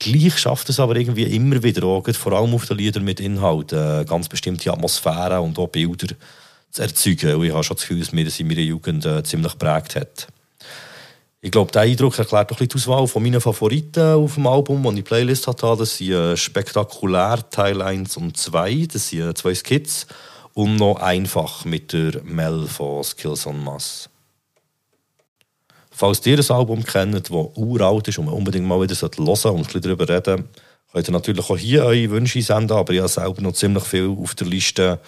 [0.00, 3.72] Gleich schafft es aber irgendwie immer wieder, auch, vor allem auf den Liedern mit Inhalt,
[3.72, 6.14] äh, ganz bestimmte Atmosphären und auch Bilder
[6.70, 7.34] zu erzeugen.
[7.34, 9.96] Und ich habe schon das Gefühl, dass mir das in meiner Jugend äh, ziemlich geprägt
[9.96, 10.28] hat.
[11.40, 14.46] Ich glaube, der Eindruck erklärt doch ein bisschen die Auswahl von meinen Favoriten auf dem
[14.46, 15.76] Album, das ich Playlist hatte.
[15.78, 18.88] Das sind äh, spektakulär Teil 1 und 2.
[18.92, 20.06] Das sind äh, zwei Skits.
[20.54, 24.10] Und noch einfach mit der Mel von Skills on Mass.
[25.98, 29.50] Falls ihr das Album kennt, das uralt ist und man unbedingt mal wieder hören sollte
[29.50, 30.44] und ein darüber reden,
[30.92, 34.16] könnt ihr natürlich auch hier eure Wünsche senden, aber ich habe selber noch ziemlich viel
[34.16, 35.00] auf der Liste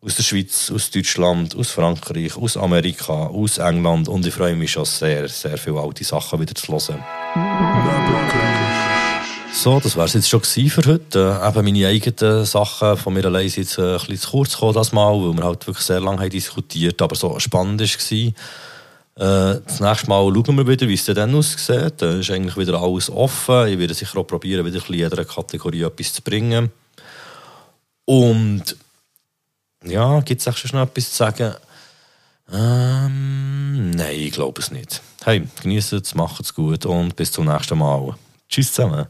[0.00, 4.70] aus der Schweiz, aus Deutschland, aus Frankreich, aus Amerika, aus England und ich freue mich
[4.70, 7.04] schon sehr, sehr viele alte Sachen wieder zu hören.
[9.52, 11.40] So, das war es jetzt schon für heute.
[11.44, 14.74] Eben meine eigenen Sachen von mir allein sind jetzt äh, ein bisschen zu kurz gekommen,
[14.74, 18.32] das Mal, weil wir halt wirklich sehr lange haben diskutiert aber so spannend war.
[19.20, 21.94] Äh, das nächste Mal schauen wir wieder, wie es dann aussieht.
[21.98, 23.68] Da ist eigentlich wieder alles offen.
[23.68, 26.70] Ich werde sicher auch probieren, wieder in jeder Kategorie etwas zu bringen.
[28.06, 28.76] Und
[29.84, 31.54] ja, gibt es auch schon etwas zu sagen?
[32.50, 35.02] Ähm, nein, ich glaube es nicht.
[35.22, 38.14] Hey, genießt es, macht es gut und bis zum nächsten Mal.
[38.48, 39.06] Tschüss zusammen.